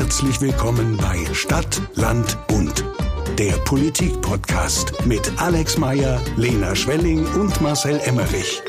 [0.00, 2.82] Herzlich willkommen bei Stadt, Land, Bund.
[3.38, 8.62] Der Politik-Podcast mit Alex Meyer, Lena Schwelling und Marcel Emmerich.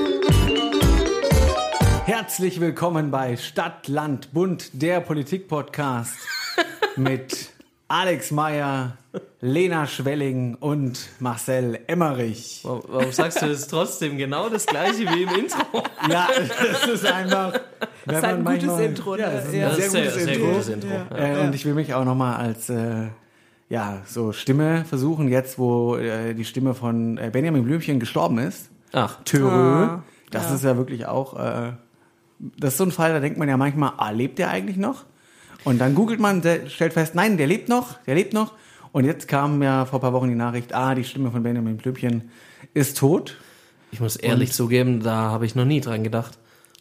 [2.04, 6.17] Herzlich willkommen bei Stadt, Land, Bund, der Politik-Podcast
[6.98, 7.52] mit
[7.88, 8.98] Alex Meyer,
[9.39, 12.59] Lena Schwelling und Marcel Emmerich.
[12.63, 15.82] Warum, warum sagst du das trotzdem genau das gleiche wie im Intro?
[16.09, 17.54] Ja, das ist einfach.
[18.05, 19.34] Das ist ein gutes Intro, Ja, ne?
[19.36, 19.71] das ist ein Ja.
[19.75, 20.47] sehr, Sehr, gutes sehr Intro.
[20.52, 20.89] gutes Intro.
[21.15, 23.07] Äh, Und ich will mich auch nochmal als äh,
[23.70, 28.70] ja, so Stimme versuchen, jetzt wo äh, die Stimme von äh, Benjamin Blümchen gestorben ist.
[28.91, 29.49] Ach, Törö.
[29.49, 30.55] Ah, das ja.
[30.55, 31.71] ist ja wirklich auch, äh,
[32.40, 35.05] das ist so ein Fall, da denkt man ja manchmal, ah, lebt der eigentlich noch?
[35.63, 38.54] Und dann googelt man, der stellt fest, nein, der lebt noch, der lebt noch.
[38.91, 41.77] Und jetzt kam ja vor ein paar Wochen die Nachricht, ah, die Stimme von Benjamin
[41.77, 42.31] Blümchen
[42.73, 43.38] ist tot.
[43.91, 46.38] ich muss ehrlich zugeben, da habe ich noch nie dran gedacht.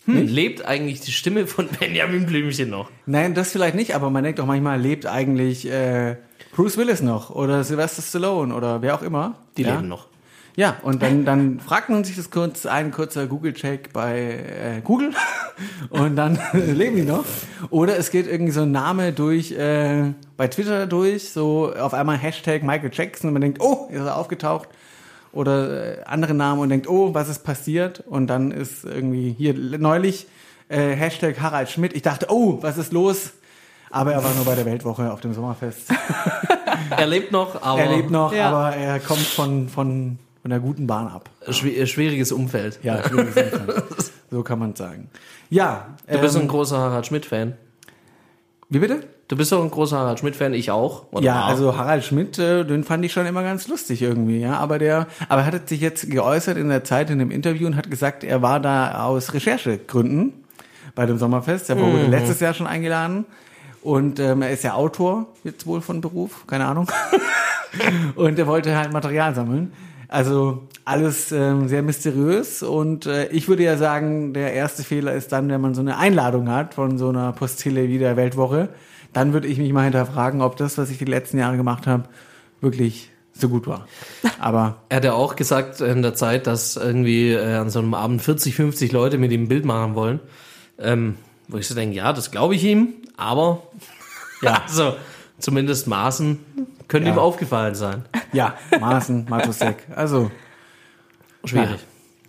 [0.07, 2.91] Lebt eigentlich die Stimme von Benjamin Blümchen noch?
[3.07, 6.17] Nein, das vielleicht nicht, aber man denkt doch manchmal, lebt eigentlich äh,
[6.53, 9.37] Bruce Willis noch oder Sylvester Stallone oder wer auch immer.
[9.57, 9.77] Die ja?
[9.77, 10.09] leben noch.
[10.57, 15.13] Ja, und dann, dann fragt man sich das kurz, ein kurzer Google-Check bei äh, Google
[15.91, 17.25] und dann leben die noch.
[17.71, 22.19] Oder es geht irgendwie so ein Name durch, äh, bei Twitter durch, so auf einmal
[22.19, 24.69] Hashtag Michael Jackson und man denkt, oh, ist er aufgetaucht.
[25.33, 28.01] Oder äh, andere Namen und denkt, oh, was ist passiert?
[28.07, 30.27] Und dann ist irgendwie hier neulich
[30.69, 31.93] äh, Hashtag Harald Schmidt.
[31.93, 33.31] Ich dachte, oh, was ist los?
[33.93, 35.89] Aber er war nur bei der Weltwoche auf dem Sommerfest.
[36.97, 38.49] Er lebt noch, aber er lebt noch, Ja.
[38.51, 41.29] aber er kommt von, von, von der guten Bahn ab.
[41.47, 42.81] schwi- äh, schwieriges Umfeld.
[42.83, 43.85] Ja, schwieriges Umfeld.
[44.31, 45.09] so kann man sagen.
[45.51, 47.55] Ja, Du bist ähm, ein großer Harald Schmidt-Fan.
[48.71, 49.05] wie bitte?
[49.31, 51.05] Du bist doch ein großer Harald Schmidt-Fan, ich auch.
[51.21, 51.45] Ja, war.
[51.45, 54.57] also Harald Schmidt, äh, den fand ich schon immer ganz lustig irgendwie, ja.
[54.59, 57.77] Aber der, aber er hat sich jetzt geäußert in der Zeit in einem Interview und
[57.77, 60.33] hat gesagt, er war da aus Recherchegründen
[60.97, 61.71] bei dem Sommerfest.
[61.71, 62.11] Er wurde Mhm.
[62.11, 63.25] letztes Jahr schon eingeladen
[63.83, 66.91] und ähm, er ist ja Autor jetzt wohl von Beruf, keine Ahnung.
[68.17, 69.73] und er wollte halt Material sammeln.
[70.09, 75.31] Also alles ähm, sehr mysteriös und äh, ich würde ja sagen, der erste Fehler ist
[75.31, 78.71] dann, wenn man so eine Einladung hat von so einer Postille wie der Weltwoche,
[79.13, 82.05] dann würde ich mich mal hinterfragen, ob das, was ich die letzten Jahre gemacht habe,
[82.61, 83.87] wirklich so gut war.
[84.39, 87.95] Aber Er hat ja auch gesagt in der Zeit, dass irgendwie äh, an so einem
[87.95, 90.21] Abend 40, 50 Leute mit ihm ein Bild machen wollen.
[90.79, 91.17] Ähm,
[91.49, 93.63] wo ich so denke, ja, das glaube ich ihm, aber
[94.43, 94.95] ja, also
[95.39, 96.39] zumindest Maßen
[96.89, 97.13] können Ja.
[97.15, 98.05] ihm aufgefallen sein.
[98.33, 100.31] ja, Maaßen, Matusek, also
[101.45, 101.81] Schwierig.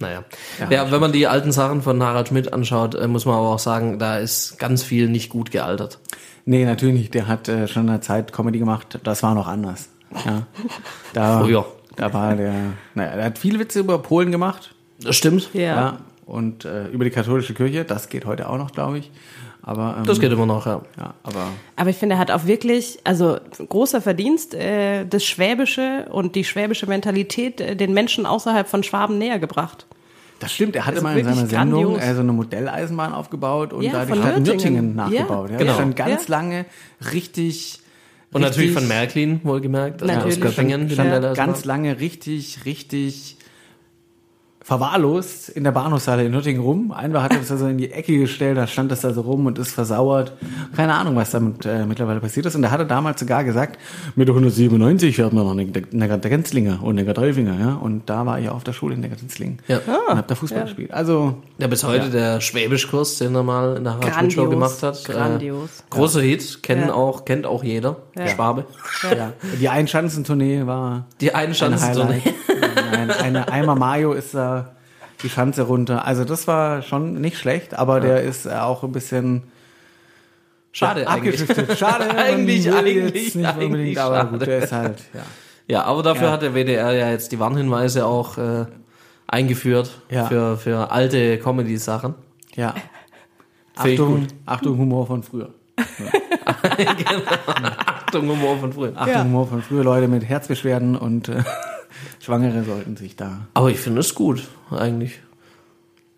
[0.02, 0.24] Naja.
[0.70, 3.60] Ja, wenn man die alten Sachen von Harald Schmidt anschaut, äh, muss man aber auch
[3.60, 6.00] sagen, da ist ganz viel nicht gut gealtert.
[6.46, 7.14] nee, natürlich nicht.
[7.14, 9.00] Der hat äh, schon in der Zeit Comedy gemacht.
[9.04, 9.90] Das war noch anders.
[10.26, 10.48] Ja,
[11.14, 11.66] da, Früher.
[11.96, 12.54] da war der,
[12.96, 14.76] naja, der hat viele Witze über Polen gemacht.
[15.00, 15.50] Das stimmt.
[15.54, 15.62] Ja.
[15.62, 15.98] Ja.
[16.26, 19.12] Und äh, über die katholische Kirche, das geht heute auch noch, glaube ich.
[19.64, 20.82] Aber ähm, Das geht immer noch, ja.
[20.98, 23.38] ja, aber Aber ich finde, er hat auch wirklich, also
[23.70, 29.18] großer Verdienst, äh, das Schwäbische und die schwäbische Mentalität äh, den Menschen außerhalb von Schwaben
[29.20, 29.86] näher gebracht.
[30.40, 30.76] das stimmt.
[30.76, 32.04] Er hatte Also mal in seiner Sendung grandios.
[32.04, 34.96] äh, so eine Modelleisenbahn aufgebaut und Ja, da die Stadt Nürtingen, Nürtingen.
[34.96, 35.50] nachgebaut.
[35.50, 35.74] Ja, Ja, genau.
[35.76, 36.36] stand ganz Ja.
[36.36, 36.66] lange
[37.14, 37.80] richtig
[38.34, 40.02] Und natürlich richtig- von Märklin, wohlgemerkt.
[40.02, 40.38] Also Natürlich.
[40.38, 40.88] aus Göppingen.
[40.88, 43.38] die stand Modelle ganz lange richtig, richtig
[44.64, 46.92] verwahrlost in der Bahnhofshalle in Nürtingen rum.
[46.92, 49.46] Einmal hat er das also in die Ecke gestellt, da stand das da so rum
[49.48, 50.34] und ist versauert.
[50.76, 52.56] Keine Ahnung, was damit äh, mittlerweile passiert ist.
[52.56, 53.80] Und er hatte damals sogar gesagt,
[54.16, 57.74] mit 197 fährt man noch eine, eine Grenzlinger und eine Dreifinger, ja.
[57.76, 59.80] Und da war ich auf der Schule in der Grenzling Ja.
[60.10, 60.92] und hab da Fußball gespielt.
[60.92, 65.04] Also Ja, bis heute der Schwäbischkurs, den er mal in der Harald Show gemacht hat.
[65.06, 65.70] Grandios.
[65.80, 66.94] Äh, großer Hit, kennen Ja.
[66.94, 67.98] auch, kennt auch jeder.
[68.28, 68.66] Schwabe.
[69.18, 72.22] ja, die Einschanzentournee war Die eine ein
[72.91, 73.22] Highlight.
[73.22, 74.75] Eine, Eimer Mayo ist da
[75.24, 76.06] die Schanze runter.
[76.06, 79.44] Also das war schon nicht schlecht, aber der ist äh, auch ein bisschen
[80.72, 81.41] Schade eigentlich.
[81.41, 81.78] abgeschüchtert.
[81.78, 84.29] Schade, Eigentlich, eigentlich, nicht eigentlich unbedingt, aber schade.
[84.29, 85.22] gut, der ist halt, ja.
[85.68, 86.34] Ja, aber dafür Ja.
[86.34, 88.66] hat der WDR ja jetzt die Warnhinweise auch äh,
[89.28, 90.25] eingeführt Ja.
[90.25, 92.16] für, für alte Comedy-Sachen.
[92.56, 92.73] ja.
[93.75, 94.28] Achtung.
[94.46, 95.50] Achtung, Humor von früher.
[98.05, 98.94] Achtung, Humor von früher.
[98.96, 99.23] Achtung, Ja.
[99.23, 101.44] Humor von früher, Leute mit Herzbeschwerden und äh,
[102.20, 103.47] Schwangere sollten sich da.
[103.53, 105.20] Aber ich finde es gut, eigentlich.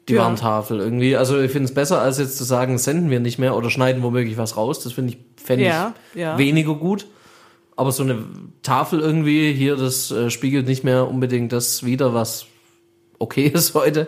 [0.09, 0.23] Die Ja.
[0.23, 1.15] Warntafel irgendwie.
[1.15, 4.03] Also ich finde es besser, als jetzt zu sagen, senden wir nicht mehr oder schneiden
[4.03, 4.83] womöglich was raus.
[4.83, 6.37] Das finde ich, fände Ja, ich ja.
[6.37, 7.07] weniger gut.
[7.75, 8.23] Aber so eine
[8.63, 12.45] Tafel irgendwie, hier, das äh, spiegelt nicht mehr unbedingt das wider, was
[13.17, 14.07] okay ist heute.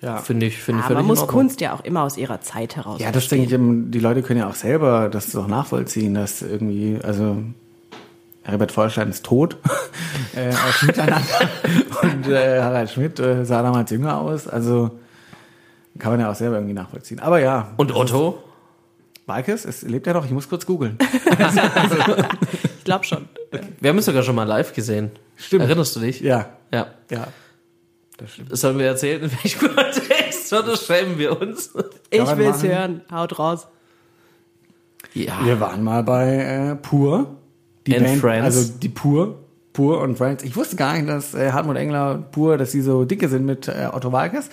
[0.00, 0.18] Ja.
[0.18, 1.26] Finde ich, finde ich völlig man muss.
[1.26, 3.00] Kunst ja auch immer aus ihrer Zeit heraus.
[3.00, 6.98] Ja, das denke ich, die Leute können ja auch selber das doch nachvollziehen, dass irgendwie,
[7.02, 7.38] also
[8.48, 9.56] Herbert Feuerstein ist tot
[10.34, 11.50] äh, aus Miteinander
[12.02, 14.98] und äh, Harald Schmidt äh, sah damals jünger aus, also
[15.98, 17.20] kann man ja auch selber irgendwie nachvollziehen.
[17.20, 18.42] Aber ja, Und Otto?
[19.26, 20.96] Walkes, es lebt er doch, ich muss kurz googeln.
[22.78, 23.28] Ich glaube schon.
[23.80, 25.10] Wir haben es sogar schon mal live gesehen.
[25.36, 25.64] Stimmt.
[25.64, 26.20] Erinnerst du dich?
[26.20, 26.86] Ja, Ja.
[27.10, 27.26] ja.
[28.16, 28.56] Das stimmt.
[28.56, 31.70] Sollen wir erzählen, in welchem Kontext oder schämen wir uns?
[32.08, 32.68] Ich will's machen?
[32.70, 33.00] hören.
[33.12, 33.66] Haut raus.
[35.12, 35.44] Ja.
[35.44, 37.36] Wir waren mal bei äh, Pur.
[37.88, 38.44] Die And Friends.
[38.44, 39.38] Also die Pur.
[39.72, 40.42] Pur und Friends.
[40.42, 43.46] Ich wusste gar nicht, dass äh, Hartmut Engler und Pur, dass sie so dicke sind
[43.46, 44.50] mit äh, Otto Walkes.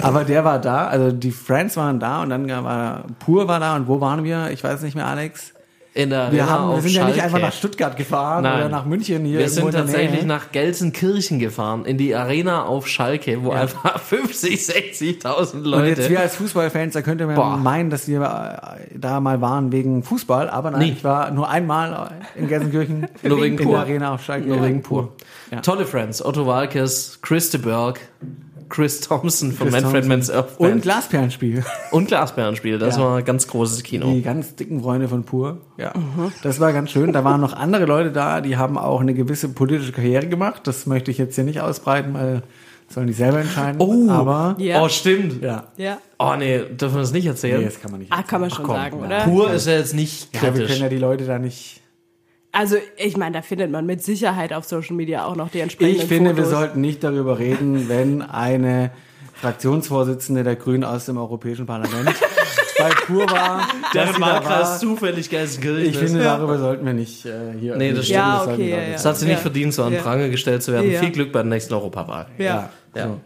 [0.00, 3.74] Aber der war da, also die Friends waren da und dann war Pur war da
[3.74, 4.50] und wo waren wir?
[4.52, 5.54] Ich weiß nicht mehr, Alex.
[5.92, 7.22] In der Wir, haben, wir sind ja nicht Schalke.
[7.24, 8.58] einfach nach Stuttgart gefahren Nein.
[8.60, 9.40] oder nach München hier.
[9.40, 15.52] Wir sind tatsächlich nach Gelsenkirchen gefahren, in die Arena auf Schalke, wo einfach 50, 60.000
[15.54, 15.88] Und Leute.
[15.88, 17.56] jetzt wir als Fußballfans, da könnte man Boah.
[17.56, 20.92] meinen, dass wir äh, da mal waren wegen Fußball, aber nein, Nee.
[20.92, 23.72] ich war nur einmal in Gelsenkirchen Nur wegen in Pur.
[23.72, 24.46] der Arena auf Schalke.
[24.48, 25.12] Nur wegen Pur.
[25.50, 25.60] Ja.
[25.60, 26.24] Tolle Friends.
[26.24, 27.98] Otto Walkes, Chris de Berg,
[28.70, 30.08] Chris Thompson von Chris Manfred Thompson.
[30.08, 30.82] Mann's Earth Und Band.
[30.82, 31.64] Glasperlenspiel.
[31.90, 32.78] Und Glasbärenspiel.
[32.78, 33.02] Das Ja.
[33.02, 34.10] war ein ganz großes Kino.
[34.12, 35.58] Die ganz dicken Freunde von Pur.
[35.76, 35.92] Ja.
[36.42, 37.12] Das war ganz schön.
[37.12, 40.62] Da waren noch andere Leute da, die haben auch eine gewisse politische Karriere gemacht.
[40.66, 42.42] Das möchte ich jetzt hier nicht ausbreiten, weil
[42.88, 43.80] sollen die selber entscheiden.
[43.80, 44.82] Oh, aber Ja.
[44.82, 45.42] oh stimmt.
[45.42, 45.68] ja.
[45.76, 45.98] Ja.
[46.18, 47.58] Oh nee, dürfen wir das nicht erzählen?
[47.60, 48.12] Nee, das kann man nicht.
[48.12, 49.06] Ah, kann man schon komm, sagen, ja.
[49.06, 49.18] oder?
[49.20, 50.68] Pur ist ja jetzt nicht Ja, wir kritisch.
[50.70, 51.79] können ja die Leute da nicht.
[52.52, 56.00] Also, ich meine, da findet man mit Sicherheit auf Social Media auch noch die entsprechenden
[56.02, 56.58] Ich finde, wir Fotos.
[56.58, 58.90] sollten nicht darüber reden, wenn eine
[59.40, 62.10] Fraktionsvorsitzende der Grünen aus dem Europäischen Parlament
[62.78, 63.68] bei Pur war.
[63.94, 64.78] Deren da Wahlkreis war.
[64.78, 67.76] zufällig Gelsenkirchen Ich finde, darüber sollten wir nicht äh, hier.
[67.76, 68.16] Nee, das stimmt.
[68.18, 68.92] Ja, das sollten okay, wir ja.
[68.92, 69.40] Das hat sie nicht Ja.
[69.40, 70.00] verdient, so an Ja.
[70.02, 70.90] Pranger gestellt zu werden.
[70.90, 71.00] Ja.
[71.00, 72.26] Viel Glück bei der nächsten Europawahl.
[72.38, 72.70] Ja.
[72.94, 73.06] Ja.
[73.06, 73.20] So.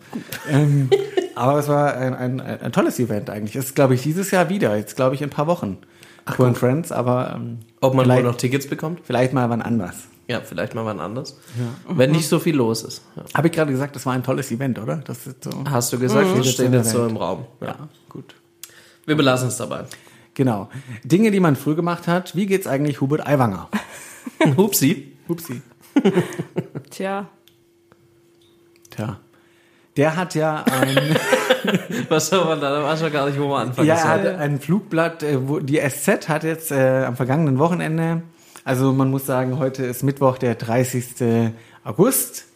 [0.51, 0.91] Ähm,
[1.35, 3.57] aber es war ein, ein, ein, ein tolles Event eigentlich.
[3.57, 4.77] Es ist, glaube ich, dieses Jahr wieder.
[4.77, 5.79] Jetzt, glaube ich, in ein paar Wochen.
[6.25, 9.01] Pur and Friends, aber ähm, Ob man wohl noch Tickets bekommt?
[9.05, 9.97] vielleicht mal wann anders.
[10.27, 11.39] Ja, vielleicht mal wann anders.
[11.87, 13.03] Wenn nicht so viel los ist.
[13.15, 13.25] Ja.
[13.35, 14.97] Habe ich gerade gesagt, das war ein tolles Event, oder?
[14.97, 15.51] Das ist so.
[15.69, 16.45] Hast du gesagt, das Mhm.
[16.45, 17.45] steht jetzt so im Raum.
[17.61, 17.77] Ja,
[18.09, 18.35] gut.
[19.05, 19.85] Wir belassen es dabei.
[20.33, 20.71] Genau.
[21.05, 22.35] Dinge, die man früh gemacht hat.
[22.35, 23.69] Wie geht's eigentlich Hubert Aiwanger?
[24.57, 25.13] Hupsi.
[25.29, 25.61] Upsi.
[26.91, 27.29] Tja.
[28.91, 29.19] Tja.
[29.97, 30.97] Der hat ja ein,
[32.09, 32.71] Was soll man da?
[32.71, 34.11] Da weiß man gar nicht, wo man anfangen ja, er soll.
[34.33, 38.23] hat ein Flugblatt, äh, wo die SZ hat jetzt äh, am vergangenen Wochenende,
[38.65, 41.53] also man muss sagen, heute ist Mittwoch, der 30.
[41.85, 42.47] August.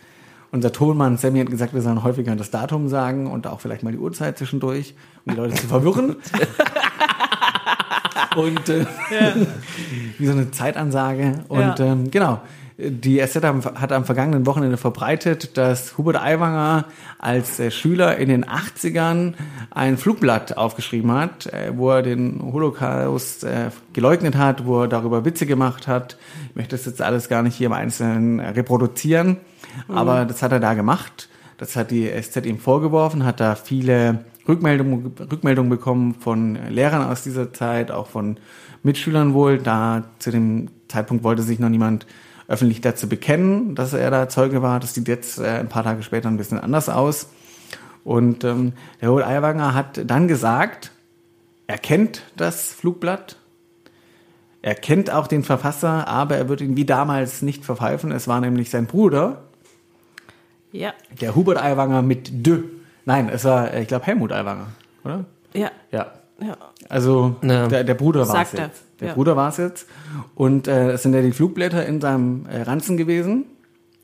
[0.50, 3.92] Unser Tonmann Sammy hat gesagt, wir sollen häufiger das Datum sagen und auch vielleicht mal
[3.92, 4.94] die Uhrzeit zwischendurch,
[5.26, 6.16] um die Leute zu verwirren.
[8.36, 8.84] und äh,
[10.18, 11.40] wie so eine Zeitansage.
[11.48, 11.74] Und Ja.
[11.80, 12.40] ähm, genau,
[12.80, 16.84] die SZ hat am vergangenen Wochenende verbreitet, dass Hubert Aiwanger
[17.18, 19.34] als äh, Schüler in den 80ern
[19.72, 25.24] ein Flugblatt aufgeschrieben hat, äh, wo er den Holocaust äh, geleugnet hat, wo er darüber
[25.24, 26.18] Witze gemacht hat.
[26.50, 29.38] Ich möchte das jetzt alles gar nicht hier im Einzelnen reproduzieren,
[29.88, 31.28] aber das hat er da gemacht.
[31.56, 37.24] Das hat die SZ ihm vorgeworfen, hat da viele Rückmeldungen, Rückmeldungen bekommen von Lehrern aus
[37.24, 38.36] dieser Zeit, auch von
[38.84, 39.58] Mitschülern wohl.
[39.58, 42.06] Da zu dem Zeitpunkt wollte sich noch niemand
[42.48, 44.80] öffentlich dazu bekennen, dass er da Zeuge war.
[44.80, 47.28] Das sieht jetzt äh, ein paar Tage später ein bisschen anders aus.
[48.04, 50.90] Und ähm, der Hol Aiwanger hat dann gesagt,
[51.66, 53.36] er kennt das Flugblatt,
[54.62, 58.10] er kennt auch den Verfasser, aber er wird ihn wie damals nicht verpfeifen.
[58.10, 59.42] Es war nämlich sein Bruder,
[60.72, 60.94] Ja.
[61.20, 62.64] der Hubert Aiwanger mit D.
[63.04, 64.68] Nein, es war, äh, ich glaube, Helmut Aiwanger,
[65.04, 65.24] oder?
[65.52, 65.70] Ja.
[65.92, 66.12] Ja.
[66.40, 66.56] Ja.
[66.88, 67.66] Also Ja.
[67.66, 68.82] der, der Bruder war es Sagt er, jetzt.
[69.00, 69.14] Der ja.
[69.14, 69.86] Bruder war es jetzt.
[70.34, 73.44] Und äh, es sind ja die Flugblätter in seinem äh, Ranzen gewesen.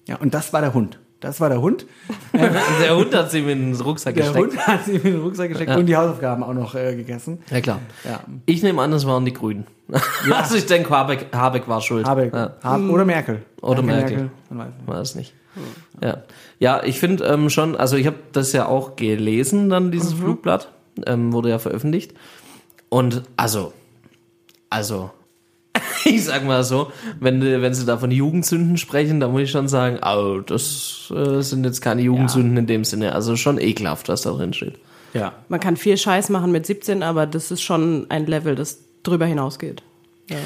[0.07, 0.99] Ja, und das war der Hund.
[1.21, 1.87] Das war der Hund.
[2.35, 4.53] Der Hund hat sie mir in den Rucksack Der gesteckt.
[4.53, 5.77] Hund hat sie in den Rucksack gesteckt Ja.
[5.79, 7.39] und die Hausaufgaben auch noch äh, gegessen.
[7.51, 7.79] Ja, klar.
[8.05, 8.21] Ja.
[8.45, 9.67] Ich nehme an, das waren die Grünen.
[10.31, 12.07] Also ich denke, Habeck, Habeck war schuld.
[12.07, 12.35] Habeck.
[12.35, 12.55] Ja.
[12.63, 13.43] Hab, oder Merkel.
[13.63, 14.31] Oder Danke, Merkel.
[14.51, 14.87] Man weiß nicht.
[14.87, 15.35] War es nicht.
[16.03, 16.23] Ja,
[16.59, 20.73] ja ich finde ähm, schon, also ich habe das ja auch gelesen, dann dieses Flugblatt,
[21.07, 22.15] ähm, wurde ja veröffentlicht.
[22.89, 23.73] Und also,
[24.71, 25.11] also,
[26.05, 29.69] ich sag mal so, wenn, wenn sie da von Jugendsünden sprechen, dann muss ich schon
[29.69, 33.15] sagen, oh, das äh, sind jetzt keine Jugendsünden in dem Sinne.
[33.15, 34.79] Also schon ekelhaft, was da drin steht.
[35.13, 35.33] Ja.
[35.49, 39.27] Man kann viel Scheiß machen mit 17, aber das ist schon ein Level, das drüber
[39.27, 39.83] hinausgeht.
[40.29, 40.39] Ja.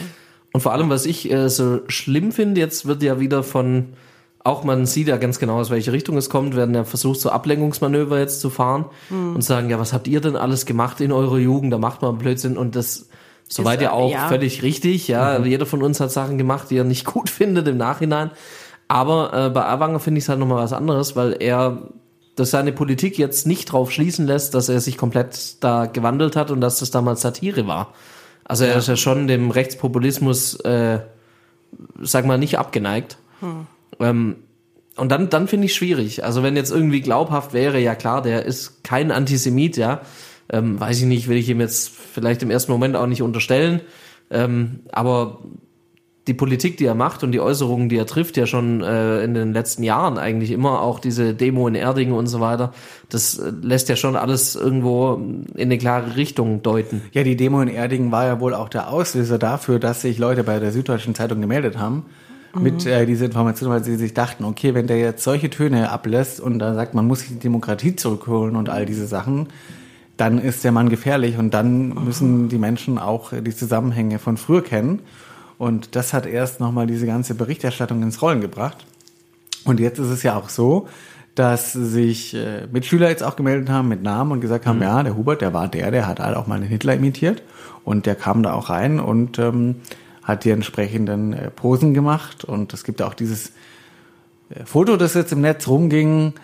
[0.52, 3.94] Und vor allem, was ich äh, so schlimm finde, jetzt wird ja wieder von,
[4.44, 7.30] auch man sieht ja ganz genau, aus welche Richtung es kommt, werden ja versucht, so
[7.30, 11.38] Ablenkungsmanöver jetzt zu fahren und sagen, ja, was habt ihr denn alles gemacht in eurer
[11.38, 11.72] Jugend?
[11.72, 13.08] Da macht man Blödsinn und das
[13.48, 14.28] soweit Ist, ja äh, auch ja.
[14.28, 15.08] völlig richtig.
[15.08, 18.30] Ja, jeder von uns hat Sachen gemacht, die er nicht gut findet im Nachhinein.
[18.86, 21.90] Aber äh, bei Awanger finde ich es halt nochmal was anderes, weil er
[22.38, 26.52] dass seine Politik jetzt nicht drauf schließen lässt, dass er sich komplett da gewandelt hat
[26.52, 27.94] und dass das damals Satire war.
[28.44, 31.00] Also er ist ja schon dem Rechtspopulismus, äh,
[32.00, 33.18] sag mal, nicht abgeneigt.
[34.00, 34.36] Ähm,
[34.96, 36.24] und dann, dann finde ich schwierig.
[36.24, 40.00] Also wenn jetzt irgendwie glaubhaft wäre, ja klar, der ist kein Antisemit, ja,
[40.50, 43.82] Ähm, weiß ich nicht, will ich ihm jetzt vielleicht im ersten Moment auch nicht unterstellen.
[44.30, 45.40] Ähm, aber
[46.26, 49.34] die Politik, die er macht und die Äußerungen, die er trifft, ja schon äh, in
[49.34, 52.72] den letzten Jahren eigentlich immer, auch diese Demo in Erdingen und so weiter,
[53.10, 57.02] das äh, lässt ja schon alles irgendwo in eine klare Richtung deuten.
[57.12, 60.44] Ja, die Demo in Erdingen war ja wohl auch der Auslöser dafür, dass sich Leute
[60.44, 62.06] bei der Süddeutschen Zeitung gemeldet haben
[62.58, 66.40] mit äh, dieser Information, weil sie sich dachten, okay, wenn der jetzt solche Töne ablässt
[66.40, 69.48] und da sagt, man muss sich die Demokratie zurückholen und all diese Sachen,
[70.16, 74.62] dann ist der Mann gefährlich und dann müssen die Menschen auch die Zusammenhänge von früher
[74.62, 75.00] kennen.
[75.58, 78.84] Und das hat erst nochmal diese ganze Berichterstattung ins Rollen gebracht.
[79.64, 80.88] Und jetzt ist es ja auch so,
[81.34, 85.16] dass sich äh, Mitschüler jetzt auch gemeldet haben mit Namen und gesagt haben, ja, der
[85.16, 87.42] Hubert, der war der, der hat halt auch mal einen Hitler imitiert
[87.84, 89.76] und der kam da auch rein und ähm,
[90.28, 92.44] hat die entsprechenden äh, Posen gemacht.
[92.44, 93.52] Und es gibt auch dieses
[94.50, 96.34] äh, Foto, das jetzt im Netz rumging,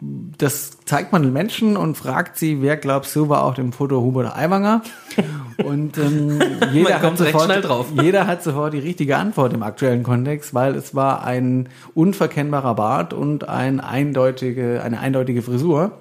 [0.00, 4.00] das zeigt man den Menschen und fragt sie, wer glaubst du war auf dem Foto
[4.02, 4.82] Hubert Aiwanger?
[5.64, 6.38] Und ähm,
[6.70, 10.94] jeder, kommt hat sofort, jeder hat sofort die richtige Antwort im aktuellen Kontext, weil es
[10.94, 15.92] war ein unverkennbarer Bart und ein eindeutige, eine eindeutige Frisur.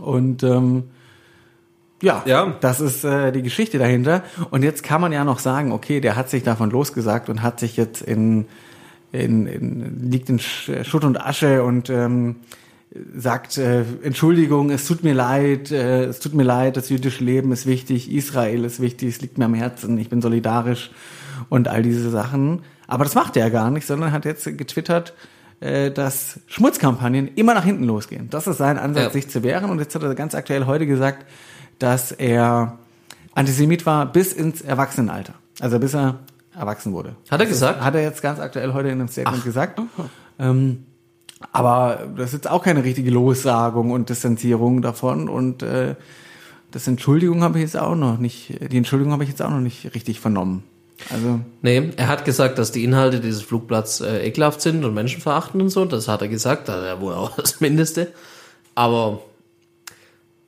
[0.00, 0.90] Und ähm,
[2.02, 2.54] ja, Ja.
[2.60, 4.22] das ist äh, die Geschichte dahinter.
[4.50, 7.58] Und jetzt kann man ja noch sagen, okay, der hat sich davon losgesagt und hat
[7.60, 8.44] sich jetzt in,
[9.12, 12.36] in, in liegt in Sch- Schutt und Asche und ähm,
[13.16, 17.50] sagt, äh, Entschuldigung, es tut mir leid, äh, es tut mir leid, das jüdische Leben
[17.52, 20.90] ist wichtig, Israel ist wichtig, es liegt mir am Herzen, ich bin solidarisch
[21.48, 22.60] und all diese Sachen.
[22.86, 25.14] Aber das macht er ja gar nicht, sondern hat jetzt getwittert,
[25.60, 28.28] äh, dass Schmutzkampagnen immer nach hinten losgehen.
[28.28, 29.10] Das ist sein Ansatz, Ja.
[29.10, 29.70] sich zu wehren.
[29.70, 31.24] Und jetzt hat er ganz aktuell heute gesagt,
[31.82, 32.78] dass er
[33.34, 35.34] Antisemit war bis ins Erwachsenenalter.
[35.60, 36.20] Also bis er
[36.54, 37.16] erwachsen wurde.
[37.30, 37.80] Hat er gesagt?
[37.80, 39.80] Hat er jetzt ganz aktuell heute in einem Statement gesagt.
[40.38, 40.84] Ähm,
[41.50, 45.28] aber das ist jetzt auch keine richtige Lossagung und Distanzierung davon.
[45.28, 45.96] Und äh,
[46.70, 49.60] das Entschuldigung habe ich jetzt auch noch nicht, die Entschuldigung habe ich jetzt auch noch
[49.60, 50.62] nicht richtig vernommen.
[51.10, 55.62] Also Nee, er hat gesagt, dass die Inhalte dieses Flugblatts äh, ekelhaft sind und menschenverachtend
[55.62, 55.84] und so.
[55.84, 58.12] Das hat er gesagt, das ist ja wohl auch das Mindeste.
[58.74, 59.20] Aber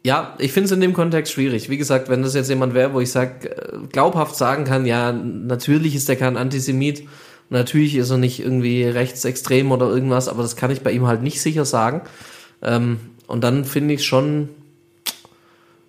[0.04, 1.70] ja, ich finde es in dem Kontext schwierig.
[1.70, 5.12] Wie gesagt, wenn das jetzt jemand wäre, wo ich sag, äh, glaubhaft sagen kann, ja,
[5.12, 7.08] natürlich ist er kein Antisemit,
[7.48, 11.22] natürlich ist er nicht irgendwie rechtsextrem oder irgendwas, aber das kann ich bei ihm halt
[11.22, 12.02] nicht sicher sagen.
[12.62, 14.50] Ähm, und dann finde ich schon,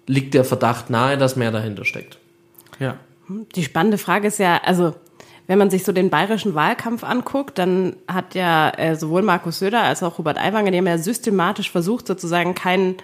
[0.07, 2.17] liegt der Verdacht nahe, dass mehr dahinter steckt.
[2.79, 2.97] ja.
[3.55, 4.93] Die spannende Frage ist ja, also
[5.47, 9.81] wenn man sich so den bayerischen Wahlkampf anguckt, dann hat ja äh, sowohl Markus Söder
[9.81, 12.97] als auch Hubert Aiwanger, die haben ja systematisch versucht, sozusagen keinen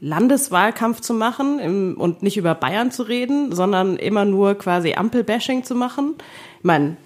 [0.00, 5.64] Landeswahlkampf zu machen im, und nicht über Bayern zu reden, sondern immer nur quasi Ampelbashing
[5.64, 6.14] zu machen.
[6.58, 6.96] Ich meine,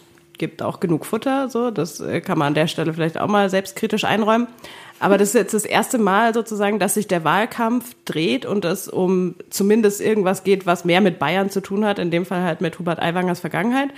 [0.40, 3.50] gibt auch genug Futter, so das äh, kann man an der Stelle vielleicht auch mal
[3.50, 4.48] selbstkritisch einräumen.
[4.98, 8.88] Aber das ist jetzt das erste Mal sozusagen, dass sich der Wahlkampf dreht und es
[8.88, 12.60] um zumindest irgendwas geht, was mehr mit Bayern zu tun hat, in dem Fall halt
[12.60, 13.90] mit Hubert Aiwangers Vergangenheit.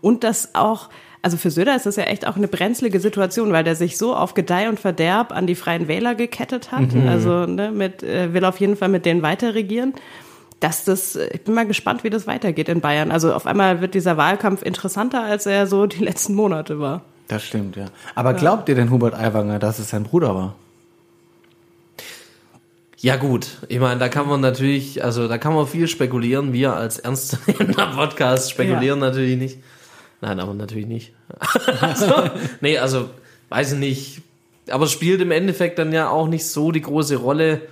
[0.00, 0.88] Und das auch,
[1.22, 4.14] also für Söder ist das ja echt auch eine brenzlige Situation, weil der sich so
[4.14, 6.94] auf Gedeih und Verderb an die Freien Wähler gekettet hat.
[7.06, 9.92] Also ne, mit, äh, will auf jeden Fall mit denen weiter regieren.
[10.60, 13.10] Dass das, ich bin mal gespannt, wie das weitergeht in Bayern.
[13.10, 17.02] Also auf einmal wird dieser Wahlkampf interessanter, als er so die letzten Monate war.
[17.28, 17.86] Das stimmt, ja.
[18.14, 20.56] Aber glaubt ihr denn Hubert Aiwanger, dass es sein Bruder war?
[22.98, 26.52] Ja gut, ich meine, da kann man natürlich, also da kann man viel spekulieren.
[26.52, 29.58] Wir als ernstzunehmender Podcast spekulieren natürlich nicht.
[30.20, 31.12] Nein, aber natürlich nicht.
[31.80, 33.10] also, nee, also
[33.48, 34.22] weiß ich nicht.
[34.70, 37.62] Aber spielt im Endeffekt dann ja auch nicht so die große Rolle,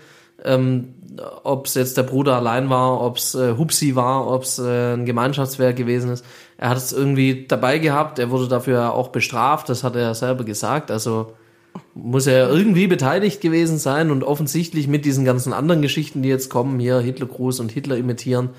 [0.44, 0.94] ähm,
[1.42, 4.94] ob es jetzt der Bruder allein war, ob es äh, Hupsi war, ob es äh,
[4.94, 6.24] ein Gemeinschaftswerk gewesen ist.
[6.56, 10.44] Er hat es irgendwie dabei gehabt, er wurde dafür auch bestraft, das hat er selber
[10.44, 10.90] gesagt.
[10.90, 11.32] Also
[11.94, 16.48] muss er irgendwie beteiligt gewesen sein und offensichtlich mit diesen ganzen anderen Geschichten, die jetzt
[16.50, 18.50] kommen, hier Hitlergruß und Hitler imitieren,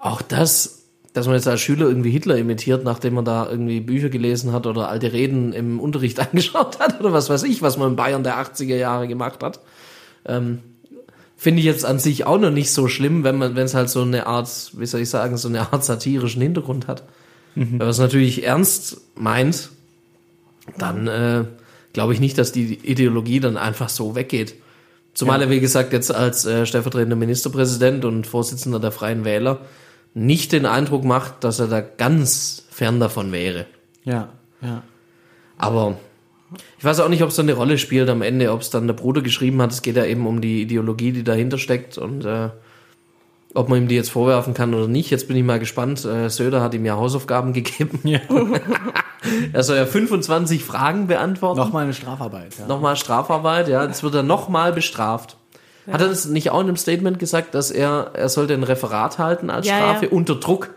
[0.00, 0.83] auch das,
[1.14, 4.66] dass man jetzt als Schüler irgendwie Hitler imitiert, nachdem man da irgendwie Bücher gelesen hat
[4.66, 8.24] oder alte Reden im Unterricht angeschaut hat oder was weiß ich, was man in Bayern
[8.24, 9.60] der 80er Jahre gemacht hat,
[10.26, 10.58] ähm,
[11.36, 13.90] finde ich jetzt an sich auch noch nicht so schlimm, wenn man, wenn es halt
[13.90, 17.04] so eine Art, wie soll ich sagen, so eine Art satirischen Hintergrund hat.
[17.54, 19.70] Wenn man es natürlich ernst meint,
[20.76, 21.44] dann äh,
[21.92, 24.56] glaube ich nicht, dass die Ideologie dann einfach so weggeht.
[25.12, 29.60] Zumal er, wie gesagt, jetzt als äh, stellvertretender Ministerpräsident und Vorsitzender der Freien Wähler
[30.14, 33.66] nicht den Eindruck macht, dass er da ganz fern davon wäre.
[34.04, 34.28] Ja,
[34.62, 34.82] ja.
[35.58, 35.96] Aber
[36.78, 38.86] ich weiß auch nicht, ob es da eine Rolle spielt am Ende, ob es dann
[38.86, 39.72] der Bruder geschrieben hat.
[39.72, 42.50] Es geht ja eben um die Ideologie, die dahinter steckt und äh,
[43.54, 45.10] ob man ihm die jetzt vorwerfen kann oder nicht.
[45.10, 46.04] Jetzt bin ich mal gespannt.
[46.04, 48.00] Äh, Söder hat ihm ja Hausaufgaben gegeben.
[48.04, 48.20] ja.
[49.52, 51.58] Er soll ja 25 Fragen beantworten.
[51.58, 52.58] Nochmal eine Strafarbeit.
[52.58, 52.66] Ja.
[52.66, 53.84] Nochmal Strafarbeit, ja.
[53.84, 55.36] Jetzt wird er nochmal bestraft.
[55.90, 59.18] Hat er das nicht auch in einem Statement gesagt, dass er, er sollte ein Referat
[59.18, 60.12] halten als Ja, Strafe ja.
[60.12, 60.70] unter Druck?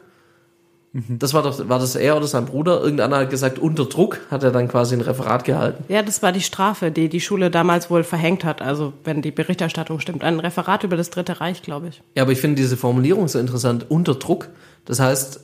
[0.93, 2.81] Das war doch, war das er oder sein Bruder?
[2.81, 5.83] Irgendeiner hat gesagt, unter Druck hat er dann quasi ein Referat gehalten.
[5.89, 8.61] Ja, das war die Strafe, die die Schule damals wohl verhängt hat.
[8.61, 10.23] Also, wenn die Berichterstattung stimmt.
[10.23, 12.01] Ein Referat über das Dritte Reich, glaube ich.
[12.15, 14.49] Ja, aber ich finde diese Formulierung so interessant, unter Druck.
[14.85, 15.41] Das heißt,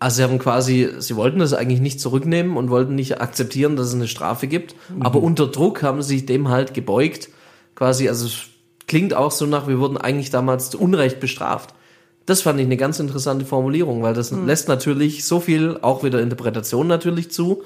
[0.00, 3.88] also sie haben quasi, sie wollten das eigentlich nicht zurücknehmen und wollten nicht akzeptieren, dass
[3.88, 7.28] es eine Strafe gibt, aber unter Druck haben sie sich dem halt gebeugt.
[7.74, 8.28] Quasi, also
[8.88, 11.74] klingt auch so nach, wir wurden eigentlich damals zu Unrecht bestraft.
[12.26, 16.20] Das fand ich eine ganz interessante Formulierung, weil das lässt natürlich so viel, auch wieder
[16.20, 17.62] Interpretation natürlich zu.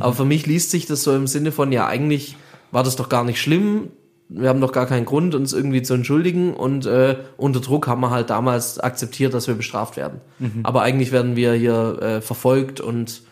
[0.00, 2.36] Aber für mich liest sich das so im Sinne von, ja, eigentlich
[2.70, 3.88] war das doch gar nicht schlimm.
[4.28, 6.54] Wir haben doch gar keinen Grund, uns irgendwie zu entschuldigen.
[6.54, 10.20] Und äh, unter Druck haben wir halt damals akzeptiert, dass wir bestraft werden.
[10.64, 13.22] Aber eigentlich werden wir hier äh, verfolgt und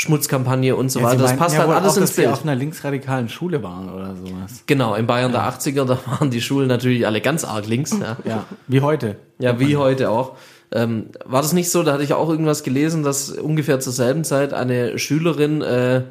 [0.00, 1.18] Schmutzkampagne und so Ja, weiter.
[1.18, 2.32] Sie Das passt ja halt alles auch, ins dass sie Bild.
[2.32, 4.64] auf einer linksradikalen Schule waren oder sowas.
[4.66, 7.94] Genau, in Bayern der 80er, da waren die Schulen natürlich alle ganz arg links.
[8.00, 8.16] Ja.
[8.24, 9.16] Ja, wie heute.
[9.38, 10.36] Ja, wie heute auch.
[10.72, 14.24] Ähm, war das nicht so, da hatte ich auch irgendwas gelesen, dass ungefähr zur selben
[14.24, 16.04] Zeit eine Schülerin, äh,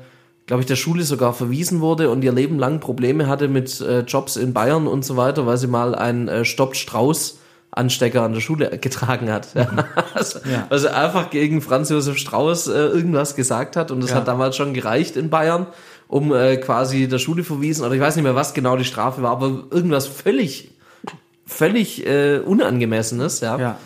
[0.45, 4.01] glaube ich, der Schule sogar verwiesen wurde und ihr Leben lang Probleme hatte mit äh,
[4.01, 7.38] Jobs in Bayern und so weiter, weil sie mal einen äh, Stoppt Strauß
[7.71, 9.53] Anstecker an der Schule getragen hat.
[9.53, 9.67] Ja.
[10.13, 10.77] Also, Ja.
[10.77, 14.17] Sie einfach gegen Franz Josef Strauß äh, irgendwas gesagt hat und das Ja.
[14.17, 15.67] hat damals schon gereicht in Bayern,
[16.07, 19.21] um äh, quasi der Schule verwiesen, oder ich weiß nicht mehr, was genau die Strafe
[19.21, 20.71] war, aber irgendwas völlig,
[21.45, 23.57] völlig äh, unangemessenes, ja.
[23.59, 23.77] Ja.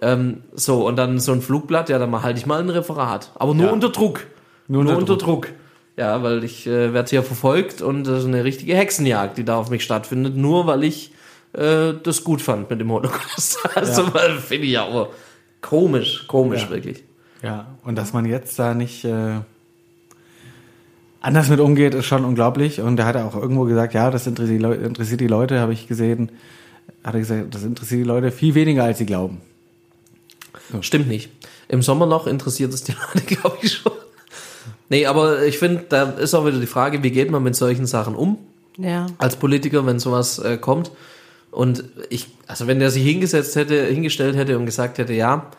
[0.00, 3.32] Ähm, so, und dann so ein Flugblatt, ja, dann halte ich mal ein Referat.
[3.34, 4.26] Aber nur unter Druck.
[4.68, 5.48] Nur Nur, unter unter Druck.
[5.96, 9.56] Ja, weil ich äh, werde hier verfolgt und das ist eine richtige Hexenjagd, die da
[9.56, 11.12] auf mich stattfindet, nur weil ich
[11.52, 13.58] äh, das gut fand mit dem Holocaust.
[13.74, 14.36] Also, Ja.
[14.40, 15.08] finde ich ja auch
[15.60, 16.70] komisch, komisch, Ja.
[16.70, 17.04] wirklich.
[17.42, 19.40] Ja, und dass man jetzt da nicht äh,
[21.20, 22.80] anders mit umgeht, ist schon unglaublich.
[22.80, 25.72] Und er hat auch irgendwo gesagt, ja, das interessiert die, Leu interessiert die Leute, habe
[25.72, 26.30] ich gesehen.
[27.04, 29.40] Hat er gesagt, das interessiert die Leute viel weniger, als sie glauben.
[30.80, 31.30] Stimmt nicht.
[31.68, 33.92] Im Sommerloch interessiert es die Leute, glaube ich, schon.
[34.88, 37.86] Nee, aber ich finde, da ist auch wieder die Frage, wie geht man mit solchen
[37.86, 38.38] Sachen um?
[38.80, 39.06] Ja.
[39.18, 40.92] als Politiker, wenn sowas äh, kommt.
[41.58, 45.50] Und ich, also wenn der sich hingesetzt hätte, hingestellt hätte und gesagt hätte, ja,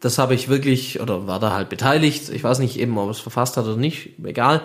[0.00, 3.10] das habe ich wirklich, oder war da halt beteiligt, ich weiß nicht eben, ob er
[3.10, 4.62] es verfasst hat oder nicht, egal.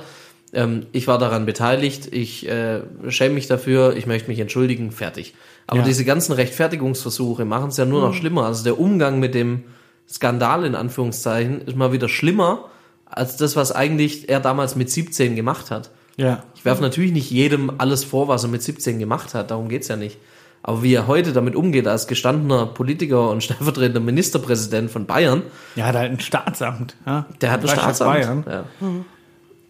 [0.53, 5.33] Ähm, ich war daran beteiligt, ich äh, schäme mich dafür, ich möchte mich entschuldigen, fertig.
[5.67, 5.85] Aber Ja.
[5.85, 8.45] diese ganzen Rechtfertigungsversuche machen es ja nur noch schlimmer.
[8.45, 9.65] Also der Umgang mit dem
[10.07, 12.69] Skandal in Anführungszeichen ist mal wieder schlimmer
[13.05, 15.91] als das, was eigentlich er damals mit 17 gemacht hat.
[16.15, 16.45] Ja.
[16.55, 19.89] Ich werfe natürlich nicht jedem alles vor, was er mit 17 gemacht hat, darum geht's
[19.89, 20.17] ja nicht.
[20.63, 25.43] Aber wie er heute damit umgeht, als gestandener Politiker und stellvertretender Ministerpräsident von Bayern,
[25.75, 26.95] Ja, hat halt ein Staatsamt.
[27.05, 27.25] Ja?
[27.41, 28.13] der hat ein Staatsamt.
[28.13, 28.45] Bayern.
[28.47, 28.65] Ja.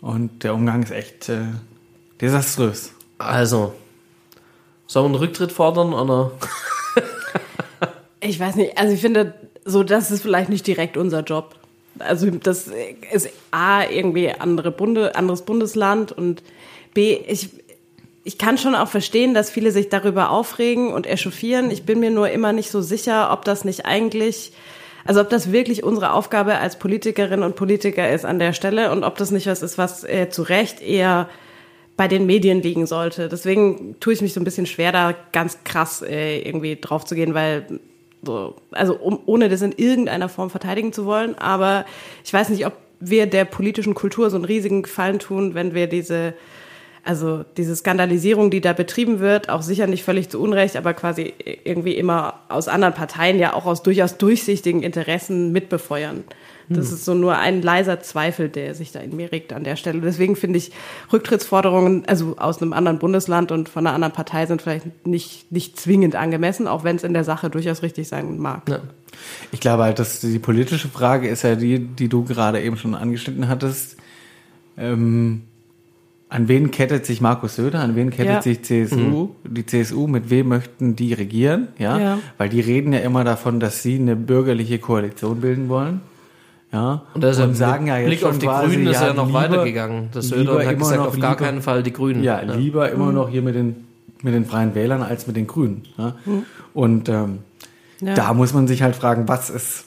[0.02, 1.42] Und der Umgang ist echt äh,
[2.20, 2.94] desaströs.
[3.20, 3.74] Also,
[4.88, 6.32] soll man einen Rücktritt fordern oder?
[8.20, 9.34] Ich weiß nicht, also ich finde,
[9.66, 11.56] so das ist vielleicht nicht direkt unser Job.
[12.00, 12.70] Also das
[13.12, 16.44] ist A, irgendwie andere Bunde, anderes Bundesland und
[16.94, 17.50] B, ich,
[18.24, 21.72] ich kann schon auch verstehen, dass viele sich darüber aufregen und echauffieren.
[21.72, 24.52] Ich bin mir nur immer nicht so sicher, ob das nicht eigentlich,
[25.06, 29.04] also ob das wirklich unsere Aufgabe als Politikerinnen und Politiker ist an der Stelle und
[29.04, 31.30] ob das nicht was ist, was äh, zu Recht eher
[31.98, 33.28] bei den Medien liegen sollte.
[33.28, 37.16] Deswegen tue ich mich so ein bisschen schwer, da ganz krass äh, irgendwie drauf zu
[37.16, 37.80] gehen, weil
[38.22, 41.86] so, also um, ohne das in irgendeiner Form verteidigen zu wollen, aber
[42.24, 45.88] ich weiß nicht, ob wir der politischen Kultur so einen riesigen Gefallen tun, wenn wir
[45.88, 46.36] diese,
[47.04, 51.34] also diese Skandalisierung, die da betrieben wird, auch sicher nicht völlig zu Unrecht, aber quasi
[51.64, 56.24] irgendwie immer aus anderen Parteien, ja auch aus durchaus durchsichtigen Interessen mitbefeuern.
[56.76, 59.76] Das ist so nur ein leiser Zweifel, der sich da in mir regt an der
[59.76, 60.02] Stelle.
[60.02, 60.72] Deswegen finde ich
[61.12, 65.80] Rücktrittsforderungen, also aus einem anderen Bundesland und von einer anderen Partei sind vielleicht nicht, nicht
[65.80, 68.70] zwingend angemessen, auch wenn es in der Sache durchaus richtig sein mag.
[68.70, 68.80] Ja.
[69.52, 72.96] Ich glaube halt, dass die politische Frage ist ja die, die du gerade eben schon
[72.96, 73.98] angeschnitten hattest.
[74.78, 75.44] Ähm,
[76.32, 78.42] an wen kettet sich Markus Söder, an wen kettet Ja.
[78.42, 82.00] sich CSU, die CSU, mit wem möchten die regieren, ja?
[82.00, 82.18] Ja.
[82.38, 86.00] Weil die reden ja immer davon, dass sie eine bürgerliche Koalition bilden wollen.
[86.72, 88.88] Ja, Und, das ist und ja sagen ja jetzt Blick schon auf die quasi, Grünen
[88.88, 90.08] ist ja, ja noch lieber- weitergegangen.
[90.14, 92.24] Das Söder hat immer gesagt, noch auf gar lieber- keinen Fall die Grünen.
[92.24, 93.14] Ja, lieber immer Mhm.
[93.16, 93.76] noch hier mit den,
[94.24, 95.82] mit den Freien Wählern als mit den Grünen.
[95.98, 96.16] Ja?
[96.74, 97.40] Und ähm,
[98.00, 98.14] Ja.
[98.14, 99.84] da muss man sich halt fragen, was ist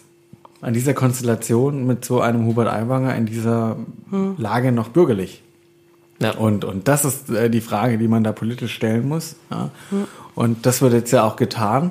[0.61, 3.77] an dieser Konstellation mit so einem Hubert Aiwanger in dieser
[4.37, 5.41] Lage noch bürgerlich?
[6.21, 6.33] Ja.
[6.33, 9.37] Und, und das ist äh, die Frage, die man da politisch stellen muss.
[9.51, 9.71] Ja?
[10.35, 11.91] Und das wird jetzt ja auch getan.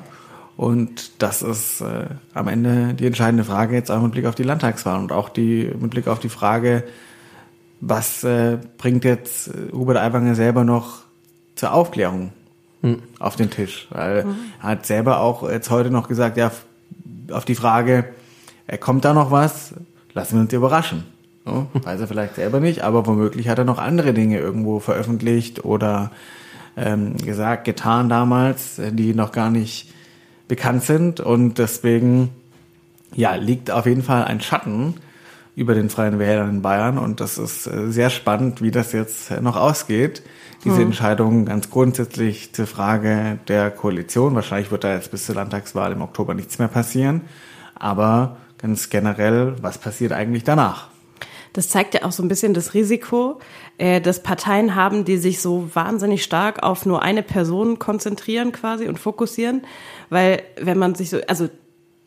[0.55, 4.43] Und das ist äh, am Ende die entscheidende Frage jetzt auch mit Blick auf die
[4.43, 6.83] Landtagswahl und auch die mit Blick auf die Frage,
[7.81, 11.01] was äh, bringt jetzt äh, Hubert Aiwanger selber noch
[11.55, 12.31] zur Aufklärung
[13.19, 13.87] auf den Tisch.
[13.91, 14.25] Weil
[14.59, 16.51] er hat selber auch jetzt heute noch gesagt, ja,
[17.31, 18.05] auf die Frage,
[18.67, 19.73] äh, kommt da noch was?
[20.13, 21.05] Lassen wir uns überraschen.
[21.45, 25.65] So, weiß er vielleicht selber nicht, aber womöglich hat er noch andere Dinge irgendwo veröffentlicht
[25.65, 26.11] oder
[26.77, 29.91] ähm, gesagt, getan damals, die noch gar nicht
[30.47, 32.29] bekannt sind und deswegen
[33.13, 34.95] ja, liegt auf jeden Fall ein Schatten
[35.55, 39.29] über den Freien Wählern in Bayern und das ist äh, sehr spannend, wie das jetzt
[39.41, 40.23] noch ausgeht.
[40.65, 44.33] Diese Entscheidung ganz grundsätzlich zur Frage der Koalition.
[44.33, 47.21] Wahrscheinlich wird da jetzt bis zur Landtagswahl im Oktober nichts mehr passieren.
[47.75, 50.87] Aber ganz generell, was passiert eigentlich danach?
[51.53, 53.39] Das zeigt ja auch so ein bisschen das Risiko,
[53.77, 58.87] äh, dass Parteien haben, die sich so wahnsinnig stark auf nur eine Person konzentrieren quasi
[58.87, 59.61] und fokussieren.
[60.09, 61.49] Weil wenn man sich so, also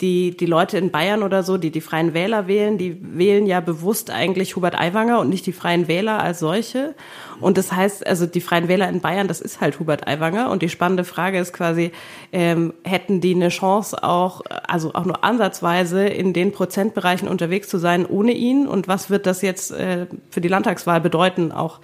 [0.00, 3.60] die, die Leute in Bayern oder so, die die Freien Wähler wählen, die wählen ja
[3.60, 6.94] bewusst eigentlich Hubert Aiwanger und nicht die Freien Wähler als solche.
[7.40, 10.50] Und das heißt, also die Freien Wähler in Bayern, das ist halt Hubert Aiwanger.
[10.50, 11.92] Und die spannende Frage ist quasi,
[12.32, 17.78] ähm, hätten die eine Chance auch, also auch nur ansatzweise in den Prozentbereichen unterwegs zu
[17.78, 18.66] sein ohne ihn?
[18.66, 21.80] Und was wird das jetzt äh, für die Landtagswahl bedeuten, auch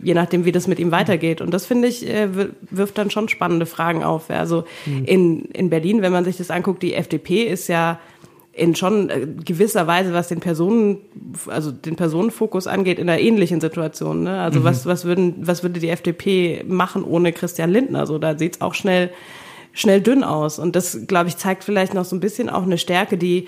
[0.00, 1.40] je nachdem, wie das mit ihm weitergeht.
[1.40, 2.28] Und das finde ich, äh,
[2.70, 4.30] wirft dann schon spannende Fragen auf.
[4.30, 4.64] Also
[5.06, 7.98] in, in Berlin, wenn man sich das anguckt, die FDP ist ja
[8.52, 10.98] in schon äh, gewisser Weise, was den Personen,
[11.46, 14.24] also den Personenfokus angeht, in einer ähnlichen Situation.
[14.24, 14.40] Ne?
[14.40, 18.00] Also was, was würden, was würde die FDP machen ohne Christian Lindner?
[18.00, 19.10] Also da sieht's auch schnell,
[19.72, 20.58] schnell dünn aus.
[20.58, 23.46] Und das, glaube ich, zeigt vielleicht noch so ein bisschen auch eine Stärke, die,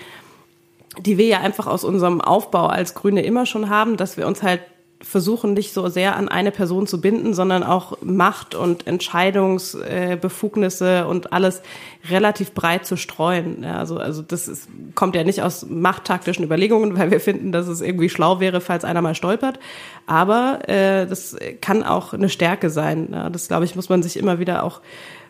[0.99, 4.41] die wir ja einfach aus unserem Aufbau als Grüne immer schon haben, dass wir uns
[4.41, 4.61] halt
[5.05, 11.31] versuchen, nicht so sehr an eine Person zu binden, sondern auch Macht und Entscheidungsbefugnisse und
[11.31, 11.61] alles
[12.09, 13.63] relativ breit zu streuen.
[13.63, 17.81] Also, also das ist, kommt ja nicht aus machttaktischen Überlegungen, weil wir finden, dass es
[17.81, 19.59] irgendwie schlau wäre, falls einer mal stolpert.
[20.07, 23.15] Aber äh, das kann auch eine Stärke sein.
[23.31, 24.81] Das, glaube ich, muss man sich immer wieder auch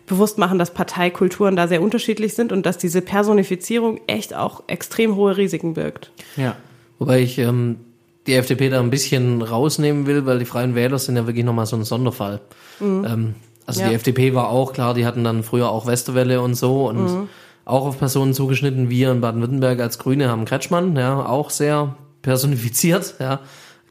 [0.08, 5.16] bewusst machen, dass Parteikulturen da sehr unterschiedlich sind und dass diese Personifizierung echt auch extrem
[5.16, 6.12] hohe Risiken birgt.
[6.38, 6.56] Ja.
[6.98, 7.76] Wobei ich ähm,
[8.28, 11.66] die FDP da ein bisschen rausnehmen will, weil die Freien Wähler sind ja wirklich nochmal
[11.66, 12.42] so ein Sonderfall.
[12.82, 13.36] Ähm,
[13.66, 13.90] also Ja.
[13.90, 17.28] die FDP war auch, klar, die hatten dann früher auch Westerwelle und so und
[17.66, 18.90] auch auf Personen zugeschnitten.
[18.90, 23.40] Wir in Baden-Württemberg als Grüne haben Kretschmann, ja, auch sehr personifiziert, ja.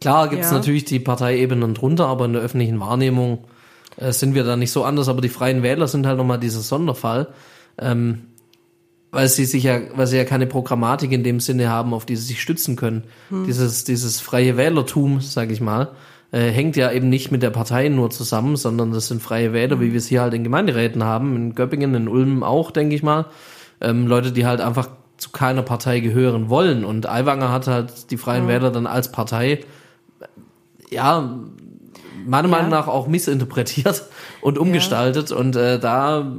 [0.00, 0.56] Klar gibt's Ja.
[0.58, 3.44] natürlich die Parteiebenen drunter, aber in der öffentlichen Wahrnehmung
[3.96, 5.08] äh, sind wir da nicht so anders.
[5.08, 7.28] Aber die Freien Wähler sind halt nochmal dieser Sonderfall.
[7.78, 8.22] Ähm,
[9.14, 12.16] weil sie sich ja, weil sie ja keine Programmatik in dem Sinne haben, auf die
[12.16, 13.04] sie sich stützen können.
[13.46, 15.92] Dieses, dieses freie Wählertum, sage ich mal,
[16.32, 19.80] äh, hängt ja eben nicht mit der Partei nur zusammen, sondern das sind freie Wähler,
[19.80, 23.02] wie wir es hier halt in Gemeinderäten haben, in Göppingen, in Ulm auch, denke ich
[23.02, 23.26] mal.
[23.80, 26.84] Ähm, Leute, die halt einfach zu keiner Partei gehören wollen.
[26.84, 29.60] Und Aiwanger hat halt die Freien Wähler dann als Partei,
[30.90, 31.38] ja,
[32.26, 32.56] meiner Ja.
[32.56, 34.04] Meinung nach auch missinterpretiert
[34.40, 35.30] und umgestaltet.
[35.30, 36.32] Und äh, da,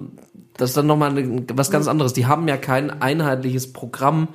[0.58, 1.14] das ist dann nochmal
[1.54, 2.14] was ganz anderes.
[2.14, 4.30] Die haben ja kein einheitliches Programm,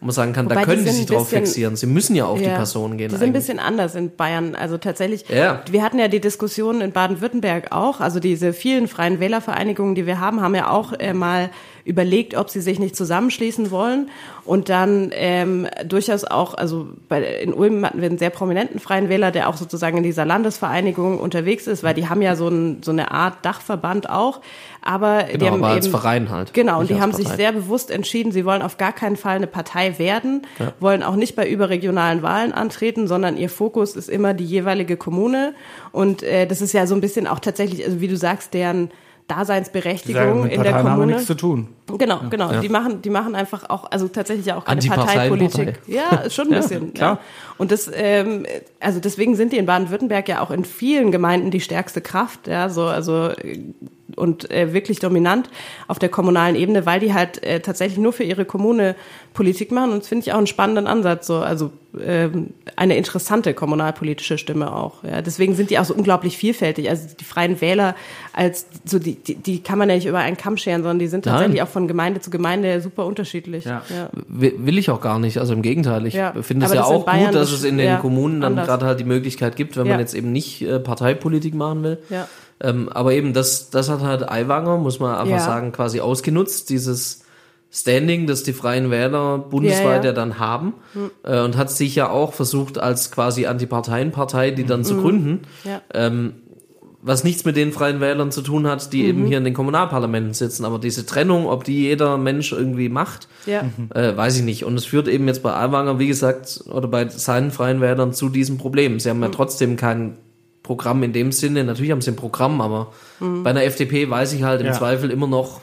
[0.00, 1.76] wo man sagen kann, Wobei da die können die sind sich ein drauf bisschen- fixieren.
[1.76, 2.56] Sie müssen ja auf die Ja.
[2.56, 3.08] Person gehen.
[3.08, 3.42] Die sind ein eigentlich.
[3.46, 4.54] bisschen anders in Bayern.
[4.54, 5.62] Also tatsächlich, Ja.
[5.70, 8.00] wir hatten ja die Diskussion in Baden-Württemberg auch.
[8.00, 11.48] Also diese vielen freien Wählervereinigungen, die wir haben, haben ja auch äh, mal
[11.86, 14.10] überlegt, ob sie sich nicht zusammenschließen wollen
[14.44, 19.08] und dann ähm, durchaus auch, also bei, in Ulm hatten wir einen sehr prominenten freien
[19.08, 22.82] Wähler, der auch sozusagen in dieser Landesvereinigung unterwegs ist, weil die haben ja so, ein,
[22.82, 24.40] so eine Art Dachverband auch,
[24.86, 26.54] aber die Genau, haben aber als eben, Verein halt.
[26.54, 27.36] Genau, und die haben sich Partei.
[27.42, 30.42] sehr bewusst entschieden, sie wollen auf gar keinen Fall eine Partei werden,
[30.80, 35.54] wollen auch nicht bei überregionalen Wahlen antreten, sondern ihr Fokus ist immer die jeweilige Kommune.
[35.92, 38.90] Und äh, das ist ja so ein bisschen auch tatsächlich, also wie du sagst, deren
[39.28, 41.12] Daseinsberechtigung mit in der Parteien haben Kommune.
[41.14, 41.68] nichts zu tun.
[41.98, 42.60] Genau, genau.
[42.60, 44.80] Die machen, die machen einfach auch, also tatsächlich auch keine.
[44.80, 45.80] Parteipolitik.
[45.86, 46.94] Ja, schon ein Ja, bisschen.
[46.94, 47.14] klar.
[47.14, 47.20] Ja.
[47.58, 48.46] Und das, ähm,
[48.80, 52.68] also deswegen sind die in Baden-Württemberg ja auch in vielen Gemeinden die stärkste Kraft, ja,
[52.68, 53.58] so, also äh,
[54.14, 55.50] und äh, wirklich dominant
[55.88, 58.94] auf der kommunalen Ebene, weil die halt äh, tatsächlich nur für ihre Kommune
[59.34, 59.92] Politik machen.
[59.92, 64.72] Und das finde ich auch einen spannenden Ansatz, so, also ähm, eine interessante kommunalpolitische Stimme
[64.74, 65.02] auch.
[65.02, 65.22] Ja.
[65.22, 66.88] Deswegen sind die auch so unglaublich vielfältig.
[66.88, 67.94] Also die Freien Wähler
[68.32, 71.06] als so die, die, die kann man ja nicht über einen Kamm scheren, sondern die
[71.08, 71.34] sind Nein.
[71.34, 73.64] tatsächlich auch von Gemeinde zu Gemeinde super unterschiedlich.
[73.64, 73.82] Ja.
[74.28, 76.06] Will will ich auch gar nicht, also im Gegenteil.
[76.06, 78.86] Ich Ja, finde es ja auch gut, dass es in den ja, Kommunen dann gerade
[78.86, 79.92] halt die Möglichkeit gibt, wenn Ja.
[79.92, 81.98] man jetzt eben nicht äh, Parteipolitik machen will.
[82.10, 82.28] Ja.
[82.60, 85.38] Ähm, aber eben, das, das hat halt Aiwanger, muss man einfach Ja.
[85.40, 87.22] sagen, quasi ausgenutzt, dieses
[87.70, 90.74] Standing, das die Freien Wähler bundesweit Ja, ja, dann haben.
[91.24, 95.42] Äh, und hat sich ja auch versucht, als quasi Antiparteienpartei, die dann zu gründen,
[95.92, 96.34] ähm,
[97.02, 99.08] was nichts mit den Freien Wählern zu tun hat, die Mhm.
[99.08, 100.64] eben hier in den Kommunalparlamenten sitzen.
[100.64, 103.62] Aber diese Trennung, ob die jeder Mensch irgendwie macht, Ja.
[103.94, 104.64] äh, weiß ich nicht.
[104.64, 108.28] Und es führt eben jetzt bei Aiwanger, wie gesagt, oder bei seinen Freien Wählern zu
[108.28, 108.98] diesem Problem.
[108.98, 109.22] Sie haben Mhm.
[109.24, 110.16] ja trotzdem kein
[110.66, 111.64] Programm in dem Sinne.
[111.64, 114.72] Natürlich haben sie ein Programm, aber bei einer FDP weiß ich halt im Ja.
[114.72, 115.60] Zweifel immer noch,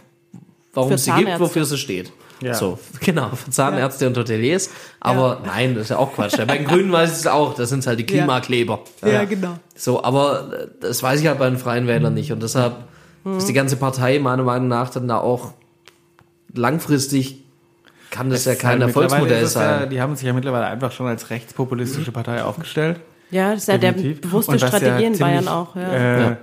[0.73, 2.11] warum Für sie gibt, wofür sie steht.
[2.41, 2.53] Ja.
[2.53, 4.69] So, genau, für Zahnärzte und Hoteliers.
[4.99, 6.37] Aber nein, das ist ja auch Quatsch.
[6.47, 8.79] Bei den Grünen weiß ich es auch, das sind halt die Klimakleber.
[9.05, 9.57] Ja, genau.
[9.75, 12.31] So, aber das weiß ich halt bei den Freien Wählern nicht.
[12.31, 12.75] Und deshalb
[13.37, 15.53] ist die ganze Partei meiner Meinung nach dann da auch
[16.53, 17.43] langfristig
[18.09, 19.89] kann das ja kein Mittlerweile Erfolgsmodell Ja, sein.
[19.89, 22.99] die haben sich ja mittlerweile einfach schon als rechtspopulistische Partei aufgestellt.
[23.33, 24.21] Ja, das ist ja der Definitiv.
[24.21, 25.75] bewusste das ja Strategie in Bayern auch.
[25.75, 25.81] Ja.
[25.91, 26.37] Äh, Ja.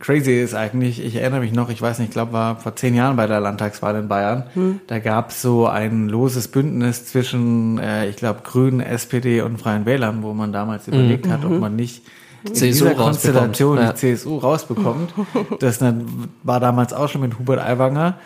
[0.00, 2.94] Crazy ist eigentlich, ich erinnere mich noch, ich weiß nicht, ich glaube, war vor zehn
[2.94, 4.44] Jahren bei der Landtagswahl in Bayern.
[4.54, 4.80] Hm.
[4.86, 9.86] Da gab es so ein loses Bündnis zwischen, äh, ich glaube, Grünen, SPD und Freien
[9.86, 11.52] Wählern, wo man damals überlegt hat, Mhm.
[11.52, 12.02] ob man nicht
[12.44, 13.04] in CSU dieser rausbekommt.
[13.06, 13.92] Konstellation Ja.
[13.92, 15.12] die CSU rausbekommt.
[15.58, 18.18] Das dann, war damals auch schon mit Hubert Aiwanger.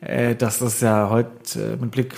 [0.00, 1.28] Äh, das ist ja heute,
[1.60, 2.14] äh, mit Blick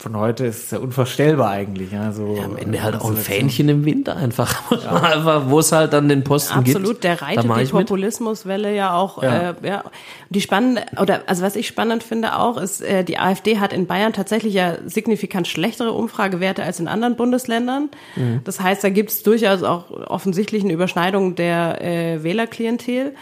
[0.00, 1.92] von heute, ist es ja unvorstellbar eigentlich.
[1.92, 3.16] Ja, so Am Ende halt auch ein.
[3.16, 4.70] Fähnchen im Wind einfach.
[5.02, 6.76] einfach wo es halt dann den Posten gibt.
[6.76, 7.64] Absolut, der reitet die.
[7.66, 9.22] Populismuswelle ja auch.
[9.22, 9.50] Ja.
[9.50, 9.84] Äh, ja.
[10.30, 13.86] Die spannende, oder also was ich spannend finde auch, ist, äh, die AfD hat in
[13.86, 17.90] Bayern tatsächlich ja signifikant schlechtere Umfragewerte als in anderen Bundesländern.
[18.16, 18.40] Mhm.
[18.44, 23.12] Das heißt, da gibt es durchaus auch offensichtlich eine Überschneidung der äh, Wählerklientel.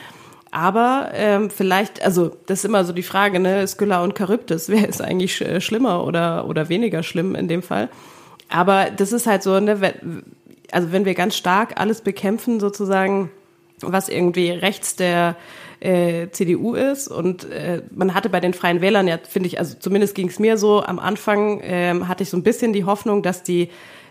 [0.50, 4.88] Aber ähm, vielleicht, also das ist immer so die Frage, ne, Skylla und Charybdis, wer
[4.88, 7.88] ist eigentlich sch äh, schlimmer oder, oder weniger schlimm in dem Fall?
[8.48, 9.78] Aber das ist halt so, ne,
[10.72, 13.30] also wenn wir ganz stark alles bekämpfen, sozusagen,
[13.80, 15.36] was irgendwie rechts der
[15.80, 19.76] äh, CDU ist und äh, man hatte bei den Freien Wählern ja, finde ich, also
[19.78, 23.22] zumindest ging es mir so, am Anfang ähm, hatte ich so ein bisschen die Hoffnung,
[23.22, 23.68] dass die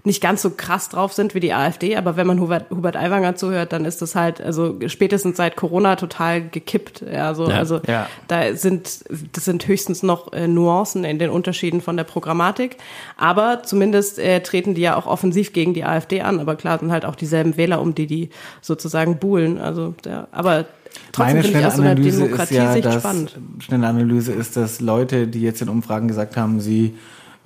[0.07, 3.35] nicht ganz so krass drauf sind wie die AfD, aber wenn man Hubert, Hubert Aiwanger
[3.35, 7.03] zuhört, dann ist das halt, also spätestens seit Corona total gekippt.
[7.11, 7.57] Ja, so, Ja.
[7.57, 8.07] also Ja.
[8.27, 12.77] da sind, das sind höchstens noch äh, Nuancen in den Unterschieden von der Programmatik.
[13.17, 16.39] Aber zumindest äh, treten die ja auch offensiv gegen die AfD an.
[16.39, 18.29] Aber klar sind halt auch dieselben Wähler, um die die
[18.61, 19.59] sozusagen buhlen.
[19.59, 20.65] Also, ja, aber
[21.11, 23.37] trotzdem Meine schnelle aus so einer Analyse ist ja, dass, spannend.
[23.59, 26.95] schnelle Analyse ist, dass Leute, die jetzt in Umfragen gesagt haben, sie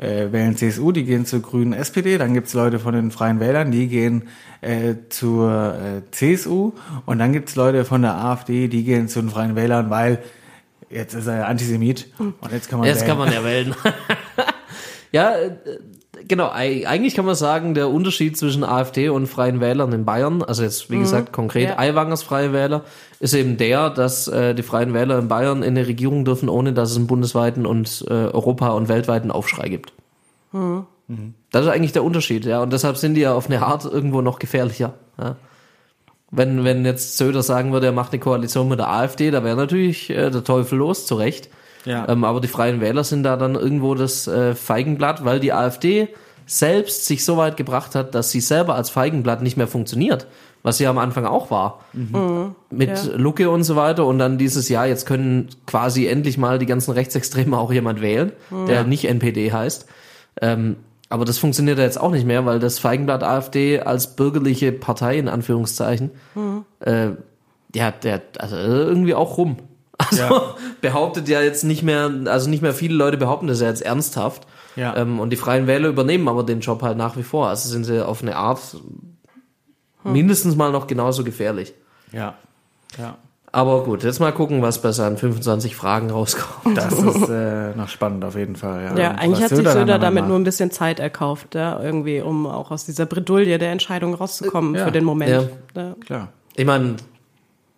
[0.02, 3.72] äh, wählen CSU, die gehen zur grünen SPD, dann gibt's Leute von den Freien Wählern,
[3.72, 4.28] die gehen
[4.62, 6.74] äh, zur äh, CSU
[7.06, 10.20] und dann gibt's Leute von der AfD, die gehen zu den Freien Wählern, weil
[10.90, 13.10] jetzt ist er Antisemit und jetzt kann man Jetzt wählen.
[13.10, 13.76] kann man ja wählen.
[15.12, 15.52] ja, äh,
[16.27, 16.49] genau.
[16.51, 20.63] ei- Eigentlich kann man sagen, der Unterschied zwischen AfD und Freien Wählern in Bayern, also
[20.63, 21.79] jetzt wie gesagt konkret Ja.
[21.79, 22.84] Aiwangers Freie Wähler,
[23.19, 26.73] ist eben der, dass äh, die Freien Wähler in Bayern in eine Regierung dürfen, ohne
[26.73, 29.93] dass es einen bundesweiten und äh, Europa- und weltweiten Aufschrei gibt.
[31.51, 32.62] Das ist eigentlich der Unterschied, ja.
[32.62, 34.93] Und deshalb sind die ja auf eine Art irgendwo noch gefährlicher.
[35.19, 35.36] Ja.
[36.31, 39.57] Wenn, wenn jetzt Söder sagen würde, er macht eine Koalition mit der AfD, da wäre
[39.57, 41.49] natürlich äh, der Teufel los, zu Recht.
[41.86, 42.08] Ja.
[42.10, 46.10] Ähm, aber die Freien Wähler sind da dann irgendwo das äh, Feigenblatt, weil die AfD
[46.46, 50.28] selbst sich so weit gebracht hat, dass sie selber als Feigenblatt nicht mehr funktioniert,
[50.63, 51.80] was sie am Anfang auch war.
[52.70, 53.15] Mit Ja.
[53.15, 56.91] Lucke und so weiter und dann dieses Jahr, jetzt können quasi endlich mal die ganzen
[56.91, 58.32] Rechtsextremen auch jemand wählen,
[58.67, 59.86] der nicht NPD heißt.
[60.41, 60.76] Ähm,
[61.10, 65.17] aber das funktioniert ja jetzt auch nicht mehr, weil das Feigenblatt AfD als bürgerliche Partei
[65.17, 66.12] in Anführungszeichen,
[66.80, 67.10] äh,
[67.76, 69.58] ja, der, also irgendwie auch rum.
[69.98, 70.56] Also Ja.
[70.82, 74.48] Behauptet ja jetzt nicht mehr, also nicht mehr viele Leute behaupten das ja jetzt ernsthaft.
[74.76, 74.96] Ja.
[74.98, 77.48] Ähm, und die Freien Wähler übernehmen aber den Job halt nach wie vor.
[77.50, 78.60] Also sind sie auf eine Art
[80.04, 81.74] mindestens mal noch genauso gefährlich.
[82.12, 82.36] Ja.
[82.98, 83.17] Ja.
[83.54, 86.78] Aber gut, jetzt mal gucken, was bei seinen 25 Fragen rauskommt.
[86.78, 88.84] Das ist äh, noch spannend auf jeden Fall.
[88.84, 92.22] Ja, Ja, eigentlich hat sich dann Söder damit nur ein bisschen Zeit erkauft, ja, irgendwie,
[92.22, 94.86] um auch aus dieser Bredouille der Entscheidung rauszukommen Ja.
[94.86, 95.50] für den Moment.
[95.76, 95.96] Ja.
[96.06, 96.30] Klar.
[96.56, 96.96] Ich meine,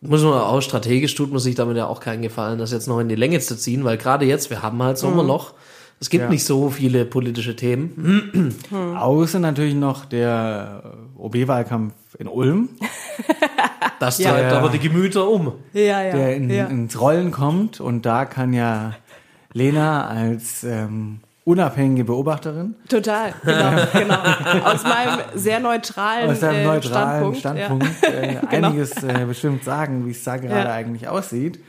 [0.05, 2.99] muss man auch strategisch tut man sich damit ja auch keinen Gefallen, das jetzt noch
[2.99, 5.53] in die Länge zu ziehen, weil gerade jetzt, wir haben halt Sommerloch.
[5.99, 6.29] Es gibt Ja.
[6.29, 8.53] nicht so viele politische Themen.
[8.99, 10.83] Außer natürlich noch der
[11.17, 12.69] OB-Wahlkampf in Ulm,
[13.99, 14.31] Das Ja.
[14.31, 14.57] treibt Ja.
[14.57, 15.53] aber die Gemüter um.
[15.71, 16.11] Ja, ja.
[16.13, 16.65] der in, ja.
[16.65, 17.79] ins Rollen kommt.
[17.79, 18.95] Und da kann ja
[19.53, 24.63] Lena als ähm, unabhängige Beobachterin Total, genau, genau.
[24.65, 27.37] Aus meinem sehr neutralen, aus einem äh, neutralen Standpunkt.
[27.89, 28.67] Standpunkt, äh, Genau.
[28.69, 30.73] einiges äh, bestimmt sagen, wie es da gerade Ja.
[30.73, 31.59] eigentlich aussieht.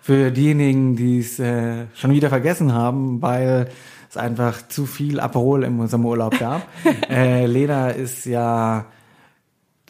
[0.00, 3.68] Für diejenigen, die es äh, schon wieder vergessen haben, weil
[4.08, 6.62] es einfach zu viel Aperol im Sommerurlaub gab.
[7.10, 8.86] äh, Lena ist ja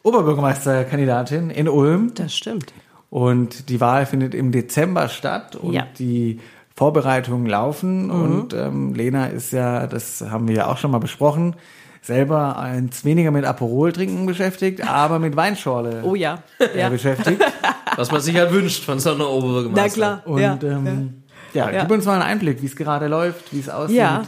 [0.02, 2.08] Oberbürgermeisterkandidatin in Ulm.
[2.08, 2.72] Ja, das stimmt.
[3.10, 5.86] Und die Wahl findet im Dezember statt und Ja.
[5.98, 6.40] die
[6.78, 8.08] Vorbereitungen laufen.
[8.08, 11.56] Und ähm, Lena ist ja, das haben wir ja auch schon mal besprochen,
[12.02, 16.38] selber eins weniger mit Aperol trinken beschäftigt, aber mit Weinschorle Oh ja.
[16.60, 16.88] äh, ja.
[16.88, 17.42] beschäftigt.
[17.96, 19.82] Was man sich halt wünscht von so einer Oberbürgermeister.
[20.00, 20.22] Na klar.
[20.24, 20.58] Und ja.
[20.62, 21.80] ähm, ja, Ja.
[21.82, 23.96] gib uns mal einen Einblick, wie es gerade läuft, wie es aussieht.
[23.96, 24.22] Ja.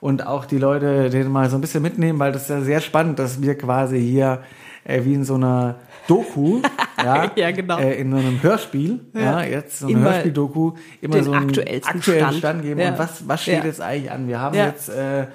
[0.00, 2.82] Und auch die Leute den mal so ein bisschen mitnehmen, weil das ist ja sehr
[2.82, 4.40] spannend, dass wir quasi hier
[4.84, 6.60] äh, wie in so einer Doku
[7.02, 7.78] ja, Ja, genau.
[7.78, 11.82] äh, in so einem Hörspiel, ja, jetzt so ein Immer Hörspiel-Doku, immer so einen aktuellen
[12.02, 12.34] Stand.
[12.34, 12.80] Stand, geben.
[12.80, 14.28] Und was, was steht jetzt eigentlich an?
[14.28, 15.26] Wir haben jetzt äh,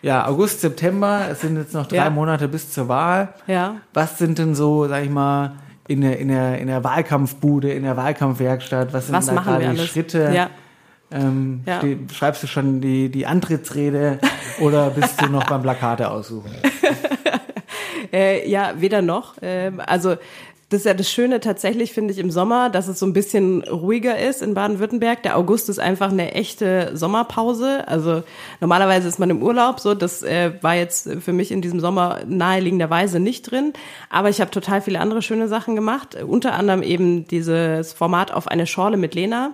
[0.00, 2.08] ja, August, September, es sind jetzt noch drei.
[2.10, 3.34] Monate bis zur Wahl.
[3.46, 3.76] Ja.
[3.92, 5.52] Was sind denn so, sag ich mal,
[5.88, 9.70] in der, in der, in der Wahlkampfbude, in der Wahlkampfwerkstatt, was sind Was da gerade
[9.70, 9.78] die?
[9.78, 10.30] Schritte?
[10.32, 10.50] Ja.
[11.10, 11.78] Ähm, Ja.
[11.78, 14.18] steh, schreibst du schon die, die Antrittsrede
[14.60, 16.50] oder bist du noch beim Plakate aussuchen?
[18.10, 19.34] Äh, ja, weder noch.
[19.42, 20.16] Ähm, also
[20.70, 23.62] das ist ja das Schöne tatsächlich, finde ich, im Sommer, dass es so ein bisschen
[23.62, 25.22] ruhiger ist in Baden-Württemberg.
[25.22, 27.88] Der August ist einfach eine echte Sommerpause.
[27.88, 28.22] Also
[28.60, 32.20] normalerweise ist man im Urlaub, so das äh, war jetzt für mich in diesem Sommer
[32.26, 33.72] naheliegenderweise nicht drin.
[34.10, 36.22] Aber ich habe total viele andere schöne Sachen gemacht.
[36.22, 39.52] Unter anderem eben dieses Format auf eine Schorle mit Lena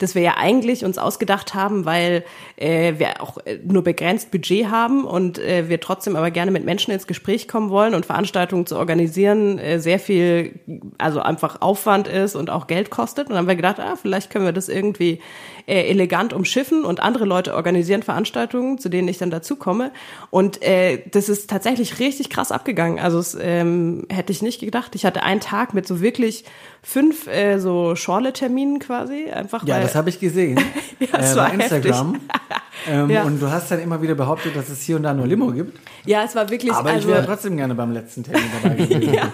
[0.00, 2.24] das wir ja eigentlich uns ausgedacht haben, weil
[2.56, 6.64] äh, wir auch äh, nur begrenzt Budget haben und äh, wir trotzdem aber gerne mit
[6.64, 10.58] Menschen ins Gespräch kommen wollen und Veranstaltungen zu organisieren äh, sehr viel,
[10.98, 13.26] also einfach Aufwand ist und auch Geld kostet.
[13.26, 15.20] Und dann haben wir gedacht, ah, vielleicht können wir das irgendwie
[15.66, 19.90] äh, elegant umschiffen und andere Leute organisieren Veranstaltungen, zu denen ich dann dazu komme.
[20.30, 22.98] Und äh, das ist tatsächlich richtig krass abgegangen.
[22.98, 24.94] Also es ähm, hätte ich nicht gedacht.
[24.94, 26.44] Ich hatte einen Tag mit so wirklich
[26.82, 30.60] fünf äh, so Schorle-Terminen quasi, einfach Ja, das habe ich gesehen.
[31.00, 32.20] Ja, das äh, war bei Instagram.
[32.88, 33.24] Ähm, Ja.
[33.24, 35.78] Und du hast dann immer wieder behauptet, dass es hier und da nur Limo gibt.
[36.06, 36.72] Ja, es war wirklich.
[36.72, 39.12] Aber also, ich wäre trotzdem gerne beim letzten Termin dabei gewesen.
[39.14, 39.30] ja,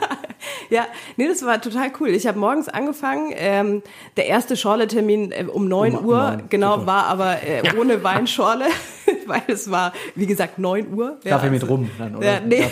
[0.71, 0.87] ja,
[1.17, 2.09] nee, das war total cool.
[2.09, 3.33] Ich habe morgens angefangen.
[3.37, 3.83] Ähm,
[4.17, 6.87] der erste Schorle-Termin äh, um 9 Um Uhr, neun, genau, super.
[6.87, 8.67] war aber äh, ohne Weinschorle,
[9.27, 11.19] weil es war, wie gesagt, 9 Uhr.
[11.25, 12.27] Ja, Kaffee mit also- Rum dann, oder?
[12.35, 12.65] Ja, nee.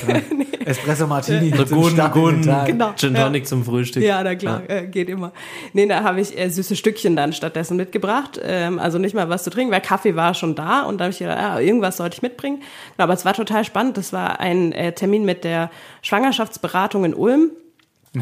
[0.64, 1.50] Espresso Martini.
[1.50, 1.66] Den
[2.12, 2.66] Gun, Tag.
[2.66, 2.92] Genau.
[2.96, 3.24] Gin Ja.
[3.24, 4.02] Tonic zum Frühstück.
[4.02, 5.32] Ja, na klar, Äh, geht immer.
[5.74, 8.40] Nee, da habe ich äh, süße Stückchen dann stattdessen mitgebracht.
[8.42, 11.12] Ähm, also nicht mal was zu trinken, weil Kaffee war schon da und da habe
[11.12, 12.56] ich gedacht, ja, irgendwas sollte ich mitbringen.
[12.96, 13.98] Genau, aber es war total spannend.
[13.98, 17.50] Das war ein äh, Termin mit der Schwangerschaftsberatung in Ulm.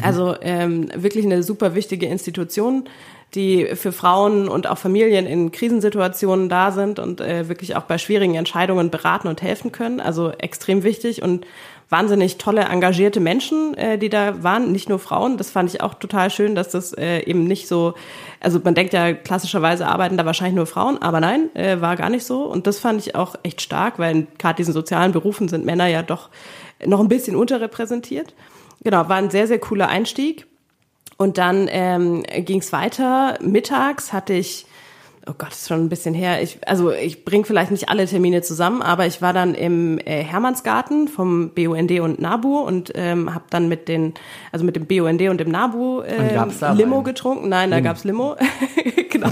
[0.01, 2.85] Also ähm, wirklich eine super wichtige Institution,
[3.35, 7.97] die für Frauen und auch Familien in Krisensituationen da sind und äh, wirklich auch bei
[7.97, 9.99] schwierigen Entscheidungen beraten und helfen können.
[9.99, 11.45] Also extrem wichtig und
[11.89, 15.37] wahnsinnig tolle, engagierte Menschen, äh, die da waren, nicht nur Frauen.
[15.37, 17.93] Das fand ich auch total schön, dass das äh, eben nicht so,
[18.39, 22.09] also man denkt ja klassischerweise arbeiten da wahrscheinlich nur Frauen, aber nein, äh, war gar
[22.09, 22.45] nicht so.
[22.45, 25.87] Und das fand ich auch echt stark, weil in gerade diesen sozialen Berufen sind Männer
[25.87, 26.29] ja doch
[26.85, 28.33] noch ein bisschen unterrepräsentiert.
[28.83, 30.47] Genau, war ein sehr, sehr cooler Einstieg.
[31.17, 33.37] Und dann ähm, ging es weiter.
[33.41, 34.65] Mittags hatte ich,
[35.27, 36.41] oh Gott, ist schon ein bisschen her.
[36.41, 40.23] Ich, also ich bringe vielleicht nicht alle Termine zusammen, aber ich war dann im äh,
[40.23, 44.13] Hermannsgarten vom BUND und NABU und ähm, habe dann mit den,
[44.51, 47.03] also mit dem BUND und dem NABU ähm, gab's da Limo Wein?
[47.03, 47.49] getrunken.
[47.49, 48.35] Nein, da gab's Limo.
[49.09, 49.29] genau.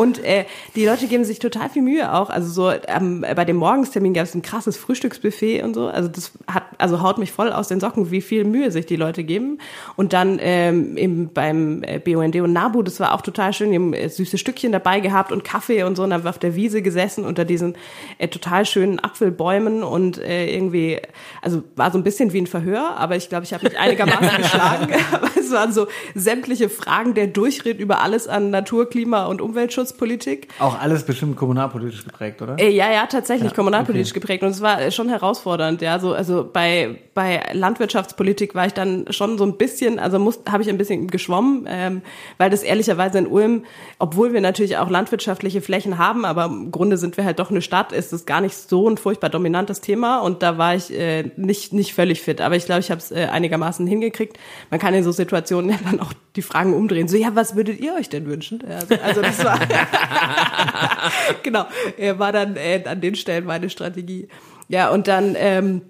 [0.00, 2.30] Und äh, die Leute geben sich total viel Mühe auch.
[2.30, 5.88] Also so ähm, bei dem Morgenstermin gab es ein krasses Frühstücksbuffet und so.
[5.88, 8.96] Also das hat, also haut mich voll aus den Socken, wie viel Mühe sich die
[8.96, 9.58] Leute geben.
[9.96, 13.72] Und dann ähm, eben beim äh, BUND und NABU, das war auch total schön.
[13.72, 16.02] Die haben äh, süße Stückchen dabei gehabt und Kaffee und so.
[16.04, 17.74] Und dann haben wir auf der Wiese gesessen unter diesen
[18.16, 20.98] äh, total schönen Apfelbäumen und äh, irgendwie,
[21.42, 24.36] also war so ein bisschen wie ein Verhör, aber ich glaube, ich habe mich einigermaßen
[24.38, 24.94] geschlagen.
[25.38, 29.42] es waren so sämtliche Fragen, der Durchritt über alles an Natur, Klima und
[29.90, 30.48] Umweltschutzpolitik.
[30.58, 32.58] Auch alles bestimmt kommunalpolitisch geprägt, oder?
[32.58, 34.20] Äh, ja, ja, tatsächlich Ja, kommunalpolitisch okay.
[34.20, 35.82] geprägt und es war schon herausfordernd.
[35.82, 40.62] Ja, so also bei bei Landwirtschaftspolitik war ich dann schon so ein bisschen, also habe
[40.62, 42.02] ich ein bisschen geschwommen, ähm,
[42.38, 43.64] weil das ehrlicherweise in Ulm,
[43.98, 47.62] obwohl wir natürlich auch landwirtschaftliche Flächen haben, aber im Grunde sind wir halt doch eine
[47.62, 51.30] Stadt, ist es gar nicht so ein furchtbar dominantes Thema und da war ich äh,
[51.36, 54.38] nicht nicht völlig fit, aber ich glaube, ich habe es äh, einigermaßen hingekriegt.
[54.70, 57.08] Man kann in so Situationen ja dann auch die Fragen umdrehen.
[57.08, 58.62] So ja, was würdet ihr euch denn wünschen?
[58.68, 59.58] Also, also das war
[61.42, 61.66] genau,
[61.96, 64.28] äh, war dann äh, an den Stellen meine Strategie.
[64.68, 65.82] Ja, und dann ähm,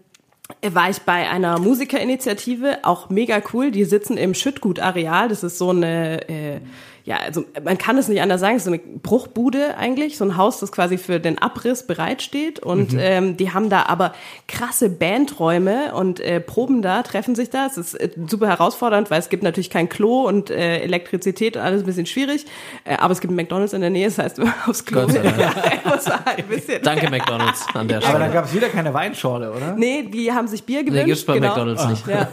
[0.62, 3.70] war ich bei einer Musikerinitiative, auch mega cool.
[3.70, 5.28] Die sitzen im Schüttgut-Areal.
[5.28, 6.60] Das ist so eine, äh,
[7.04, 10.24] ja, also man kann es nicht anders sagen, es ist so eine Bruchbude eigentlich, so
[10.24, 12.60] ein Haus, das quasi für den Abriss bereitsteht.
[12.60, 14.12] Und ähm, die haben da aber
[14.48, 17.66] krasse Bandräume und äh, proben da, treffen sich da.
[17.66, 21.82] Es ist äh, super herausfordernd, weil es gibt natürlich kein Klo und äh, Elektrizität, alles
[21.82, 22.44] ein bisschen schwierig.
[22.84, 25.12] Äh, aber es gibt McDonalds in der Nähe, das heißt, wenn man aufs Klo Gott
[25.12, 25.84] sei will, Dank.
[25.86, 28.24] muss man halt ein bisschen Danke McDonalds an der Aber Stelle.
[28.24, 29.74] dann gab es wieder keine Weinschorle, oder?
[29.76, 31.02] Nee, die haben sich Bier gewünscht.
[31.02, 31.48] Nee, gibt's bei genau.
[31.48, 32.06] McDonald's nicht.
[32.06, 32.28] Ja.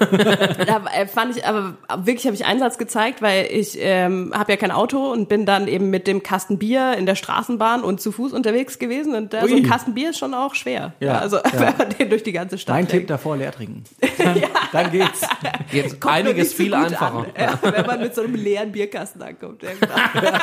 [0.66, 4.57] da äh, fand ich, aber wirklich habe ich Einsatz gezeigt, weil ich ähm, habe ja
[4.58, 8.02] ja kein Auto und bin dann eben mit dem Kasten Bier in der Straßenbahn und
[8.02, 9.16] zu Fuß unterwegs gewesen.
[9.16, 9.64] Und da, so ein.
[9.64, 10.94] Kasten Bier ist schon auch schwer.
[11.00, 11.44] Ja, also ja.
[11.54, 13.02] wenn man den durch die ganze Stadt Mein trägt.
[13.02, 13.84] Tipp davor, leer trinken.
[14.18, 14.42] Dann,
[14.72, 15.22] dann geht's.
[15.72, 17.28] Jetzt Kommt einiges viel einfacher.
[17.40, 19.62] Ja, wenn man mit so einem leeren Bierkasten ankommt.
[19.64, 20.38] Ja, genau.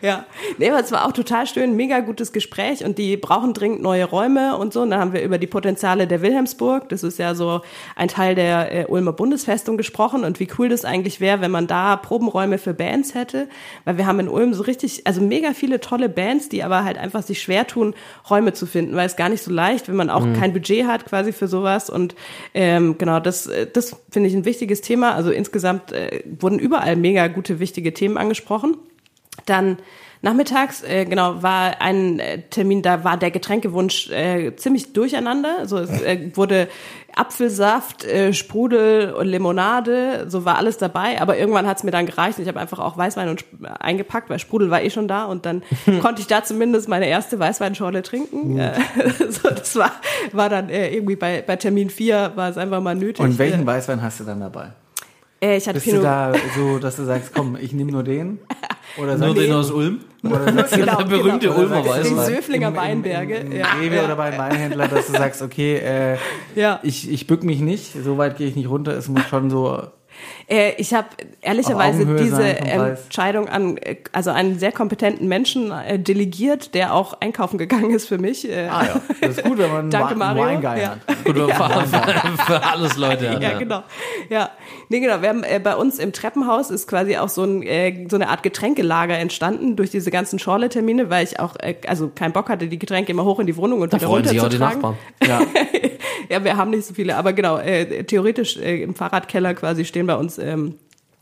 [0.00, 0.24] ja.
[0.58, 4.04] Nee, aber es war auch total schön, mega gutes Gespräch und die brauchen dringend neue
[4.04, 4.82] Räume und so.
[4.82, 7.60] Und da haben wir über die Potenziale der Wilhelmsburg, das ist ja so
[7.96, 11.66] ein Teil der äh, Ulmer Bundesfestung gesprochen und wie cool das eigentlich wäre, wenn man
[11.66, 13.48] da Probenräume für Bands hätte.
[13.84, 16.98] Weil wir haben in Ulm so richtig, also mega viele tolle Bands, die aber halt
[16.98, 17.94] einfach sich schwer tun,
[18.30, 21.04] Räume zu finden, weil es gar nicht so leicht, wenn man auch kein Budget hat
[21.04, 21.90] quasi für sowas.
[21.90, 22.14] Und
[22.54, 25.14] ähm, genau, das, äh, das finde ich ein wichtiges Thema.
[25.14, 28.76] Also insgesamt äh, wurden überall mega gute, wichtige Themen angesprochen.
[29.46, 29.78] Dann
[30.22, 35.56] nachmittags, äh, genau, war ein äh, Termin, da war der Getränkewunsch äh, ziemlich durcheinander.
[35.60, 36.68] Also es äh, wurde
[37.14, 41.20] Apfelsaft, äh, Sprudel und Limonade, so war alles dabei.
[41.20, 42.38] Aber irgendwann hat's mir dann gereicht.
[42.38, 43.44] und Ich habe einfach auch Weißwein und
[43.78, 45.24] eingepackt, weil Sprudel war eh schon da.
[45.26, 45.62] Und dann
[46.02, 48.58] konnte ich da zumindest meine erste Weißweinschorle trinken.
[48.58, 48.72] Äh,
[49.30, 49.92] so, das war,
[50.32, 53.24] war dann äh, irgendwie bei, bei Termin 4 war es einfach mal nötig.
[53.24, 54.72] Und welchen Äh, Weißwein hast du dann dabei?
[55.40, 58.02] Äh, ich hatte Bist du Pinot, da so, dass du sagst, komm, ich nehme nur
[58.02, 58.38] den?
[58.98, 60.00] Oder Nur den du, aus Ulm.
[60.22, 62.34] oder sagst du Genau, der berühmte oder Ulmer du Weißwein.
[62.34, 64.04] Söflinger im- im- Weinberge, Im, im ja, Rewe ja.
[64.04, 66.16] oder beim Weinhändler, dass du sagst, okay, äh,
[66.54, 66.80] Ja.
[66.82, 69.82] ich, ich bück mich nicht, so weit gehe ich nicht runter, es muss schon so
[70.48, 71.08] Äh, ich habe
[71.42, 72.42] ehrlicherweise diese.
[72.46, 78.06] Entscheidung an äh, also einen sehr kompetenten Menschen äh, delegiert, der auch einkaufen gegangen ist
[78.08, 78.48] für mich.
[78.48, 80.42] Äh, Ah ja, das ist gut, wenn man einen Danke, Wa- Mario.
[80.44, 80.90] einen Weinguy Ja.
[80.90, 81.24] hat.
[81.24, 83.30] Gut, für, für, für alles Leute.
[83.30, 83.82] hat, ja, genau.
[84.28, 84.50] Ja,
[84.88, 85.20] nee, genau.
[85.22, 88.28] Wir haben äh, bei uns im Treppenhaus ist quasi auch so, ein, äh, so eine
[88.28, 92.68] Art Getränkelager entstanden durch diese ganzen Schorle-Termine, weil ich auch äh, also keinen Bock hatte,
[92.68, 94.80] die Getränke immer hoch in die Wohnung und Da wieder freuen sich auch die runterzutragen.
[94.80, 94.96] Nachbarn.
[95.26, 95.40] Ja.
[96.28, 100.06] Ja, wir haben nicht so viele, aber genau, äh, theoretisch äh, im Fahrradkeller quasi stehen
[100.06, 100.74] bei uns ähm,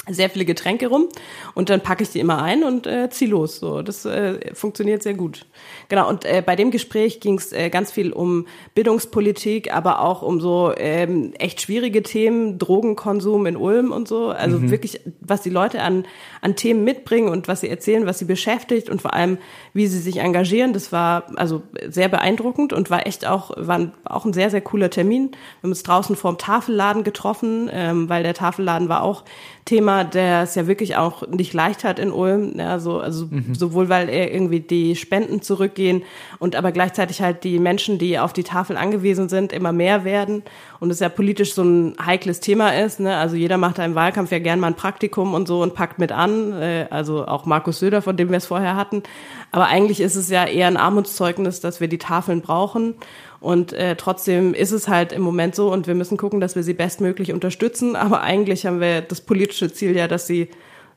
[0.08, 1.08] sehr viele Getränke rum
[1.54, 3.58] und dann packe ich die immer ein und äh, zieh los.
[3.58, 5.46] So, das äh, funktioniert sehr gut.
[5.88, 6.08] Genau.
[6.08, 10.40] Und äh, bei dem Gespräch ging es äh, ganz viel um Bildungspolitik, aber auch um
[10.40, 14.28] so ähm, echt schwierige Themen, Drogenkonsum in Ulm und so.
[14.28, 16.04] Also wirklich, was die Leute an
[16.40, 19.38] an Themen mitbringen und was sie erzählen, was sie beschäftigt und vor allem,
[19.72, 20.74] wie sie sich engagieren.
[20.74, 24.60] Das war also sehr beeindruckend und war echt auch war ein, auch ein sehr sehr
[24.60, 25.30] cooler Termin.
[25.30, 29.24] Wir haben uns draußen vorm Tafelladen getroffen, ähm, weil der Tafelladen war auch
[29.64, 32.52] Thema, der es ja wirklich auch nicht leicht hat in Ulm.
[32.58, 36.02] Ja, so, also sowohl weil er irgendwie die Spenden zurückgehen
[36.38, 40.42] und aber gleichzeitig halt die Menschen, die auf die Tafel angewiesen sind, immer mehr werden
[40.80, 43.00] und es ja politisch so ein heikles Thema ist.
[43.00, 43.16] Ne?
[43.16, 45.98] Also jeder macht da im Wahlkampf ja gern mal ein Praktikum und so und packt
[45.98, 46.52] mit an.
[46.52, 49.02] Äh, also auch Markus Söder, von dem wir es vorher hatten.
[49.50, 52.96] Aber eigentlich ist es ja eher ein Armutszeugnis, dass wir die Tafeln brauchen.
[53.44, 56.62] Und äh, trotzdem ist es halt im Moment so und wir müssen gucken, dass wir
[56.62, 57.94] sie bestmöglich unterstützen.
[58.04, 60.48] Aber eigentlich haben wir das politische Ziel ja, dass sie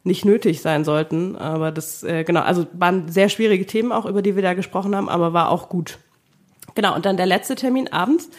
[0.05, 1.35] nicht nötig sein sollten.
[1.35, 4.95] Aber das, äh, genau, also waren sehr schwierige Themen auch, über die wir da gesprochen
[4.95, 5.99] haben, aber war auch gut.
[6.75, 8.29] Genau, und dann der letzte Termin abends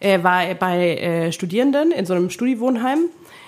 [0.00, 3.06] äh, war bei äh, Studierenden in so einem Studiwohnheim.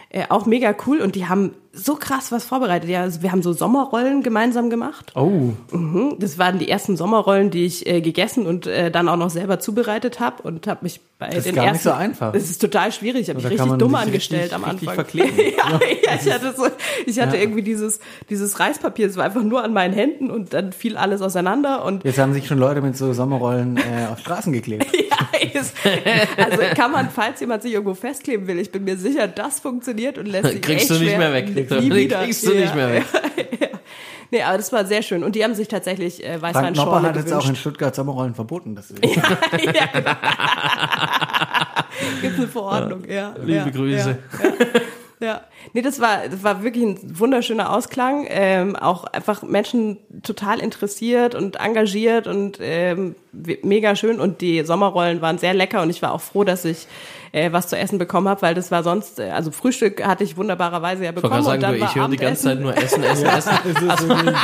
[0.09, 2.89] Äh, auch mega cool und die haben so krass was vorbereitet.
[2.91, 5.13] Ja, also wir haben so Sommerrollen gemeinsam gemacht.
[5.15, 6.17] Oh, Mhm.
[6.19, 9.61] Das waren die ersten Sommerrollen, die ich äh, gegessen und äh, dann auch noch selber
[9.61, 11.89] zubereitet habe und habe mich bei ist den gar nicht ersten.
[11.89, 12.33] so einfach.
[12.33, 13.23] Das ist total schwierig.
[13.23, 15.05] Ich habe mich richtig dumm angestellt richtig- am richtig Anfang.
[15.07, 15.37] verkleben.
[15.57, 16.67] ja, ja, ich hatte so,
[17.07, 19.07] ich hatte irgendwie dieses dieses Reispapier.
[19.07, 22.33] Es war einfach nur an meinen Händen und dann fiel alles auseinander und jetzt haben
[22.35, 24.87] sich schon Leute mit so Sommerrollen äh, auf Straßen geklebt.
[24.95, 25.75] ja, ist,
[26.37, 30.19] also kann man, falls jemand sich irgendwo festkleben will, ich bin mir sicher, das funktioniert
[30.19, 31.66] und lässt sich Kriegst echt du nicht schwer, mehr weg.
[31.71, 32.23] Nie Die wieder.
[32.23, 33.05] kriegst du nicht mehr weg.
[33.61, 33.69] Ja.
[34.31, 35.23] Nee, aber das war sehr schön.
[35.23, 37.61] Und die haben sich tatsächlich äh, Frank Weißweinschorle Nopper hat jetzt auch in gewünscht.
[37.61, 38.75] Stuttgart Sommerrollen verboten.
[38.75, 39.21] Deswegen.
[39.21, 40.11] ja, genau.
[42.21, 43.35] Gibt eine Verordnung, ja.
[43.39, 44.19] Liebe ja, Grüße.
[44.43, 44.49] Ja,
[45.21, 45.27] ja.
[45.27, 45.41] ja.
[45.73, 48.27] Nee, das war, das war wirklich ein wunderschöner Ausklang.
[48.29, 54.21] Ähm, auch einfach Menschen total interessiert und engagiert und ähm, mega schön.
[54.21, 56.87] Und die Sommerrollen waren sehr lecker und ich war auch froh, dass ich
[57.33, 60.37] äh, was zu essen bekommen habe, weil das war sonst, äh, also Frühstück hatte ich
[60.37, 61.35] wunderbarerweise ja Ich bekommen.
[61.39, 62.43] und sagen, dann ich höre die ganze.
[62.45, 63.51] Zeit nur Essen, Essen, Essen.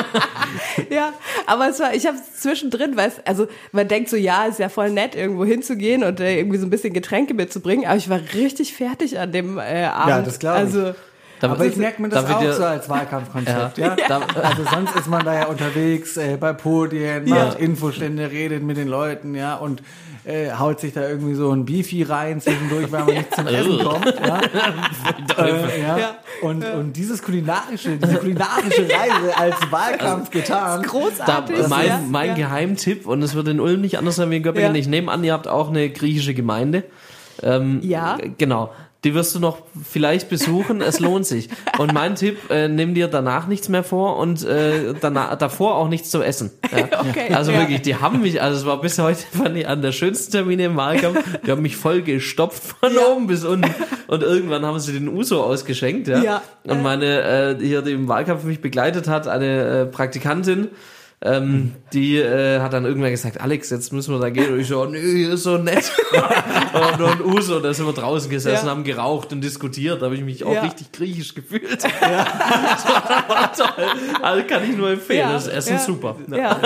[0.90, 1.12] Ja,
[1.46, 4.68] aber es war, ich habe zwischendrin, weil es, also man denkt so, ja, ist ja
[4.68, 8.20] voll nett, irgendwo hinzugehen und äh, irgendwie so ein bisschen Getränke mitzubringen, aber ich war
[8.34, 10.08] richtig fertig an dem äh, Abend.
[10.08, 10.60] Ja, das glaub ich.
[10.60, 10.94] Also,
[11.40, 13.78] Aber ich merke mir das ich auch dir- so als Wahlkampfkonzept.
[13.78, 13.96] Ja.
[14.08, 18.76] Da, Also sonst ist man da ja unterwegs äh, bei Podien, macht Infostände, redet mit
[18.76, 19.82] den Leuten, ja, und
[20.24, 23.78] äh, haut sich da irgendwie so ein Beefy rein zwischendurch, weil man nicht zum Essen
[23.78, 24.06] kommt.
[24.06, 24.40] Ja.
[25.38, 25.98] Äh, ja.
[25.98, 26.16] Ja.
[26.42, 30.82] Und, und dieses kulinarische, diese kulinarische Reise als Wahlkampf getan.
[30.82, 31.68] da, großartig.
[31.68, 32.34] mein ja, mein ja.
[32.34, 34.74] Geheimtipp, und es wird in Ulm nicht anders sein wie in Göppingen.
[34.74, 34.80] Ja.
[34.80, 36.84] Ich nehme an, ihr habt auch eine griechische Gemeinde.
[37.42, 38.18] Ähm, Ja.
[38.36, 38.70] Genau.
[39.04, 41.48] Die wirst du noch vielleicht besuchen, es lohnt sich.
[41.78, 45.88] Und mein Tipp, äh, nimm dir danach nichts mehr vor und äh, danach, davor auch
[45.88, 46.50] nichts zu essen.
[46.70, 46.88] Ja.
[47.12, 47.58] Okay, also ja.
[47.58, 50.64] wirklich, die haben mich, also es war bis heute fand ich an der schönsten Termine
[50.66, 53.06] im Wahlkampf, die haben mich voll gestopft von Ja.
[53.08, 53.74] oben bis unten.
[54.06, 56.22] Und irgendwann haben sie den Uso ausgeschenkt, ja.
[56.22, 56.42] Ja.
[56.64, 60.68] Und meine, äh, hier die im Wahlkampf mich begleitet hat, eine äh, Praktikantin,
[61.24, 64.52] ähm, die äh, hat dann irgendwann gesagt, Alex, jetzt müssen wir da gehen.
[64.52, 65.92] Und ich so, nö, hier ist so nett.
[66.72, 68.70] und ein Uso, da sind wir draußen gesessen, Ja.
[68.72, 70.02] haben geraucht und diskutiert.
[70.02, 70.62] Da habe ich mich auch Ja.
[70.62, 71.70] richtig griechisch gefühlt.
[71.84, 71.84] das
[73.28, 73.84] war toll.
[74.20, 75.20] Also kann ich nur empfehlen.
[75.20, 75.76] Ja, das Essen ja.
[75.76, 76.16] ist super.
[76.28, 76.58] Ja, ja,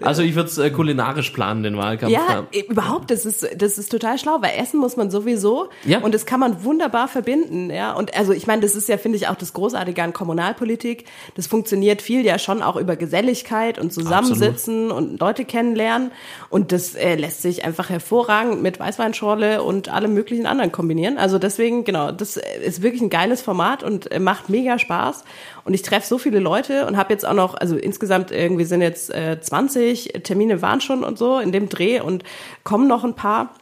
[0.00, 2.12] Also ich würde es äh, kulinarisch planen, den Wahlkampf.
[2.12, 5.98] Ja, e- überhaupt, das ist, das ist total schlau, weil Essen muss man sowieso Ja.
[6.00, 7.92] und das kann man wunderbar verbinden, ja.
[7.92, 11.04] Und also ich meine, das ist ja, finde ich, auch das Großartige an Kommunalpolitik.
[11.36, 16.10] Das funktioniert viel ja schon auch über Geselligkeit und Zusammensitzen und Leute kennenlernen.
[16.48, 21.18] Und das äh, lässt sich einfach hervorragend mit Weißweinschorle und allem möglichen anderen kombinieren.
[21.18, 25.24] Also deswegen, genau, das ist wirklich ein geiles Format und äh, macht mega Spaß.
[25.64, 28.80] Und ich treffe so viele Leute und habe jetzt auch noch, also insgesamt irgendwie sind
[28.80, 32.24] jetzt äh, 20 Termine waren schon und so in dem Dreh und
[32.64, 33.54] kommen noch ein paar.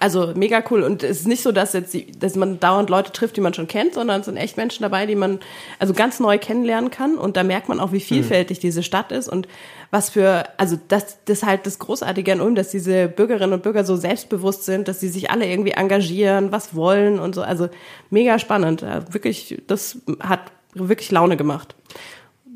[0.00, 0.82] Also mega cool.
[0.82, 3.52] Und es ist nicht so, dass jetzt die, dass man dauernd Leute trifft, die man
[3.54, 5.40] schon kennt, sondern es sind echt Menschen dabei, die man
[5.78, 7.16] also ganz neu kennenlernen kann.
[7.18, 9.48] Und da merkt man auch, wie vielfältig diese Stadt ist und
[9.90, 13.62] was für, also das, das ist halt das Großartige an Ulm, dass diese Bürgerinnen und
[13.62, 17.42] Bürger so selbstbewusst sind, dass sie sich alle irgendwie engagieren, was wollen und so.
[17.42, 17.68] Also
[18.10, 18.82] mega spannend.
[18.82, 20.40] Ja, Wirklich, das hat
[20.74, 21.74] wirklich Laune gemacht.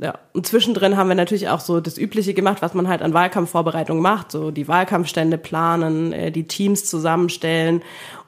[0.03, 3.15] Ja, und zwischendrin haben wir natürlich auch so das Übliche gemacht, was man halt an
[3.15, 7.83] Wahlkampfvorbereitung macht, so die Wahlkampfstände planen, äh, die Teams zusammenstellen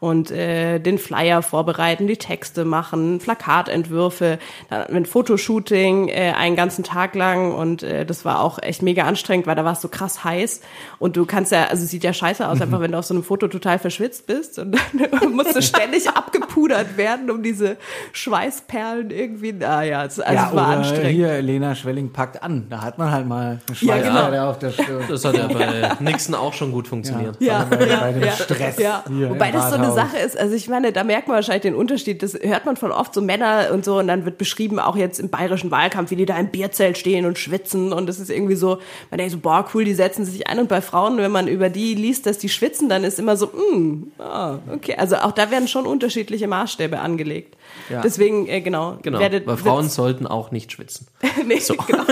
[0.04, 4.38] und äh, den Flyer vorbereiten, die Texte machen, Plakatentwürfe,
[4.68, 9.04] dann ein Fotoshooting äh, einen ganzen Tag lang und äh, das war auch echt mega
[9.04, 10.60] anstrengend, weil da war es so krass heiß
[10.98, 13.14] und du kannst ja, also es sieht ja scheiße aus, einfach wenn du auf so
[13.14, 17.78] einem Foto total verschwitzt bist und dann musst du ständig abgepudert werden, um diese
[18.12, 21.08] Schweißperlen irgendwie, naja, es, also ja, es war oder anstrengend.
[21.08, 22.66] hier Lena Schwelling packt an.
[22.68, 24.50] Da hat man halt mal eine Ja, genau.
[24.50, 25.04] Auf der Stirn.
[25.08, 27.36] Das hat ja bei Nixon auch schon gut funktioniert.
[27.40, 28.76] Ja, bei, ja, bei dem ja, Stress
[29.08, 29.93] Wobei das so eine.
[29.94, 32.22] Sache ist, also ich meine, da merkt man wahrscheinlich den Unterschied.
[32.22, 35.18] Das hört man von oft so Männer und so und dann wird beschrieben, auch jetzt
[35.20, 38.56] im bayerischen Wahlkampf, wie die da im Bierzelt stehen und schwitzen und das ist irgendwie
[38.56, 38.78] so,
[39.10, 41.68] man denkt so, boah, cool, die setzen sich ein und bei Frauen, wenn man über
[41.70, 44.96] die liest, dass die schwitzen, dann ist immer so, hm, ah, okay.
[44.96, 47.56] Also auch da werden schon unterschiedliche Maßstäbe angelegt.
[47.90, 48.00] Ja.
[48.02, 48.98] Deswegen, äh, genau.
[49.02, 51.06] Genau, werdet- weil Frauen wird's- sollten auch nicht schwitzen.
[51.46, 52.04] nee, genau.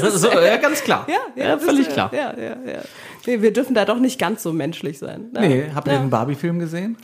[0.10, 1.06] so, ja, ganz klar.
[1.08, 2.12] Ja, ja, das völlig ist, klar.
[2.12, 2.82] Ja, ja, ja.
[3.26, 5.26] Nee, wir dürfen da doch nicht ganz so menschlich sein.
[5.34, 5.40] Ja.
[5.40, 5.98] Nee, habt ihr ja.
[6.00, 6.96] den Barbie-Film gesehen?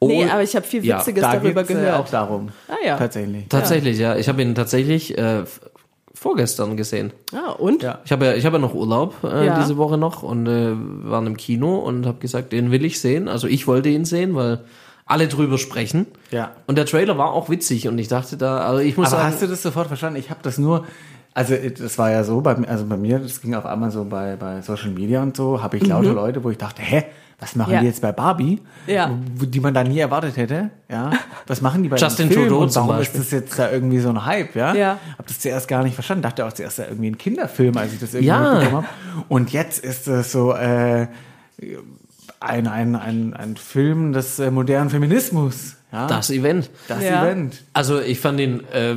[0.00, 1.98] Nee, Oh, aber ich habe viel ja, Witziges da darüber äh, gehört.
[1.98, 2.50] auch darum.
[2.68, 2.96] Ah, ja.
[2.96, 3.48] Tatsächlich.
[3.48, 4.16] Tatsächlich, ja.
[4.16, 5.42] Ich habe ihn tatsächlich äh,
[6.14, 7.12] vorgestern gesehen.
[7.32, 7.82] Ah, und?
[7.82, 8.00] Ja.
[8.04, 9.58] Ich habe ja, ich habe ja noch Urlaub äh, Ja.
[9.60, 13.28] diese Woche noch und äh, waren im Kino und habe gesagt, den will ich sehen.
[13.28, 14.60] Also ich wollte ihn sehen, weil
[15.04, 16.06] alle drüber sprechen.
[16.30, 16.52] Ja.
[16.66, 19.32] Und der Trailer war auch witzig und ich dachte da, also ich muss Aber sagen,
[19.32, 20.18] hast du das sofort verstanden?
[20.18, 20.84] Ich habe das nur,
[21.38, 24.04] also das war ja so, bei, mir- also bei mir, das ging auf einmal so
[24.04, 27.04] bei, bei Social Media und so, habe ich lauter Leute, wo ich dachte, hä,
[27.40, 27.74] was machen Mhm.
[27.74, 27.80] Ja.
[27.82, 28.60] die jetzt bei Barbie?
[28.88, 29.10] Ja.
[29.40, 31.12] Die man da nie erwartet hätte, ja.
[31.46, 34.08] Was machen die bei Justin Film Trudeau und warum ist das jetzt da irgendwie so
[34.08, 34.74] ein Hype, ja?
[34.74, 34.98] Ja.
[35.16, 38.00] Hab das zuerst gar nicht verstanden, dachte auch zuerst da irgendwie ein Kinderfilm, als ich
[38.00, 38.54] das irgendwie Ja.
[38.54, 39.24] mitbekommen habe.
[39.28, 41.06] Und jetzt ist es so, äh,
[42.40, 46.06] ein, ein, ein, ein Film des äh, modernen Feminismus, ja.
[46.06, 46.70] das Event.
[46.88, 47.24] das Ja.
[47.24, 47.62] Event.
[47.72, 48.94] Also ich fand ihn, äh,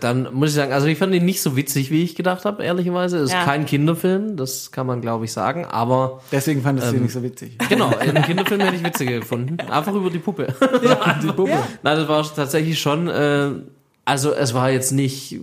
[0.00, 2.62] dann muss ich sagen, also ich fand ihn nicht so witzig, wie ich gedacht habe,
[2.62, 3.16] ehrlicherweise.
[3.18, 3.44] Es ist Ja.
[3.44, 7.12] kein Kinderfilm, das kann man glaube ich sagen, aber Deswegen fandest Ähm, du ihn nicht
[7.14, 7.58] so witzig.
[7.68, 9.56] genau, einen Kinderfilm hätte ich witziger gefunden.
[9.70, 10.54] Einfach über die Puppe.
[11.22, 11.50] Die Puppe.
[11.82, 13.50] Nein, das war tatsächlich schon, äh,
[14.04, 15.38] also es war jetzt nicht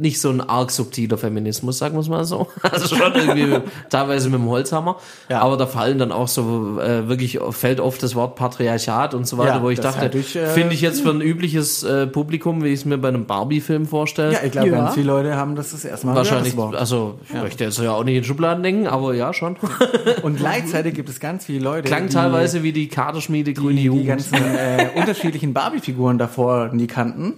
[0.00, 2.48] nicht so ein arg subtiler Feminismus, sagen wir es mal so.
[2.62, 3.58] Also schon irgendwie
[3.90, 4.96] teilweise mit dem Holzhammer.
[5.28, 5.40] Ja.
[5.42, 9.38] Aber da fallen dann auch so äh, wirklich, fällt oft das Wort Patriarchat und so
[9.38, 12.64] weiter, Ja, wo ich dachte, ich, äh, finde ich jetzt für ein übliches äh, Publikum,
[12.64, 14.32] wie ich es mir bei einem Barbie-Film vorstelle.
[14.32, 14.76] Ja, ich glaube, Ja.
[14.78, 17.00] ganz viele Leute haben das das erste Mal Wahrscheinlich, gehört, das Wort.
[17.02, 19.56] also ich möchte jetzt ja auch nicht in Schubladen denken, aber ja schon.
[20.22, 23.80] Und gleichzeitig gibt es ganz viele Leute, Klang die, teilweise wie die Kaderschmiede Grüne die,
[23.80, 24.06] die Jugend.
[24.06, 27.34] ganzen äh, unterschiedlichen Barbie-Figuren davor nie kannten.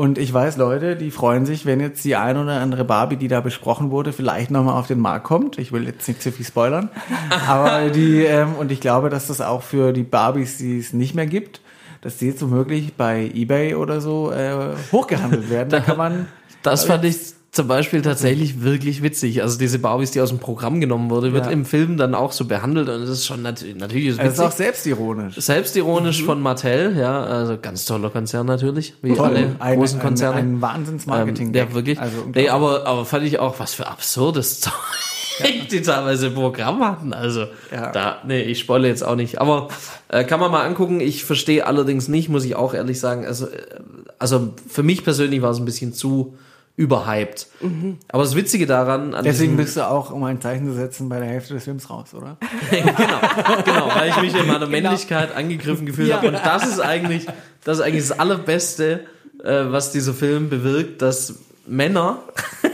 [0.00, 3.28] Und ich weiß, Leute, die freuen sich, wenn jetzt die ein oder andere Barbie, die
[3.28, 5.58] da besprochen wurde, vielleicht nochmal auf den Markt kommt.
[5.58, 6.88] Ich will jetzt nicht zu viel spoilern.
[7.46, 11.14] Aber die, ähm, und ich glaube, dass das auch für die Barbies, die es nicht
[11.14, 11.60] mehr gibt,
[12.00, 15.68] dass die jetzt womöglich bei Ebay oder so äh, hochgehandelt werden.
[15.68, 16.28] Da kann man
[16.62, 19.42] Das fand ich zum Beispiel tatsächlich wirklich witzig.
[19.42, 21.50] Also diese Barbies, die aus dem Programm genommen wurde, wird Ja.
[21.52, 24.30] im Film dann auch so behandelt und das ist schon natürlich, natürlich ist Es ist
[24.34, 24.44] witzig.
[24.46, 25.34] auch selbstironisch.
[25.36, 29.26] Selbstironisch von Mattel, ja, also ganz toller Konzern natürlich, wie Toll.
[29.26, 30.36] alle Ein- großen ein- Konzerne.
[30.38, 31.48] Ein, Wahnsinnsmarketing.
[31.48, 31.98] Ähm, ja, wirklich.
[32.00, 34.72] Also, nee, aber, aber fand ich auch, was für absurdes Zeug.
[35.72, 37.12] die teilweise im Programm hatten.
[37.12, 37.90] Also Ja.
[37.90, 39.40] da, nee, ich spoile jetzt auch nicht.
[39.40, 39.68] Aber
[40.08, 41.00] äh, kann man mal angucken.
[41.00, 43.24] Ich verstehe allerdings nicht, muss ich auch ehrlich sagen.
[43.26, 43.56] Also, äh,
[44.18, 46.36] also für mich persönlich war es ein bisschen zu
[46.80, 47.46] überhyped.
[48.08, 51.18] Aber das Witzige daran, an Deswegen bist du auch, um ein Zeichen zu setzen, bei
[51.18, 52.38] der Hälfte des Films raus, oder?
[52.70, 56.16] genau, genau, weil ich mich in meiner Männlichkeit angegriffen gefühlt Ja.
[56.16, 56.28] habe.
[56.28, 57.26] Und das ist eigentlich,
[57.64, 59.00] das ist eigentlich das Allerbeste,
[59.44, 61.34] äh, was dieser Film bewirkt, dass
[61.70, 62.18] Männer,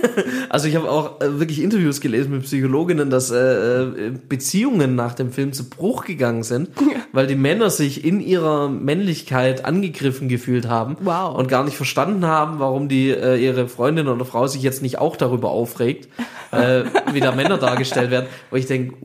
[0.48, 5.14] also ich habe auch äh, wirklich Interviews gelesen mit Psychologinnen, dass äh, äh, Beziehungen nach
[5.14, 6.70] dem Film zu Bruch gegangen sind,
[7.12, 11.36] weil die Männer sich in ihrer Männlichkeit angegriffen gefühlt haben Wow.
[11.36, 14.98] und gar nicht verstanden haben, warum die äh, ihre Freundin oder Frau sich jetzt nicht
[14.98, 16.08] auch darüber aufregt,
[16.50, 18.26] äh, wie da Männer dargestellt werden.
[18.50, 18.96] Wo ich denke,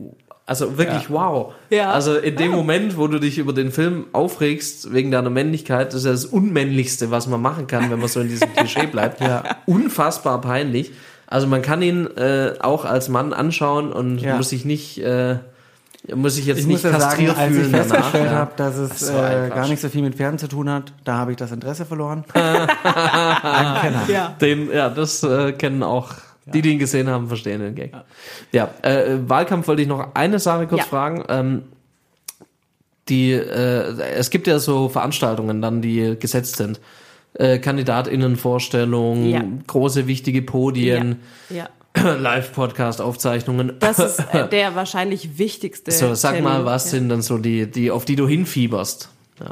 [0.44, 1.54] also wirklich wow.
[1.70, 1.92] Ja.
[1.92, 6.00] Also in dem Moment, wo du dich über den Film aufregst wegen deiner Männlichkeit, das
[6.00, 9.20] ist ja das Unmännlichste, was man machen kann, wenn man so in diesem Klischee bleibt.
[9.20, 9.44] Ja.
[9.66, 10.90] Unfassbar peinlich.
[11.26, 14.36] Also man kann ihn äh, auch als Mann anschauen und Ja.
[14.36, 15.36] muss sich nicht, äh,
[16.14, 18.36] muss sich jetzt Ich nicht muss ja sagen, kastriert als ich fühlen festgestellt ja.
[18.36, 21.16] habe, dass es ein äh, gar nicht so viel mit Pferden zu tun hat, da
[21.18, 22.24] habe ich das Interesse verloren.
[24.08, 24.34] Ja.
[24.40, 26.10] Den, ja, das äh, kennen auch
[26.46, 27.92] die, die ihn gesehen haben, verstehen den Gag.
[28.52, 30.86] Ja, äh, Wahlkampf wollte ich noch eine Sache kurz Ja.
[30.86, 31.24] fragen.
[31.28, 31.62] Ähm,
[33.08, 36.80] die, äh, es gibt ja so Veranstaltungen dann, die gesetzt sind.
[37.34, 39.42] Äh, Kandidatinnenvorstellungen, Ja.
[39.66, 41.20] große wichtige Podien,
[41.50, 41.68] Ja.
[41.96, 43.74] Live-Podcast-Aufzeichnungen.
[43.78, 45.90] Das ist äh, der wahrscheinlich wichtigste.
[45.92, 46.44] So, sag Termin.
[46.50, 46.90] mal, was ja.
[46.92, 49.08] sind dann so die, die, auf die du hinfieberst?
[49.40, 49.46] Ja.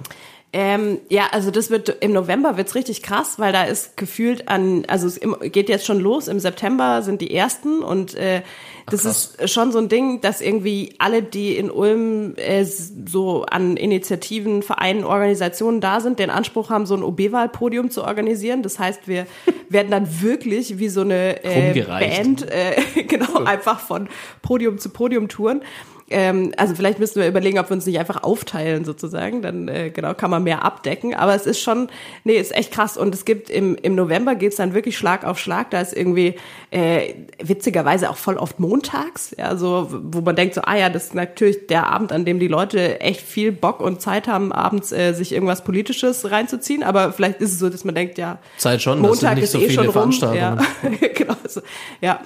[0.53, 4.85] Ähm, ja, also das wird im November wird's richtig krass, weil da ist gefühlt an,
[4.89, 5.21] also es
[5.53, 6.27] geht jetzt schon los.
[6.27, 8.43] Im September sind die ersten und äh,
[8.87, 9.35] das krass.
[9.39, 14.63] ist schon so ein Ding, dass irgendwie alle, die in Ulm äh, so an Initiativen,
[14.63, 18.65] Vereinen, Organisationen da sind, den Anspruch haben, so ein OB-Wahlpodium zu organisieren.
[18.65, 19.27] Das heißt, wir
[19.69, 21.81] werden dann wirklich wie so eine äh.
[21.81, 24.09] Band, äh, genau, einfach von
[24.43, 25.63] Podium zu Podium touren.
[26.11, 29.91] Ähm, also vielleicht müssen wir überlegen, ob wir uns nicht einfach aufteilen sozusagen, dann äh,
[29.91, 31.15] genau kann man mehr abdecken.
[31.15, 31.89] Aber es ist schon,
[32.25, 32.97] nee, ist echt krass.
[32.97, 35.71] Und es gibt im, im November geht's dann wirklich Schlag auf Schlag.
[35.71, 36.35] Da ist irgendwie
[36.73, 41.05] äh, witzigerweise auch voll oft montags, ja, so wo man denkt so, ah ja, das
[41.07, 44.91] ist natürlich der Abend, an dem die Leute echt viel Bock und Zeit haben, abends
[44.91, 46.83] äh, sich irgendwas Politisches reinzuziehen.
[46.83, 49.71] Aber vielleicht ist es so, dass man denkt, ja, Zeit schon, Montag ist so eh
[49.71, 50.11] schon rum.
[50.35, 50.59] Ja,
[51.15, 51.37] genau.
[51.47, 51.61] So,
[52.01, 52.21] ja.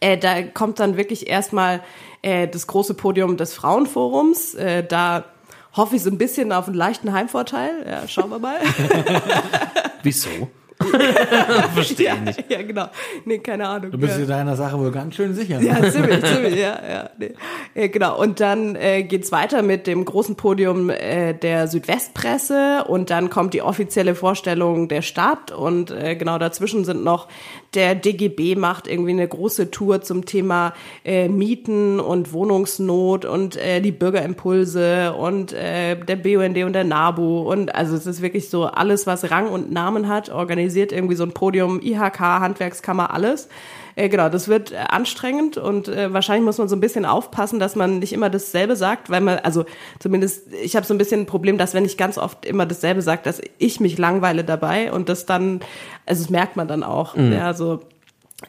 [0.00, 1.82] Äh, da kommt dann wirklich erstmal
[2.22, 4.54] äh, das große Podium des Frauenforums.
[4.54, 5.24] Äh, da
[5.76, 7.86] hoffe ich so ein bisschen auf einen leichten Heimvorteil.
[7.86, 8.58] Ja, schauen wir mal.
[10.02, 10.48] Wieso?
[11.74, 12.50] Verstehe ja, ich nicht.
[12.50, 12.86] ja, genau.
[13.26, 13.90] Nee, keine Ahnung.
[13.90, 14.20] Du bist ja.
[14.20, 15.60] dir deiner Sache wohl ganz schön sicher.
[15.60, 17.10] Ja, ziemlich, ziemlich, ja, ja.
[17.18, 17.34] Nee.
[17.74, 18.18] ja genau.
[18.18, 23.52] Und dann äh, geht's weiter mit dem großen Podium äh, der Südwestpresse und dann kommt
[23.52, 27.28] die offizielle Vorstellung der Stadt und äh, genau dazwischen sind noch
[27.74, 33.80] der DGB macht irgendwie eine große Tour zum Thema äh, Mieten und Wohnungsnot und äh,
[33.80, 38.64] die Bürgerimpulse und äh, der BUND und der NABU und also es ist wirklich so
[38.64, 43.48] alles, was Rang und Namen hat, organisiert irgendwie so ein Podium, IHK, Handwerkskammer, alles.
[44.00, 47.60] Äh, genau, das wird äh, anstrengend und äh, wahrscheinlich muss man so ein bisschen aufpassen,
[47.60, 49.66] dass man nicht immer dasselbe sagt, weil man, also
[49.98, 53.02] zumindest, ich habe so ein bisschen ein Problem, dass wenn ich ganz oft immer dasselbe
[53.02, 55.60] sage, dass ich mich langweile dabei und das dann,
[56.06, 57.14] also das merkt man dann auch.
[57.14, 57.80] Ja, also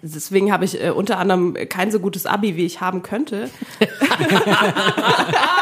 [0.02, 3.50] deswegen habe ich äh, unter anderem kein so gutes Abi, wie ich haben könnte.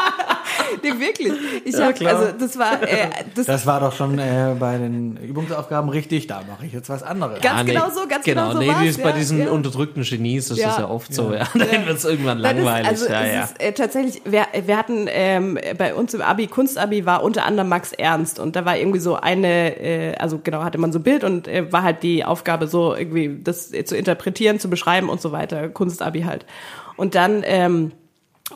[0.94, 1.34] nee, wirklich.
[1.66, 2.16] Ich Ja, hab, klar.
[2.18, 6.42] also das war äh, das, Das war doch schon äh, bei den Übungsaufgaben richtig, da
[6.50, 7.42] mache ich jetzt was anderes.
[7.42, 7.72] Ganz Ah, nee.
[7.74, 9.50] genau so, ganz genau so nee, war's, wie es bei ja, diesen ja.
[9.52, 10.70] unterdrückten Genies, das Ja.
[10.72, 11.48] ist ja oft so, ja.
[11.54, 12.88] Dann wird es irgendwann langweilig.
[12.88, 13.44] also ja, es ja.
[13.44, 17.70] ist äh, tatsächlich, wir, wir hatten ähm, bei uns im Abi, Kunstabi war unter anderem
[17.70, 21.04] Max Ernst und da war irgendwie so eine, äh, also genau, hatte man so ein
[21.04, 25.10] Bild und äh, war halt die Aufgabe so irgendwie das äh, zu interpretieren, zu beschreiben
[25.10, 26.46] und so weiter, Kunstabi halt.
[26.98, 27.92] Und dann ähm,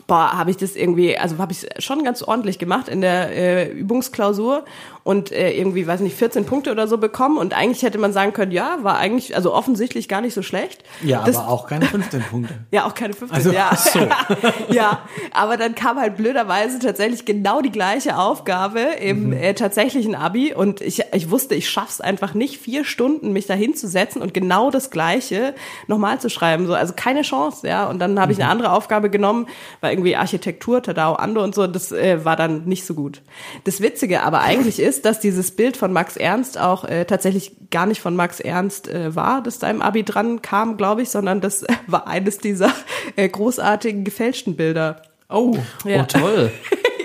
[0.06, 3.70] boah, habe ich das irgendwie, also habe ich schon ganz ordentlich gemacht in der äh,
[3.70, 4.64] Übungsklausur
[5.04, 8.32] und äh, irgendwie, weiß nicht, 14 Punkte oder so bekommen und eigentlich hätte man sagen
[8.32, 10.82] können, ja, war eigentlich, also offensichtlich gar nicht so schlecht.
[11.02, 12.54] Ja, das, aber auch keine 15 Punkte.
[12.72, 13.76] ja, auch keine 15, Also, ja.
[13.76, 14.00] so.
[14.74, 15.00] ja,
[15.32, 19.32] aber dann kam halt blöderweise tatsächlich genau die gleiche Aufgabe im Mhm.
[19.34, 23.54] äh, tatsächlichen Abi und ich, ich wusste, ich schaff's einfach nicht, vier Stunden mich da
[23.54, 25.54] hinzusetzen und genau das Gleiche
[25.86, 26.66] nochmal zu schreiben.
[26.66, 27.86] So, also keine Chance, ja.
[27.88, 28.44] Und dann habe ich Mhm.
[28.44, 29.46] eine andere Aufgabe genommen,
[29.82, 33.20] war irgendwie Architektur, Tadao Ando und so, das äh, war dann nicht so gut.
[33.64, 37.86] Das Witzige aber eigentlich ist, dass dieses Bild von Max Ernst auch äh, tatsächlich gar
[37.86, 41.40] nicht von Max Ernst äh, war, das da im Abi dran kam, glaube ich, sondern
[41.40, 42.72] das war eines dieser
[43.16, 45.02] äh, großartigen gefälschten Bilder.
[45.28, 46.02] Oh, Ja.
[46.02, 46.50] Oh, toll.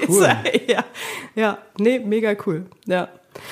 [0.08, 0.28] Cool.
[0.68, 0.84] ja,
[1.36, 2.66] ja, nee, mega cool.
[2.88, 3.10] Ja.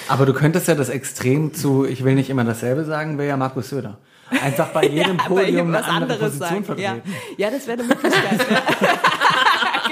[0.07, 3.37] aber du könntest ja das Extrem zu, ich will nicht immer dasselbe sagen, wäre ja
[3.37, 3.97] Markus Söder.
[4.41, 6.81] Einfach bei jedem bei Podium eine irgendwas andere Position sagen.
[6.81, 6.89] Ja.
[6.95, 7.15] vertreten.
[7.37, 8.39] ja, das wäre eine Möglichkeit.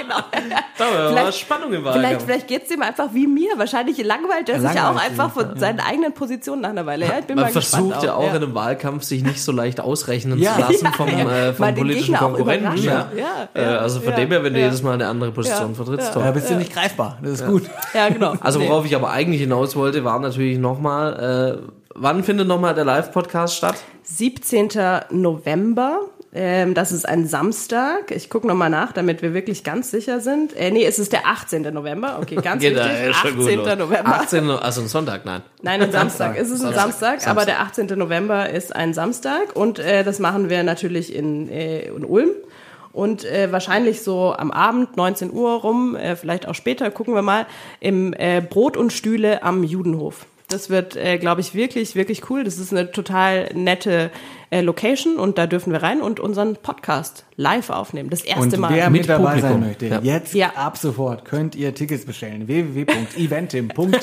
[0.08, 0.40] ja.
[0.40, 0.56] genau.
[0.78, 2.24] Da war Vielleicht- Spannung im Vielleicht, Wahlkampf.
[2.24, 3.50] vielleicht geht's ihm einfach wie mir.
[3.56, 7.06] Wahrscheinlich langweilt er sich Langweilt auch einfach von seinen eigenen Positionen nach einer Weile.
[7.06, 9.80] Ja, ich bin Man mal versucht ja auch in einem Wahlkampf, sich nicht so leicht
[9.80, 10.54] ausrechnen Ja.
[10.54, 11.48] zu lassen vom, Ja.
[11.48, 12.76] äh, vom politischen Konkurrenten.
[12.82, 13.08] Ja.
[13.16, 14.66] Ja, Äh, ja, also von ja, dem her, wenn du ja.
[14.66, 16.14] jedes Mal eine andere Position Ja, vertrittst, ja.
[16.14, 16.32] Da toll.
[16.32, 17.18] bist du nicht greifbar.
[17.22, 17.62] Das ist gut.
[17.94, 18.34] Ja, genau.
[18.40, 18.68] Also Nee.
[18.68, 23.56] worauf ich aber eigentlich hinaus wollte, war natürlich nochmal, äh, wann findet nochmal der Live-Podcast
[23.56, 23.76] statt?
[24.04, 24.68] 17.
[25.10, 26.00] November.
[26.34, 28.10] Ähm, das ist ein Samstag.
[28.10, 30.54] Ich gucke nochmal nach, damit wir wirklich ganz sicher sind.
[30.54, 31.62] Äh, nee, es ist der 18.
[31.72, 32.18] November.
[32.20, 32.62] Okay, ganz
[33.16, 33.56] schon gut 18.
[33.56, 33.78] los.
[33.78, 34.14] November.
[34.20, 35.42] 18, also ein Sonntag, nein.
[35.62, 36.36] Nein, ein Samstag.
[36.36, 37.30] Es ist ein Samstag, Samstag.
[37.30, 37.86] aber der 18.
[37.98, 42.30] November ist ein Samstag und äh, das machen wir natürlich in, äh, in Ulm.
[42.92, 47.20] Und äh, wahrscheinlich so am Abend, 19 Uhr rum, äh, vielleicht auch später, gucken wir
[47.20, 47.46] mal,
[47.78, 50.24] im äh, Brot und Stühle am Judenhof.
[50.48, 52.44] Das wird, äh, glaube ich, wirklich, wirklich cool.
[52.44, 54.10] Das ist eine total nette
[54.50, 58.10] äh, Location und da dürfen wir rein und unseren Podcast live aufnehmen.
[58.10, 58.70] Das erste Und Mal.
[58.72, 59.50] wer Mit mit dabei Publikum.
[59.50, 60.00] sein möchte, Ja.
[60.02, 60.52] jetzt Ja.
[60.56, 62.46] ab sofort könnt ihr Tickets bestellen.
[62.46, 64.00] www.eventim.de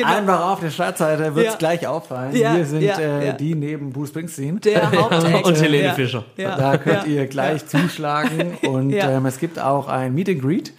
[0.04, 1.58] Einfach auf der Startseite wird es Ja.
[1.58, 2.32] gleich auffallen.
[2.34, 4.60] Wir sind äh, die neben Bruce Springsteen.
[4.60, 4.90] der.
[5.44, 5.94] Und Helene.
[5.94, 6.24] Fischer.
[6.36, 10.72] Da könnt ihr gleich zuschlagen und ähm, es gibt auch ein Meet and Greet.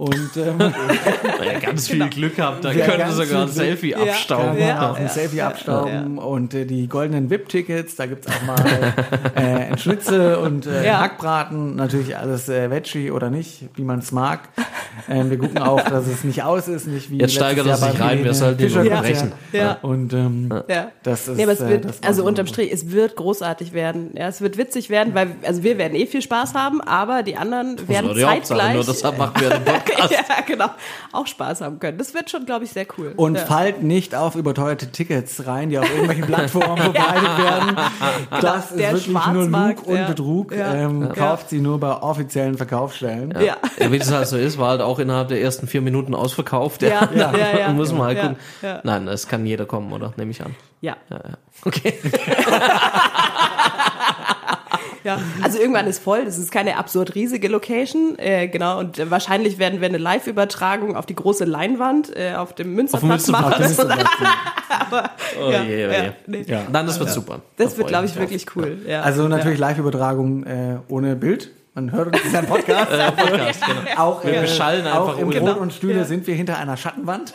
[0.00, 0.58] Und ähm,
[1.44, 4.06] Ja, ganz viel Glück habt, da Ja, könnt ihr ganz sogar ein Selfie Glück.
[4.06, 4.12] Ja.
[4.12, 4.58] abstauben.
[4.58, 8.42] Ja, auch ein ja, Selfie ja, abstauben und äh, die goldenen VIP-Tickets, da gibt's auch
[8.46, 8.94] mal
[9.34, 11.00] äh, Schnitzel und äh, Ja.
[11.00, 14.48] Hackbraten, natürlich alles äh, Veggie oder nicht, wie man es mag.
[15.08, 17.90] Ähm, wir gucken auch, dass es nicht aus ist, nicht wie Jetzt steigert er Jahr
[17.90, 18.72] sich rein, wir sollten.
[18.72, 19.32] Konzert.
[19.52, 19.78] Ja.
[19.82, 20.92] Und ähm, Ja.
[21.02, 24.12] das ist es äh, wird, das war also so- unterm Strich, es wird großartig werden.
[24.14, 27.36] Ja, es wird witzig werden, weil, also wir werden eh viel Spaß haben, aber die
[27.36, 28.74] anderen werden Hauptsache, zeitgleich.
[28.74, 29.89] nur deshalb machen wir den Podcast.
[30.10, 30.70] ja, genau.
[31.12, 31.98] Auch Spaß haben können.
[31.98, 33.12] Das wird schon, glaube ich, sehr cool.
[33.16, 33.44] Und ja.
[33.46, 37.76] fallt nicht auf überteuerte Tickets rein, die auf irgendwelchen Plattformen verbreitet werden.
[38.40, 40.06] Das ist Der wirklich nur Lug und.
[40.06, 40.54] Betrug.
[40.54, 40.74] Ja.
[40.74, 41.08] Ähm, Ja.
[41.14, 43.34] Kauft sie nur bei offiziellen Verkaufsstellen.
[43.40, 43.56] Ja.
[43.78, 46.82] Ja, wie das halt so ist, war halt auch innerhalb der ersten vier Minuten ausverkauft.
[46.82, 47.68] Ja, ja, ja.
[47.72, 48.36] Muss man halt Ja, gucken.
[48.62, 48.80] ja.
[48.84, 50.12] Nein, es kann jeder kommen, oder?
[50.16, 50.54] Nehme ich an.
[50.80, 50.96] Ja.
[51.10, 51.34] Ja, ja.
[51.64, 51.94] Okay.
[55.04, 56.24] Ja, also irgendwann ist voll.
[56.24, 58.78] Das ist keine absurd riesige Location, äh, genau.
[58.78, 63.28] Und äh, wahrscheinlich werden wir eine Live-Übertragung auf die große Leinwand äh, auf dem Münsterplatz
[63.28, 63.54] machen.
[65.40, 66.10] Oh Ja, je, oh ja, je.
[66.26, 66.44] nee.
[66.46, 66.62] Ja.
[66.70, 67.40] Nein, das wird super.
[67.56, 68.78] Das Da wird, glaube ich mich wirklich cool.
[68.86, 69.02] Ja.
[69.02, 71.50] Also natürlich Live-Übertragung äh, ohne Bild.
[71.74, 72.90] Man hört uns, das ist ein Podcast.
[72.92, 73.16] drauf.
[73.16, 73.80] Podcast, genau.
[74.02, 76.04] auch Wir äh, beschallen auch einfach im ohne- Brot und Stühle Ja.
[76.04, 77.32] sind wir hinter einer Schattenwand.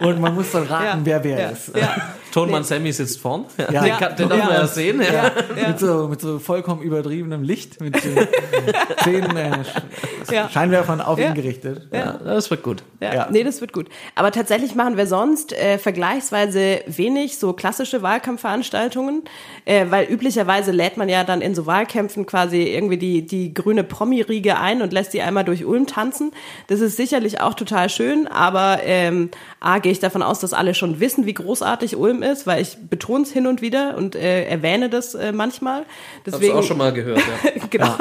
[0.00, 0.98] und man muss dann raten, Ja.
[1.04, 1.48] wer wer ja.
[1.50, 1.76] ist.
[1.76, 1.96] Ja.
[2.32, 3.44] Tonmann Sammy sitzt vorn.
[3.58, 3.66] Ja.
[3.72, 3.82] Ja.
[3.82, 4.44] Den, kann, den darf Ja.
[4.44, 5.00] man ja sehen.
[5.00, 5.12] Ja.
[5.60, 5.68] Ja.
[5.68, 8.26] Mit, so, mit so vollkommen übertriebenem Licht, mit äh,
[9.04, 10.48] zehn äh, Sch- Ja.
[10.48, 11.28] Scheinwerfern auf Ja.
[11.28, 11.88] ihn gerichtet.
[11.92, 12.82] Ja, das wird gut.
[13.00, 13.28] Ja, Ja.
[13.30, 13.88] nee, das wird gut.
[14.14, 19.22] Aber tatsächlich machen wir sonst äh, vergleichsweise wenig so klassische Wahlkampfveranstaltungen,
[19.64, 23.84] äh, weil üblicherweise lädt man ja dann in so Wahlkämpfen quasi irgendwie die, die grüne
[23.84, 26.32] Promi-Riege ein und lässt die einmal durch Ulm tanzen.
[26.68, 30.74] Das ist sicherlich auch total schön, aber ähm, A, gehe ich davon aus, dass alle
[30.74, 34.44] schon wissen, wie großartig Ulm ist, weil ich betone es hin und wieder und äh,
[34.44, 35.80] erwähne das äh, manchmal.
[35.80, 35.86] Hab's
[36.26, 37.18] Deswegen, auch schon mal gehört.
[37.18, 37.50] Ja.
[37.70, 37.94] genau,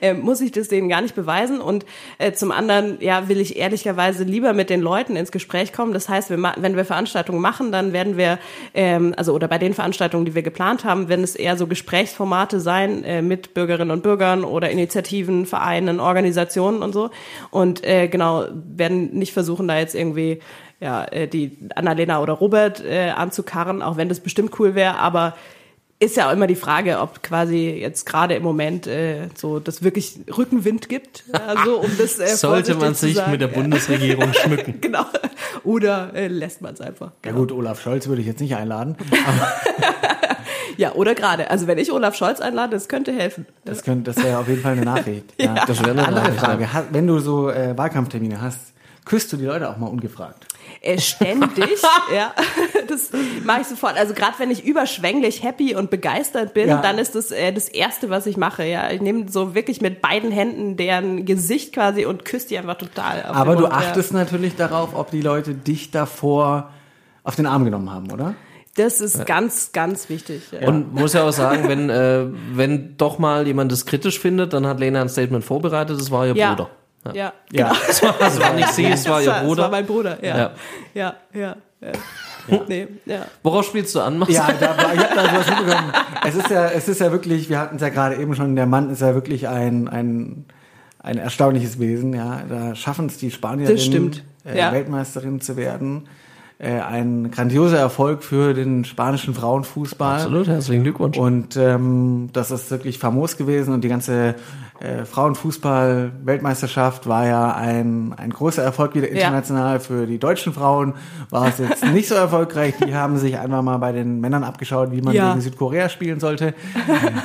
[0.00, 1.60] äh, muss ich das denen gar nicht beweisen.
[1.60, 1.86] Und
[2.18, 5.92] äh, zum anderen, ja, will ich ehrlicherweise lieber mit den Leuten ins Gespräch kommen.
[5.92, 8.38] Das heißt, wir wenn wir Veranstaltungen machen, dann werden wir,
[8.74, 12.60] ähm, also oder bei den Veranstaltungen, die wir geplant haben, werden es eher so Gesprächsformate
[12.60, 17.10] sein äh, mit Bürgerinnen und Bürgern oder Initiativen, Vereinen, Organisationen und so.
[17.50, 20.40] Und äh, genau, werden nicht versuchen, da jetzt irgendwie
[20.82, 25.34] ja, äh, die Annalena oder Robert äh, anzukarren, auch wenn das bestimmt cool wäre, aber
[26.00, 29.84] ist ja auch immer die Frage, ob quasi jetzt gerade im Moment äh, so das
[29.84, 33.30] wirklich Rückenwind gibt, also um das äh, Sollte man sich sagen.
[33.30, 34.80] mit der Bundesregierung schmücken.
[34.80, 35.04] genau
[35.62, 37.12] oder äh, lässt man es einfach.
[37.24, 38.96] Ja gut, Olaf Scholz würde ich jetzt nicht einladen.
[40.78, 41.50] Ja, oder gerade.
[41.50, 43.44] Also wenn ich Olaf Scholz einlade, das könnte helfen.
[43.66, 45.26] Das, könnte, das wäre auf jeden Fall eine Nachricht.
[45.38, 45.66] Ja.
[45.66, 48.71] Das wäre eine Andere Frage, wenn du so äh, Wahlkampftermine hast,
[49.04, 50.46] küsst du die Leute auch mal ungefragt?
[50.80, 51.80] Äh, ständig,
[52.14, 52.32] ja,
[52.88, 53.10] das
[53.44, 53.96] mache ich sofort.
[53.96, 56.80] Also gerade wenn ich überschwänglich happy und begeistert bin, Ja.
[56.80, 58.64] dann ist das äh, das Erste, was ich mache.
[58.64, 62.78] Ja, ich nehme so wirklich mit beiden Händen deren Gesicht quasi und küsse die einfach
[62.78, 63.22] total.
[63.24, 63.78] Auf Aber du Mund, ja.
[63.78, 66.70] achtest natürlich darauf, ob die Leute dich davor
[67.24, 68.34] auf den Arm genommen haben, oder?
[68.74, 70.44] Das ist ganz, ganz wichtig.
[70.52, 70.66] Ja.
[70.68, 72.24] Und muss ja auch sagen, wenn, äh,
[72.54, 76.26] wenn doch mal jemand das kritisch findet, dann hat Lena ein Statement vorbereitet, das war
[76.26, 76.54] ihr ja.
[76.54, 76.70] Bruder.
[77.12, 77.32] Ja.
[77.50, 77.72] Ja.
[77.88, 79.62] Es war, es war nicht sie, es war ihr Das Bruder.
[79.64, 80.36] war mein Bruder, ja.
[80.38, 80.50] Ja.
[80.94, 81.92] Ja, ja, ja.
[82.68, 83.26] Nee, ja.
[83.42, 84.32] Worauf spielst du an, Max?
[84.32, 85.92] Ja, da war, ich habe da sowas mitbekommen.
[86.26, 88.66] Es ist ja, es ist ja wirklich, wir hatten es ja gerade eben schon, der
[88.66, 90.44] Mann ist ja wirklich ein, ein,
[91.00, 92.42] ein erstaunliches Wesen, ja.
[92.48, 94.72] Da schaffen es die Spanierinnen, Das stimmt, äh, ja.
[94.72, 96.08] Weltmeisterin zu werden.
[96.58, 100.16] äh, ein grandioser Erfolg für den spanischen Frauenfußball.
[100.16, 101.18] Absolut, herzlichen Glückwunsch.
[101.18, 104.34] Und ähm, das ist wirklich famos gewesen und die ganze
[104.82, 109.80] äh, Frauenfußball-Weltmeisterschaft war ja ein, ein großer Erfolg wieder international.
[109.80, 110.94] Für die deutschen Frauen
[111.30, 112.74] war es jetzt nicht so erfolgreich.
[112.84, 115.30] Die haben sich einfach mal bei den Männern abgeschaut, wie man Ja.
[115.30, 116.54] gegen Südkorea spielen sollte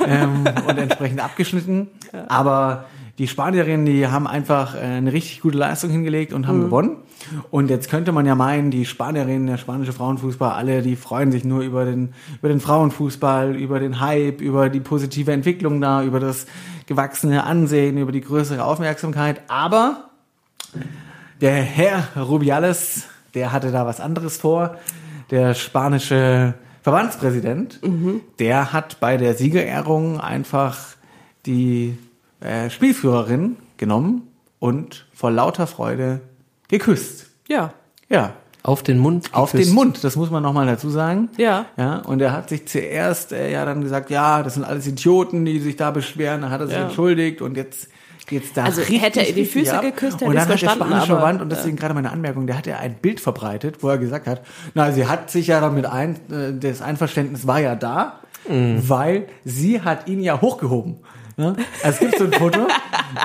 [0.06, 1.88] ähm, und entsprechend abgeschnitten.
[2.28, 2.84] Aber
[3.18, 6.98] die Spanierinnen, die haben einfach äh, eine richtig gute Leistung hingelegt und haben gewonnen.
[7.50, 11.44] Und jetzt könnte man ja meinen, die Spanierinnen, der spanische Frauenfußball, alle, die freuen sich
[11.44, 16.20] nur über den, über den Frauenfußball, über den Hype, über die positive Entwicklung da, über
[16.20, 16.46] das
[16.88, 19.42] gewachsene Ansehen, über die größere Aufmerksamkeit.
[19.46, 20.08] Aber
[21.40, 24.76] der Herr Rubiales, der hatte da was anderes vor.
[25.30, 27.78] Der spanische Verbandspräsident,
[28.38, 30.78] der hat bei der Siegerehrung einfach
[31.44, 31.98] die
[32.40, 34.22] äh, Spielführerin genommen
[34.58, 36.22] und vor lauter Freude
[36.68, 37.26] geküsst.
[37.48, 37.74] Ja.
[38.08, 38.32] Ja,
[38.62, 39.30] Auf den Mund.
[39.32, 39.70] auf geküsst.
[39.70, 41.28] den Mund, das muss man nochmal dazu sagen.
[41.36, 41.66] Ja.
[41.76, 45.44] Ja, und er hat sich zuerst äh, ja dann gesagt, ja, das sind alles Idioten,
[45.44, 46.42] die sich da beschweren.
[46.42, 46.84] Dann hat er sich Ja.
[46.84, 47.88] entschuldigt und jetzt
[48.26, 49.80] geht's da Also richtig, hätte er die Füße ab.
[49.82, 52.58] geküsst, hätte und dann hat der verstanden, spanische Verband und deswegen gerade meine Anmerkung, der
[52.58, 54.42] hat ja ein Bild verbreitet, wo er gesagt hat,
[54.74, 59.80] na, sie hat sich ja damit ein, äh, das Einverständnis war ja da, weil sie
[59.82, 60.96] hat ihn ja hochgehoben.
[61.36, 61.54] Ne?
[61.82, 62.66] Also es gibt so ein Foto,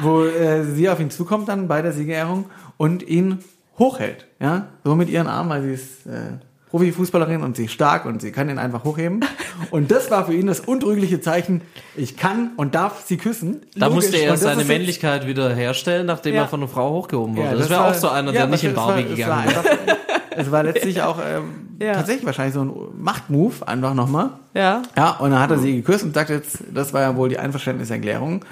[0.02, 2.46] wo äh, sie auf ihn zukommt dann bei der Siegerehrung
[2.78, 3.40] und ihn
[3.80, 6.38] hochhält, ja, so mit ihren Armen, weil sie ist äh,
[6.70, 9.24] Profifußballerin und sie ist stark und sie kann ihn einfach hochheben.
[9.70, 11.62] Und das war für ihn das untrügliche Zeichen,
[11.96, 13.62] ich kann und darf sie küssen.
[13.76, 14.06] Da Logisch.
[14.06, 16.42] musste er das seine jetzt- Männlichkeit wieder herstellen, nachdem Ja.
[16.42, 17.50] er von einer Frau hochgehoben wurde.
[17.50, 19.64] Ja, das wäre war- auch so einer, ja, der nicht in war- Barbie gegangen war
[19.64, 19.98] wäre.
[20.36, 24.32] Es war letztlich auch ähm, tatsächlich wahrscheinlich so ein Machtmove, einfach nochmal.
[24.56, 24.82] Ja.
[24.98, 27.38] Ja, und dann hat er sie geküsst und sagt jetzt, das war ja wohl die
[27.38, 28.44] Einverständniserklärung.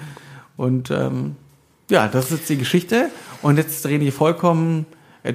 [0.55, 1.35] Und ähm,
[1.89, 3.09] ja, das ist jetzt die Geschichte.
[3.41, 4.85] Und jetzt drehen die vollkommen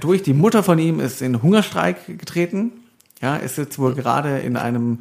[0.01, 0.23] durch.
[0.23, 2.73] Die Mutter von ihm ist in Hungerstreik getreten.
[3.23, 5.01] Ja, ist jetzt wohl gerade in einem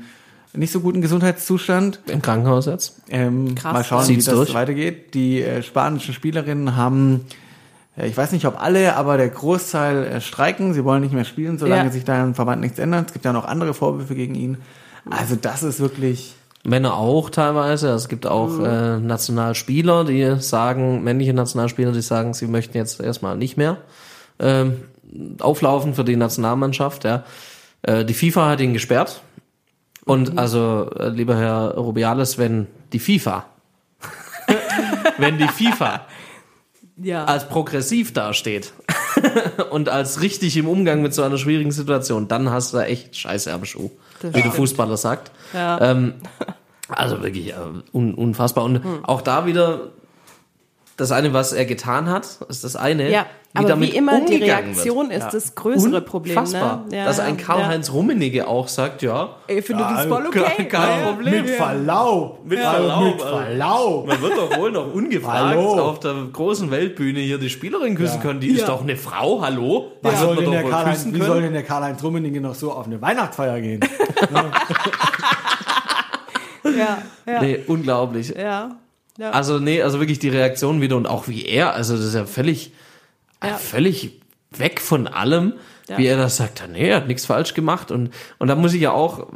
[0.53, 1.99] nicht so guten Gesundheitszustand.
[2.07, 3.01] Im Krankenhaus jetzt.
[3.09, 3.73] Ähm, Krass.
[3.73, 4.53] mal schauen, Zieht's wie das durch.
[4.53, 5.13] weitergeht.
[5.13, 7.25] Die äh, spanischen Spielerinnen haben,
[7.97, 10.73] äh, ich weiß nicht, ob alle, aber der Großteil äh, streiken.
[10.73, 11.91] Sie wollen nicht mehr spielen, solange Ja.
[11.91, 13.07] sich da im Verband nichts ändert.
[13.07, 14.57] Es gibt ja noch andere Vorwürfe gegen ihn.
[15.09, 17.89] Also das ist wirklich Männer auch teilweise.
[17.89, 18.65] Es gibt auch Mhm.
[18.65, 23.77] äh, Nationalspieler, die sagen, männliche Nationalspieler, die sagen, sie möchten jetzt erstmal nicht mehr
[24.39, 24.81] ähm,
[25.39, 27.03] auflaufen für die Nationalmannschaft.
[27.03, 27.23] Ja.
[27.83, 29.21] Äh, die FIFA hat ihn gesperrt.
[30.05, 30.39] Und Mhm.
[30.39, 33.45] also, äh, lieber Herr Rubiales, wenn die FIFA,
[35.17, 36.01] wenn die FIFA
[37.01, 37.25] Ja.
[37.25, 38.73] als progressiv dasteht
[39.71, 43.51] und als richtig im Umgang mit so einer schwierigen Situation, dann hast du echt Scheiße
[43.53, 43.89] am Schuh,
[44.21, 44.51] Das wie der.
[44.51, 45.31] Fußballer sagt.
[45.53, 45.79] Ja.
[45.81, 46.13] Ähm,
[46.89, 47.55] also wirklich äh,
[47.91, 48.63] un unfassbar.
[48.63, 49.89] Und auch da wieder
[50.97, 53.09] das eine, was er getan hat, ist das eine.
[53.11, 55.19] Ja, aber damit wie immer, die Reaktion wird.
[55.23, 56.37] ist das größere Problem.
[56.37, 56.85] Unfassbar.
[56.89, 56.97] Ne?
[56.97, 60.43] Ja, Dass ja, ein Karl-Heinz Rummenigge auch sagt, ja, Ich finde das voll okay.
[60.57, 61.05] kein- kein Ja.
[61.07, 61.41] Problem.
[61.43, 62.39] mit Verlaub.
[62.45, 63.37] Mit Verlaub, Mit also.
[63.37, 64.07] Verlaub.
[64.07, 68.21] Man wird doch wohl noch ungefragt auf der großen Weltbühne hier die Spielerin küssen Ja.
[68.21, 68.39] können.
[68.39, 68.67] Die ist Ja.
[68.67, 69.91] doch eine Frau, hallo?
[70.01, 72.71] Wie Das soll, wird denn der Karl-Heinz, wie soll denn der Karl-Heinz Rummenigge noch so
[72.71, 73.81] auf eine Weihnachtsfeier gehen?
[76.77, 78.29] Ja, ja, Nee, unglaublich.
[78.35, 78.71] ja.
[79.17, 79.31] Ja.
[79.31, 82.25] Also nee, also wirklich die Reaktion wieder und auch wie er, also das ist ja
[82.25, 82.71] völlig,
[83.43, 83.55] Ja.
[83.55, 85.53] völlig weg von allem,
[85.89, 85.97] Ja.
[85.97, 88.09] wie er das sagt, ja, nee, er hat nichts falsch gemacht und
[88.39, 89.27] und da muss ich ja auch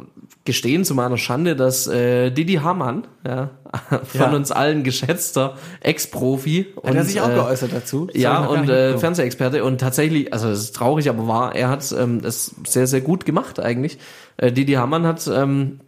[0.46, 3.50] gestehen zu meiner Schande, dass äh, Didi Hamann, ja,
[4.04, 8.06] von uns allen geschätzter Ex-Profi Hat er sich auch äh, geäußert dazu?
[8.06, 8.96] Das Ja, und äh.
[8.98, 13.00] Fernsehexperte und tatsächlich, also es ist traurig, aber wahr, er hat ähm, das sehr, sehr
[13.02, 13.98] gut gemacht eigentlich.
[14.38, 15.80] Äh, Didi Hamann hat ähm,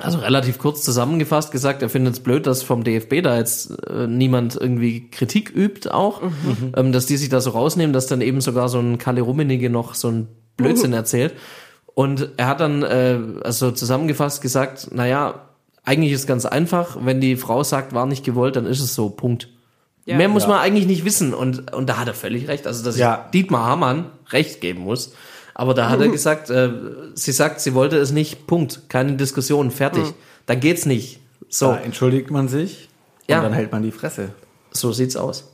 [0.00, 4.06] also relativ kurz zusammengefasst gesagt, er findet es blöd, dass vom DFB da jetzt äh,
[4.06, 6.22] niemand irgendwie Kritik übt auch,
[6.76, 9.70] ähm, dass die sich da so rausnehmen, dass dann eben sogar so ein Kalle Rummenigge
[9.70, 11.34] noch so ein Blödsinn erzählt.
[11.94, 15.46] Und er hat dann äh, also zusammengefasst gesagt, naja,
[15.84, 19.08] eigentlich ist ganz einfach, wenn die Frau sagt, war nicht gewollt, dann ist es so,
[19.10, 19.48] Punkt.
[20.04, 20.16] Ja.
[20.16, 20.50] Mehr muss Ja.
[20.50, 21.34] man eigentlich nicht wissen.
[21.34, 22.66] Und, und da hat er völlig recht.
[22.66, 23.24] Also, dass Ja.
[23.26, 25.12] ich Dietmar Hamann recht geben muss.
[25.58, 26.70] Aber da hat er gesagt, äh,
[27.14, 28.46] sie sagt, sie wollte es nicht.
[28.46, 28.88] Punkt.
[28.88, 29.70] Keine Diskussion.
[29.70, 30.14] Fertig.
[30.46, 31.20] Dann geht's nicht.
[31.50, 32.88] So, Da entschuldigt man sich
[33.26, 33.38] Ja.
[33.38, 34.30] und dann hält man die Fresse.
[34.70, 35.52] so sieht's aus.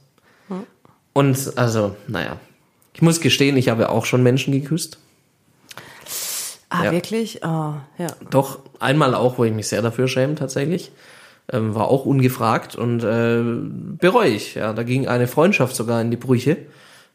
[1.13, 2.39] Und also, naja.
[2.93, 4.99] Ich muss gestehen, ich habe auch schon Menschen geküsst.
[6.71, 6.93] ah, ja.
[6.93, 7.41] wirklich?
[7.45, 8.09] Oh, ja.
[8.31, 10.91] Doch, einmal auch, wo ich mich sehr dafür schäme tatsächlich.
[11.53, 13.43] Ähm, war auch ungefragt und äh,
[13.99, 14.55] bereue ich.
[14.57, 16.57] Ja, da ging eine Freundschaft sogar in die Brüche.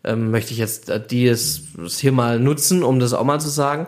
[0.03, 3.39] Ähm, möchte ich jetzt äh, die es, es hier mal nutzen, um das auch mal
[3.39, 3.87] zu sagen.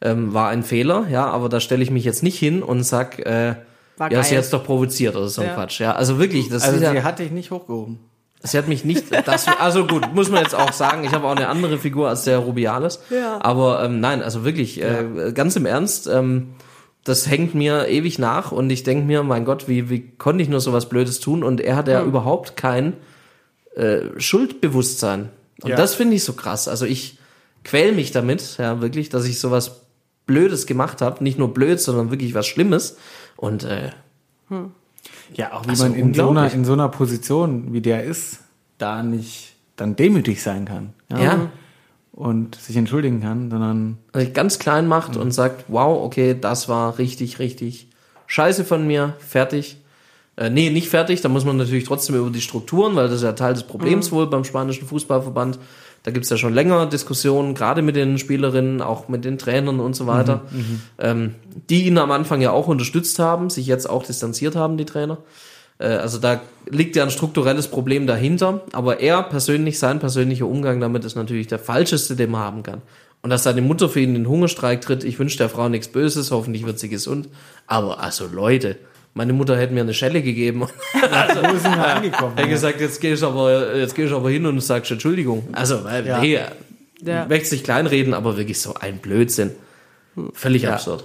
[0.00, 3.20] Ähm, war ein Fehler, ja, aber da stelle ich mich jetzt nicht hin und sag,
[3.20, 3.54] äh,
[3.96, 4.38] War ja, sie geil.
[4.38, 5.54] hat's doch provoziert oder so ein Ja.
[5.54, 5.78] Quatsch.
[5.80, 8.00] Ja, also wirklich, das Also ist ja, sie hat dich nicht hochgehoben.
[8.44, 11.36] Sie hat mich nicht, das, also gut, muss man jetzt auch sagen, ich habe auch
[11.36, 12.98] eine andere Figur als der Rubiales.
[13.10, 13.38] Ja.
[13.40, 16.54] Aber ähm, nein, also wirklich, äh, ganz im Ernst, ähm,
[17.04, 20.48] das hängt mir ewig nach und ich denke mir, mein Gott, wie, wie konnte ich
[20.48, 21.44] nur sowas Blödes tun?
[21.44, 22.94] Und er hat ja überhaupt kein
[23.76, 25.30] äh, Schuldbewusstsein.
[25.62, 25.76] Und Ja.
[25.76, 26.68] das finde ich so krass.
[26.68, 27.18] Also ich
[27.64, 29.82] quäl mich damit, ja, wirklich, dass ich sowas
[30.26, 31.22] Blödes gemacht habe.
[31.22, 32.96] Nicht nur blöd, sondern wirklich was Schlimmes.
[33.36, 33.90] Und äh,
[35.34, 38.40] Ja, auch wie Also man in so, einer, in so einer Position, wie der ist,
[38.78, 40.92] da nicht dann demütig sein kann.
[41.10, 41.50] Ja.
[42.12, 46.98] Und sich entschuldigen kann, sondern sich ganz klein macht und sagt, wow, okay, das war
[46.98, 47.88] richtig, richtig
[48.26, 49.78] scheiße von mir, fertig.
[50.36, 53.22] Äh, nee, nicht fertig, da muss man natürlich trotzdem über die Strukturen, weil das ist
[53.22, 55.58] ja Teil des Problems wohl beim spanischen Fußballverband.
[56.04, 59.94] Da gibt's ja schon länger Diskussionen, gerade mit den Spielerinnen, auch mit den Trainern und
[59.94, 60.42] so weiter,
[60.98, 61.34] ähm,
[61.70, 65.18] die ihn am Anfang ja auch unterstützt haben, sich jetzt auch distanziert haben, die Trainer.
[65.78, 70.80] Äh, also da liegt ja ein strukturelles Problem dahinter, aber er persönlich, sein persönlicher Umgang
[70.80, 72.82] damit ist natürlich der falscheste, den man haben kann.
[73.20, 75.86] Und dass seine Mutter für ihn in den Hungerstreik tritt, ich wünsche der Frau nichts
[75.88, 77.28] Böses, hoffentlich wird sie gesund.
[77.68, 78.76] Aber also Leute,
[79.14, 80.66] meine Mutter hätte mir eine Schelle gegeben.
[81.10, 82.32] Also, wo sind wir angekommen?
[82.36, 85.48] Er hat gesagt, jetzt gehe ich aber, jetzt gehe ich aber hin und sagst Entschuldigung.
[85.52, 86.20] Also, weil, Ja.
[86.20, 86.38] nee,
[87.04, 87.26] Ja.
[87.28, 89.50] möchte sich kleinreden, aber wirklich so ein Blödsinn.
[90.32, 90.74] Völlig Ja.
[90.74, 91.04] absurd.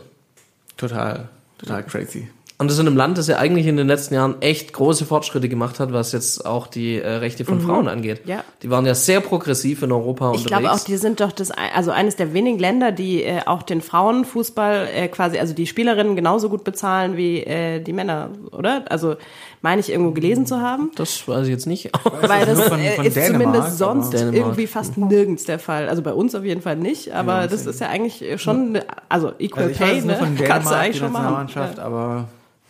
[0.78, 1.28] total,
[1.58, 2.28] total crazy.
[2.60, 5.48] Und das in einem Land, das ja eigentlich in den letzten Jahren echt große Fortschritte
[5.48, 8.22] gemacht hat, was jetzt auch die äh, Rechte von Frauen angeht.
[8.26, 8.44] Ja.
[8.64, 10.48] Die waren ja sehr progressiv in Europa Ich unterwegs.
[10.48, 13.80] glaube auch, die sind doch das, also eines der wenigen Länder, die äh, auch den
[13.82, 18.86] Frauenfußball äh, quasi, also die Spielerinnen genauso gut bezahlen wie äh, die Männer, oder?
[18.90, 19.18] Also
[19.62, 20.90] meine ich irgendwo gelesen zu haben.
[20.96, 21.92] das weiß ich jetzt nicht.
[22.22, 24.36] Weil das von- äh, von ist Dänemark, zumindest sonst Dänemark.
[24.36, 25.90] irgendwie fast nirgends der Fall.
[25.90, 28.86] Also bei uns auf jeden Fall nicht, aber Ja, das ist ja eigentlich schon, ne-
[29.10, 30.44] also Equal Also ich Pay, weiß nur ne?
[30.44, 31.50] Kannst du eigentlich die schon machen.
[31.80, 32.28] Aber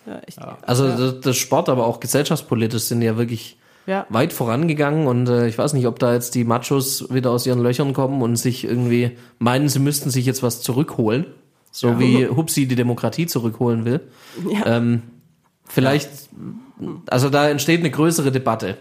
[0.08, 4.06] Ja, ja, ich, Also das, das Sport, aber auch gesellschaftspolitisch sind ja wirklich Ja.
[4.10, 7.62] weit vorangegangen und äh, ich weiß nicht, ob da jetzt die Machos wieder aus ihren
[7.62, 11.26] Löchern kommen und sich irgendwie meinen, sie müssten sich jetzt was zurückholen,
[11.72, 14.00] so wie Hupsi die Demokratie zurückholen will.
[14.50, 14.78] Ja.
[14.78, 15.04] Ähm,
[15.66, 16.10] vielleicht,
[17.08, 18.78] also da entsteht eine größere Debatte.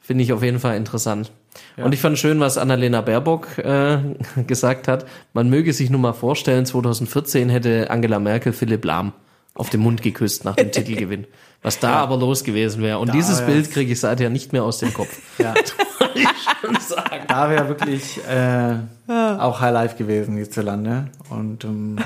[0.00, 1.30] Finde ich auf jeden Fall interessant.
[1.76, 3.98] Und ich fand schön, was Annalena Baerbock äh,
[4.46, 5.06] gesagt hat.
[5.32, 9.12] Man möge sich nur mal vorstellen, 2014 hätte Angela Merkel Philipp Lahm
[9.54, 11.26] auf den Mund geküsst nach dem Titelgewinn.
[11.62, 12.98] Was da aber los gewesen wäre.
[12.98, 13.46] Und Da dieses wär's.
[13.46, 15.16] Bild kriege ich seither nicht mehr aus dem Kopf.
[15.38, 15.54] ja,
[16.14, 16.26] ich
[16.60, 17.24] schon sagen.
[17.28, 18.74] da wäre wirklich äh,
[19.08, 21.06] auch Highlife gewesen hierzulande.
[21.30, 21.98] Und ähm,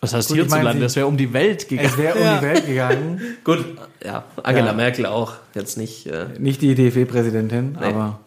[0.00, 0.78] Was heißt Gut, ich meine, hierzulande?
[0.78, 1.88] sie- Das wäre um die Welt gegangen.
[1.90, 3.20] es wäre um die Welt gegangen.
[3.44, 3.62] Gut,
[4.02, 4.72] ja, Angela Ja.
[4.72, 5.34] Merkel auch.
[5.54, 6.06] Jetzt nicht.
[6.06, 8.20] Äh, Nicht die DFB-Präsidentin, aber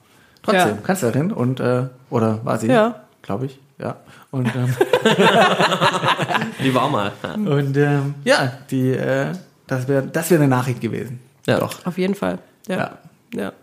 [0.43, 0.81] trotzdem Ja.
[0.83, 2.67] Kanzlerin und äh, oder war sie?
[2.67, 3.01] Ja.
[3.23, 3.59] Glaube ich.
[3.79, 3.97] Ja.
[4.31, 4.75] Und ähm,
[6.63, 7.11] die war mal.
[7.23, 7.33] Ja.
[7.33, 9.33] und ähm, ja, die äh,
[9.67, 11.19] das wäre das wäre eine Nachricht gewesen.
[11.47, 11.59] Ja.
[11.59, 11.85] Doch.
[11.85, 12.39] Auf jeden Fall.
[12.67, 12.77] Ja.
[12.77, 12.97] Ja.
[13.35, 13.53] Ja.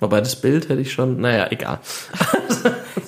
[0.00, 1.78] Wobei das Bild hätte ich schon, naja, egal.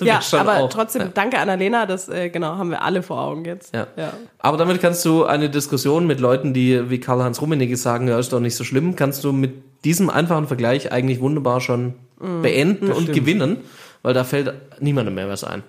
[0.01, 1.09] Ja, Schon aber auch, trotzdem, ja.
[1.15, 3.75] danke Annalena, das äh, genau haben wir alle vor Augen jetzt.
[3.75, 3.87] Ja.
[3.97, 4.13] ja.
[4.39, 8.33] Aber damit kannst du eine Diskussion mit Leuten, die wie Karl-Heinz Rummenigge sagen, ja, ist
[8.33, 9.53] doch nicht so schlimm, kannst du mit
[9.85, 13.19] diesem einfachen Vergleich eigentlich wunderbar schon beenden und stimmt.
[13.19, 13.57] gewinnen,
[14.03, 15.63] weil da fällt niemandem mehr was ein.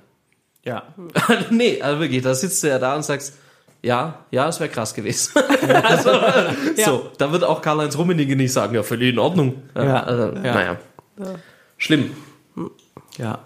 [0.66, 0.84] Ja.
[1.50, 3.38] nee, also wirklich, da sitzt du ja da und sagst,
[3.82, 5.34] ja, ja, es wäre krass gewesen.
[5.84, 6.12] also,
[6.84, 9.62] so, da wird auch Karl-Heinz Rummenigge nicht sagen, ja, völlig in Ordnung.
[9.76, 10.04] Ja.
[10.04, 10.54] also, Ja.
[10.54, 10.78] Naja.
[11.78, 12.12] Schlimm.
[13.18, 13.40] Ja.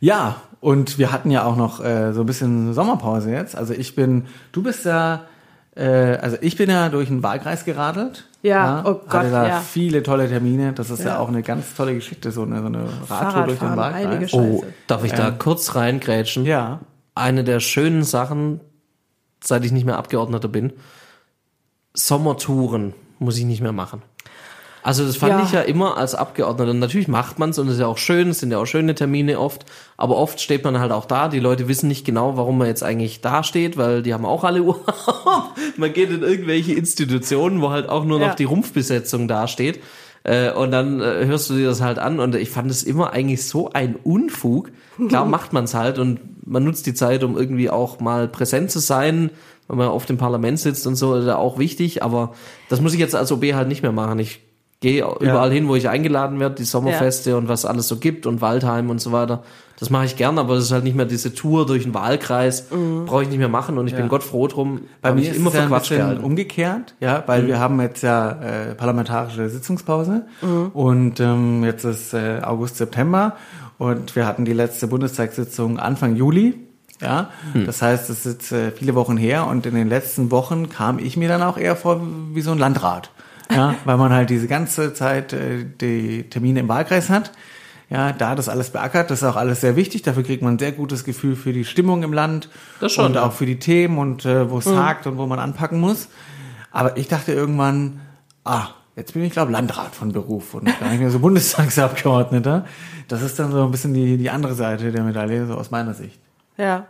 [0.00, 3.56] Ja, und wir hatten ja auch noch äh, so ein bisschen Sommerpause jetzt.
[3.56, 5.26] Also ich bin, du bist ja,
[5.82, 8.24] also ich bin ja durch den Wahlkreis geradelt.
[8.42, 9.60] Ja, oh Gott, hatte da ja.
[9.60, 10.72] viele tolle Termine.
[10.72, 11.06] Das ist ja.
[11.06, 11.18] Ja.
[11.18, 14.32] auch eine ganz tolle Geschichte, so eine, so eine Radtour durch den Wahlkreis.
[14.32, 16.44] Oh, darf ich da kurz reingrätschen?
[16.44, 16.80] Ja.
[17.14, 18.60] eine der schönen Sachen,
[19.42, 20.72] seit ich nicht mehr Abgeordneter bin,
[21.94, 24.02] Sommertouren muss ich nicht mehr machen.
[24.88, 25.42] Also das fand Ja.
[25.44, 26.72] ich ja immer als Abgeordneter.
[26.72, 28.94] Natürlich macht man es und es ist ja auch schön, es sind ja auch schöne
[28.94, 29.66] Termine oft,
[29.98, 32.82] aber oft steht man halt auch da, die Leute wissen nicht genau, warum man jetzt
[32.82, 34.86] eigentlich da steht, weil die haben auch alle Urlaub.
[35.76, 38.34] man geht in irgendwelche Institutionen, wo halt auch nur noch Ja.
[38.34, 39.78] die Rumpfbesetzung dasteht.
[40.24, 43.12] Äh, und dann äh, hörst du dir das halt an und ich fand es immer
[43.12, 44.70] eigentlich so ein Unfug.
[45.08, 48.70] Klar macht man es halt und man nutzt die Zeit, um irgendwie auch mal präsent
[48.70, 49.28] zu sein,
[49.68, 52.32] wenn man auf dem Parlament sitzt und so, ist ja auch wichtig, aber
[52.70, 54.18] das muss ich jetzt als OB halt nicht mehr machen.
[54.18, 54.40] Ich
[54.80, 58.40] gehe überall hin, wo ich eingeladen werde, die Sommerfeste und was alles so gibt und
[58.40, 59.42] Waldheim und so weiter.
[59.80, 62.66] Das mache ich gern, aber das ist halt nicht mehr diese Tour durch den Wahlkreis,
[63.06, 64.82] brauche ich nicht mehr machen und ich bin Gott froh drum.
[65.02, 68.02] Bei mir ist immer es ja ein verquatscht bisschen umgekehrt, ja, weil wir haben jetzt
[68.02, 70.26] ja äh, parlamentarische Sitzungspause
[70.72, 73.36] und ähm, jetzt ist äh, August, September
[73.78, 76.54] und wir hatten die letzte Bundestagssitzung Anfang Juli.
[77.00, 77.30] Ja,
[77.64, 80.98] das heißt, es ist jetzt äh, viele Wochen her und in den letzten Wochen kam
[80.98, 82.00] ich mir dann auch eher vor
[82.32, 83.10] wie so ein Landrat.
[83.50, 87.32] Ja, weil man halt diese ganze Zeit äh, die Termine im Wahlkreis hat.
[87.90, 90.02] Ja, da das alles beackert, das ist auch alles sehr wichtig.
[90.02, 93.14] Dafür kriegt man ein sehr gutes Gefühl für die Stimmung im Land Das schon, und
[93.14, 93.24] ja.
[93.24, 96.08] auch für die Themen und äh, wo es hakt und wo man anpacken muss.
[96.70, 98.00] Aber ich dachte irgendwann,
[98.44, 102.66] ah, jetzt bin ich glaube Landrat von Beruf und gar nicht mehr so Bundestagsabgeordneter.
[103.08, 105.94] Das ist dann so ein bisschen die, die andere Seite der Medaille, so aus meiner
[105.94, 106.20] Sicht.
[106.58, 106.88] Ja.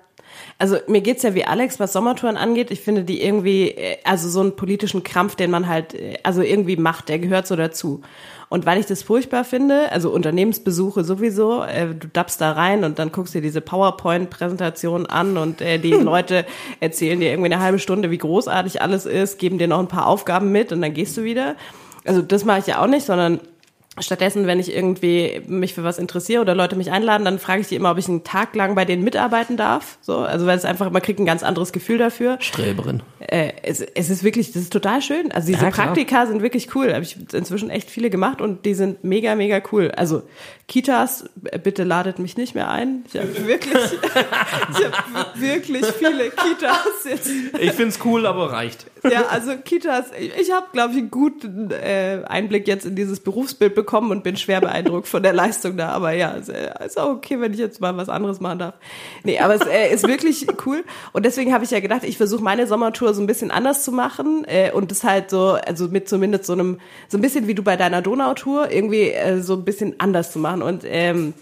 [0.60, 2.72] Also mir geht's ja wie Alex, was Sommertouren angeht.
[2.72, 6.42] Ich finde die irgendwie, äh, also so einen politischen Krampf, den man halt, äh, also
[6.42, 8.02] irgendwie macht, der gehört so dazu.
[8.48, 12.98] Und weil ich das furchtbar finde, also Unternehmensbesuche sowieso, äh, du dappst da rein und
[12.98, 16.44] dann guckst dir diese PowerPoint-Präsentation an und äh, die Leute
[16.80, 20.06] erzählen dir irgendwie eine halbe Stunde, wie großartig alles ist, geben dir noch ein paar
[20.06, 21.54] Aufgaben mit und dann gehst du wieder.
[22.04, 23.40] Also das mache ich ja auch nicht, sondern
[24.00, 27.68] Stattdessen, wenn ich irgendwie mich für was interessiere oder Leute mich einladen, dann frage ich
[27.68, 29.98] die immer, ob ich einen Tag lang bei denen mitarbeiten darf.
[30.00, 32.36] So, also weil es einfach, man kriegt ein ganz anderes Gefühl dafür.
[32.40, 33.02] Streberin.
[33.20, 35.32] Äh, es, es ist wirklich, das ist total schön.
[35.32, 35.70] Also diese Ja.
[35.70, 36.92] Praktika sind wirklich cool.
[36.92, 39.90] Habe ich inzwischen echt viele gemacht und die sind mega, mega cool.
[39.96, 40.22] Also
[40.68, 41.24] Kitas,
[41.62, 43.04] bitte ladet mich nicht mehr ein.
[43.12, 47.30] Ich habe wirklich, ich habe wirklich viele Kitas jetzt.
[47.60, 48.86] Ich find's cool, aber reicht.
[49.10, 53.20] Ja, also Kitas, ich, ich habe, glaube ich, einen guten äh, Einblick jetzt in dieses
[53.20, 55.90] Berufsbild bekommen und bin schwer beeindruckt von der Leistung da.
[55.90, 58.74] Aber ja, ist, äh, ist auch okay, wenn ich jetzt mal was anderes machen darf.
[59.24, 60.84] Nee, aber es äh, ist wirklich cool.
[61.12, 63.92] Und deswegen habe ich ja gedacht, ich versuche meine Sommertour so ein bisschen anders zu
[63.92, 66.78] machen äh, und das halt so, also mit zumindest so einem,
[67.08, 70.38] so ein bisschen wie du bei deiner Donautour, irgendwie äh, so ein bisschen anders zu
[70.38, 70.62] machen.
[70.62, 71.34] Und ähm,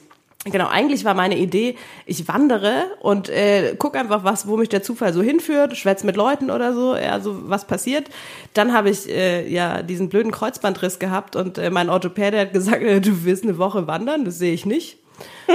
[0.51, 1.75] Genau, eigentlich war meine Idee,
[2.05, 6.15] ich wandere und äh, guck einfach, was, wo mich der Zufall so hinführt, schwätz mit
[6.15, 8.09] Leuten oder so, ja, so was passiert.
[8.55, 12.83] Dann habe ich äh, ja diesen blöden Kreuzbandriss gehabt und äh, mein Orthopäde hat gesagt,
[12.83, 14.99] äh, du wirst eine Woche wandern, das sehe ich nicht.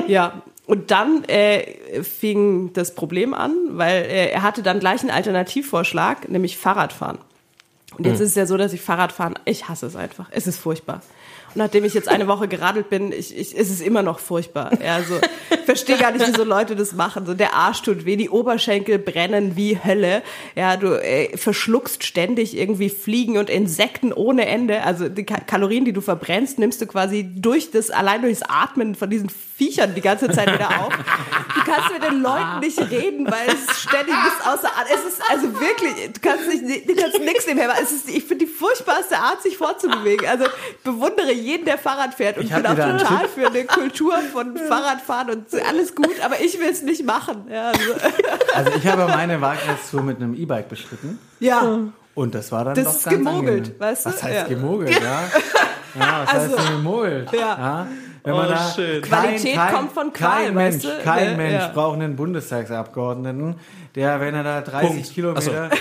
[0.07, 5.11] Ja, und dann äh, fing das Problem an, weil äh, er hatte dann gleich einen
[5.11, 7.17] Alternativvorschlag, nämlich Fahrradfahren.
[7.97, 10.27] Und jetzt ist es ja so, dass ich Fahrradfahren, ich hasse es einfach.
[10.31, 11.01] Es ist furchtbar.
[11.55, 14.71] Nachdem ich jetzt eine Woche geradelt bin, ich, ich, es ist immer noch furchtbar.
[14.83, 15.15] Ja, also,
[15.51, 17.25] ich verstehe gar nicht, wie so Leute das machen.
[17.25, 20.23] So, der Arsch tut weh, die Oberschenkel brennen wie Hölle.
[20.55, 24.83] Ja, du äh, verschluckst ständig irgendwie Fliegen und Insekten ohne Ende.
[24.83, 28.95] Also die Ka Kalorien, die du verbrennst, nimmst du quasi durch das, allein durchs Atmen
[28.95, 29.29] von diesen
[29.61, 30.89] Viechern die ganze Zeit wieder auf.
[31.53, 34.69] Du kannst mit den Leuten nicht reden, weil es ständig bis außer.
[34.91, 37.81] Es ist also wirklich, du kannst nicht, du kannst nichts nebenher machen.
[37.83, 40.27] Es ist, ich finde die furchtbarste Art, sich vorzubewegen.
[40.27, 44.15] Also ich bewundere jeden, der Fahrrad fährt und Ich bin auch total für eine Kultur
[44.33, 47.45] von Fahrradfahren und alles gut, aber ich will es nicht machen.
[47.51, 47.93] Ja, also,
[48.55, 51.19] Also ich habe meine Wahlkreistour mit einem E-Bike bestritten.
[51.39, 51.79] ja.
[52.13, 53.79] Und das war dann Das doch ist ganz gemogelt, angenehm.
[53.79, 54.09] weißt du?
[54.09, 54.43] Was heißt Ja.
[54.47, 55.23] gemogelt, ja?
[55.99, 57.31] Ja, was Also, heißt gemogelt?
[57.31, 57.87] ja.
[58.23, 59.01] Wenn man Oh, da schön.
[59.01, 61.03] Qualität kommt von Qual, kein Mensch, weißt du?
[61.03, 61.67] kein Ja, Mensch ja.
[61.73, 63.55] braucht einen Bundestagsabgeordneten,
[63.95, 65.13] der, wenn er da 30 Punkt.
[65.13, 65.69] Kilometer,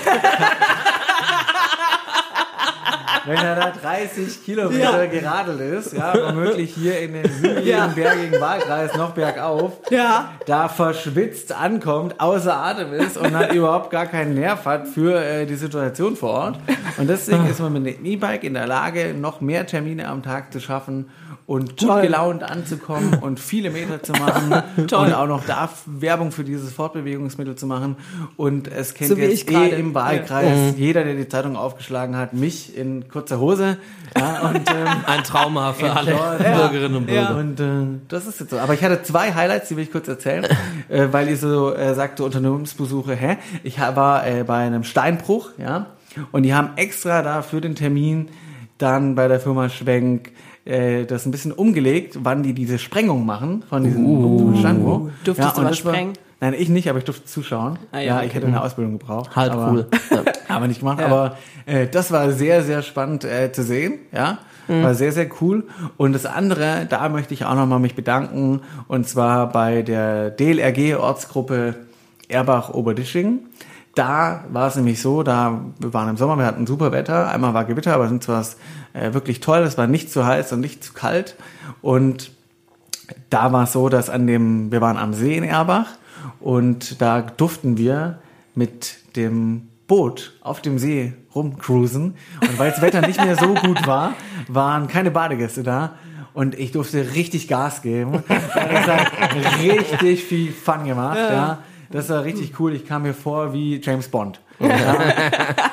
[3.27, 7.87] wenn er da 30 Kilometer geradelt ist, ja, womöglich hier in den hügeligen, Ja.
[7.89, 10.31] bergigen Wahlkreis noch bergauf, Ja.
[10.47, 15.45] da verschwitzt ankommt, außer Atem ist und dann überhaupt gar keinen Nerv hat für äh,
[15.45, 16.59] die Situation vor Ort.
[16.97, 20.51] Und deswegen ist man mit dem E-Bike in der Lage, noch mehr Termine am Tag
[20.53, 21.11] zu schaffen
[21.51, 22.03] und gut Toll.
[22.03, 25.07] gelaunt anzukommen und viele Meter zu machen Toll.
[25.09, 27.97] und auch noch da Werbung für dieses Fortbewegungsmittel zu machen.
[28.37, 32.77] Und es kennt So jetzt eh im Wahlkreis jeder, der die Zeitung aufgeschlagen hat, mich
[32.77, 33.79] in kurzer Hose.
[34.17, 36.69] Ja, und, ähm, Ein Trauma für alle Ja.
[36.69, 37.35] Bürgerinnen und Bürger.
[37.37, 38.59] und äh, das ist jetzt so.
[38.61, 40.47] Aber ich hatte zwei Highlights, die will ich kurz erzählen,
[40.89, 43.39] äh, weil ihr so äh, sagte, Unternehmensbesuche, hä?
[43.65, 45.87] Ich war äh, bei einem Steinbruch, ja,
[46.31, 48.29] und die haben extra da für den Termin
[48.79, 50.31] dann bei der Firma Schwenk
[50.71, 55.11] äh, das ein bisschen umgelegt, wann die diese Sprengung machen von diesem uh, Steinbruch.
[55.25, 56.13] Durftest du und was das war- sprengen?
[56.43, 57.79] Nein, ich nicht, aber ich durfte zuschauen.
[57.93, 58.27] Ah, ja, ja, okay.
[58.29, 59.37] ich hätte eine Ausbildung gebraucht.
[59.37, 59.87] Halt aber, cool.
[60.11, 60.23] Ja.
[60.49, 61.03] aber nicht gemacht.
[61.03, 63.99] Aber äh, das war sehr, sehr spannend äh, zu sehen.
[64.11, 65.65] Ja, war sehr, sehr cool.
[65.99, 68.61] Und das andere, da möchte ich auch nochmal mich bedanken.
[68.89, 71.75] Und zwar bei der DLRG-Ortsgruppe
[72.29, 73.41] Erbach-Oberdisching.
[73.95, 77.29] Da war es nämlich so, da wir waren im Sommer, wir hatten super Wetter.
[77.29, 78.57] Einmal war Gewitter, aber sonst war es
[78.93, 79.61] äh, wirklich toll.
[79.61, 81.37] Es war nicht zu heiß und nicht zu kalt.
[81.83, 82.31] Und
[83.31, 85.87] da war es so, dass an dem, wir waren am See in Erbach
[86.39, 88.19] und da durften wir
[88.55, 92.15] mit dem Boot auf dem See rumcruisen.
[92.41, 94.13] Und weil das Wetter nicht mehr so gut war,
[94.49, 95.95] waren keine Badegäste da.
[96.33, 98.23] Und ich durfte richtig Gas geben.
[98.29, 99.11] Das hat
[99.61, 101.19] richtig viel Fun gemacht.
[101.19, 101.59] Ja.
[101.91, 102.73] Das war richtig cool.
[102.75, 104.41] Ich kam mir vor wie James Bond.
[104.61, 104.69] Ja.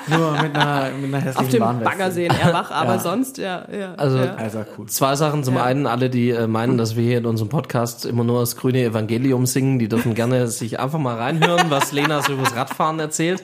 [0.09, 1.89] Nur mit einer, mit einer hässlichen Auf dem Warnweste.
[1.89, 2.99] Baggersee in Erbach, aber Ja.
[2.99, 3.93] sonst, ja, ja.
[3.95, 4.35] Also- ja.
[4.35, 4.85] Also cool.
[4.87, 5.43] Zwei Sachen.
[5.43, 5.63] Zum Ja.
[5.63, 8.81] einen, alle, die äh, meinen, dass wir hier in unserem Podcast immer nur das grüne
[8.83, 13.43] Evangelium singen, die dürfen gerne sich einfach mal reinhören, was Lena so übers Radfahren erzählt.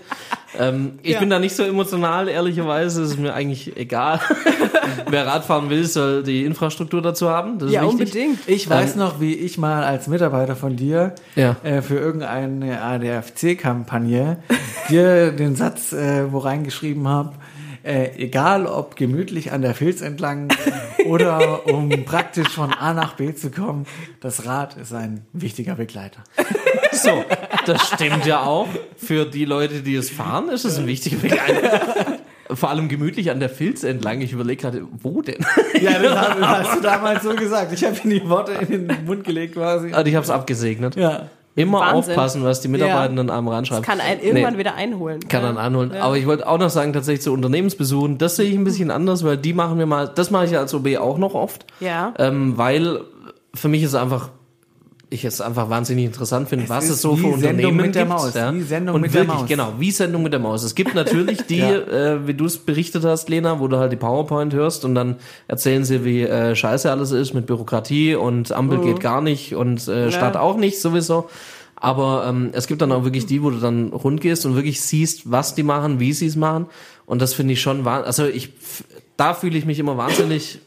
[0.59, 1.19] Ähm, ich Ja.
[1.19, 3.01] bin da nicht so emotional, ehrlicherweise.
[3.03, 4.19] Es ist mir eigentlich egal.
[5.09, 7.57] Wer Radfahren will, soll die Infrastruktur dazu haben.
[7.59, 7.99] Das ist Ja, wichtig.
[8.01, 8.39] unbedingt.
[8.47, 11.55] Ich weiß noch, wie ich mal als Mitarbeiter von dir Ja.
[11.63, 14.37] äh, für irgendeine ADFC-Kampagne
[14.89, 17.33] dir den Satz äh, wo reingeschrieben habe,
[17.83, 20.49] äh, egal ob gemütlich an der Filz entlang
[21.05, 23.85] oder um praktisch von A nach B zu kommen,
[24.21, 26.23] das Rad ist ein wichtiger Begleiter.
[26.95, 27.25] So,
[27.65, 28.67] das stimmt ja auch.
[28.95, 32.19] Für die Leute, die es fahren, ist es ein wichtiger Begleiter.
[32.55, 34.21] Vor allem gemütlich an der Filz entlang.
[34.21, 35.43] Ich überlege gerade, wo denn?
[35.81, 37.73] Ja, das hast, hast du damals so gesagt.
[37.73, 39.91] Ich habe ihm die Worte in den Mund gelegt quasi.
[39.91, 40.95] Also ich habe es abgesegnet.
[40.95, 41.29] Ja.
[41.55, 42.11] Immer Wahnsinn.
[42.13, 43.83] aufpassen, was die Mitarbeitenden einem ranschreiben.
[43.83, 44.59] Kann einen irgendwann Nee.
[44.59, 45.19] wieder einholen.
[45.29, 45.91] kann dann anholen.
[45.93, 49.23] Aber ich wollte auch noch sagen, tatsächlich zu Unternehmensbesuchen, das sehe ich ein bisschen anders,
[49.23, 51.65] weil die machen wir mal, das mache ich ja als OB auch noch oft.
[51.79, 52.13] Ja.
[52.17, 53.01] Ähm, weil
[53.53, 54.29] für mich ist einfach,
[55.13, 58.03] ich es einfach wahnsinnig interessant finde, was ist es so für Sendung Unternehmen mit der
[58.03, 58.15] gibt.
[58.15, 58.53] Maus, ja.
[58.53, 59.47] wie Sendung Und mit der wirklich, Maus.
[59.49, 60.63] genau, wie Sendung mit der Maus.
[60.63, 61.71] Es gibt natürlich die, Ja.
[61.77, 65.17] äh, wie du es berichtet hast, Lena, wo du halt die PowerPoint hörst und dann
[65.47, 69.87] erzählen sie, wie äh, scheiße alles ist mit Bürokratie und Ampel geht gar nicht und
[69.87, 71.29] äh, Stadt auch nicht sowieso.
[71.75, 74.79] Aber ähm, es gibt dann auch wirklich die, wo du dann rund gehst und wirklich
[74.81, 76.67] siehst, was die machen, wie sie es machen.
[77.05, 78.07] Und das finde ich schon wahnsinnig.
[78.07, 78.53] Also ich,
[79.17, 80.59] da fühle ich mich immer wahnsinnig,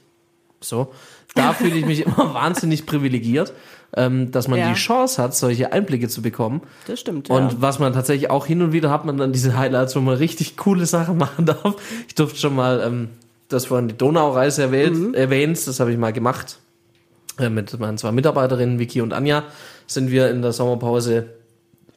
[0.61, 0.93] so,
[1.35, 3.55] da fühle ich mich immer wahnsinnig privilegiert,
[3.95, 4.69] ähm, dass man Ja.
[4.69, 6.63] die Chance hat, solche Einblicke zu bekommen.
[6.87, 7.31] Das stimmt.
[7.31, 7.57] Und ja.
[7.61, 10.57] was man tatsächlich auch hin und wieder hat, man dann diese Highlights, wo man richtig
[10.57, 11.77] coole Sachen machen darf.
[12.09, 13.09] Ich durfte schon mal, ähm,
[13.49, 16.59] das vorhin die Donaureise erwähnt, erwähnt, das habe ich mal gemacht.
[17.39, 19.45] Äh, mit meinen zwei Mitarbeiterinnen, Vicky und Anja,
[19.87, 21.27] sind wir in der Sommerpause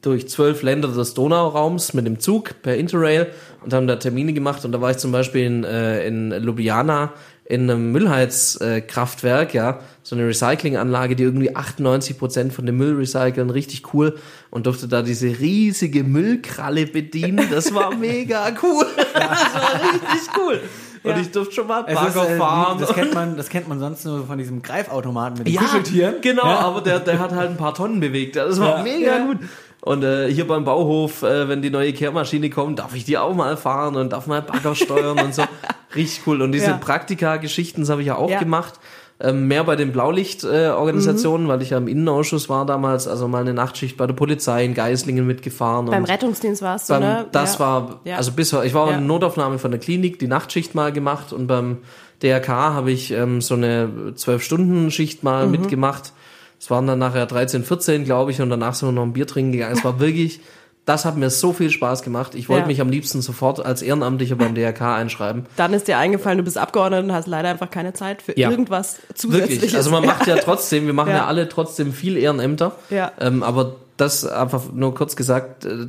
[0.02, 3.26] durch zwölf Länder des Donauraums mit dem Zug per Interrail
[3.64, 4.64] und haben da Termine gemacht.
[4.64, 7.12] Und da war ich zum Beispiel in, äh, in Ljubljana
[7.50, 13.50] in einem Müllheizkraftwerk, ja, so eine Recyclinganlage, die irgendwie 98 Prozent von dem Müll recyceln,
[13.50, 14.16] richtig cool
[14.50, 17.48] und durfte da diese riesige Müllkralle bedienen.
[17.50, 18.86] Das war mega cool.
[19.14, 20.60] Das war richtig cool.
[21.02, 22.78] Und ich durfte schon mal Es Bagger äh, fahren.
[22.78, 26.16] das, kennt man, das kennt man sonst nur von diesem Greifautomaten mit den Ja, Kuscheltieren.
[26.20, 26.58] Genau, Ja.
[26.60, 28.36] aber der, der hat halt ein paar Tonnen bewegt.
[28.36, 28.82] Das war Ja.
[28.82, 29.24] mega Ja.
[29.24, 29.38] gut.
[29.82, 33.34] Und äh, hier beim Bauhof, äh, wenn die neue Kehrmaschine kommt, darf ich die auch
[33.34, 35.42] mal fahren und darf mal Bagger steuern und so.
[35.94, 36.42] Richtig cool.
[36.42, 36.76] Und diese Ja.
[36.76, 38.38] Praktika-Geschichten, das habe ich ja auch Ja.
[38.38, 38.74] gemacht.
[39.22, 43.28] Ähm, mehr bei den Blaulicht-Organisationen, äh, Organisationen, weil ich ja im Innenausschuss war damals, also
[43.28, 45.86] mal eine Nachtschicht bei der Polizei in Geislingen mitgefahren.
[45.86, 47.26] Beim und Rettungsdienst warst du, beim, ne?
[47.32, 47.60] Das ja.
[47.60, 48.96] war, also bis, ich war Ja.
[48.96, 51.78] in Notaufnahme von der Klinik, die Nachtschicht mal gemacht und beim
[52.22, 55.52] DRK habe ich ähm, so eine Zwölf-Stunden-Schicht mal Mhm.
[55.52, 56.12] mitgemacht.
[56.60, 59.26] Es waren dann nachher 13, 14, glaube ich, und danach sind wir noch ein Bier
[59.26, 59.72] trinken gegangen.
[59.76, 60.40] Es war wirklich,
[60.84, 62.34] das hat mir so viel Spaß gemacht.
[62.34, 62.66] Ich wollte Ja.
[62.66, 65.46] mich am liebsten sofort als Ehrenamtlicher beim DRK einschreiben.
[65.56, 68.50] Dann ist dir eingefallen, du bist Abgeordneter und hast leider einfach keine Zeit für Ja.
[68.50, 69.56] irgendwas Zusätzliches.
[69.62, 69.76] Wirklich.
[69.76, 71.26] Also man macht ja trotzdem, wir machen ja, Ja.
[71.26, 72.72] alle trotzdem viel Ehrenämter.
[72.90, 73.12] Ja.
[73.20, 75.86] Ähm, aber das einfach nur kurz gesagt, äh,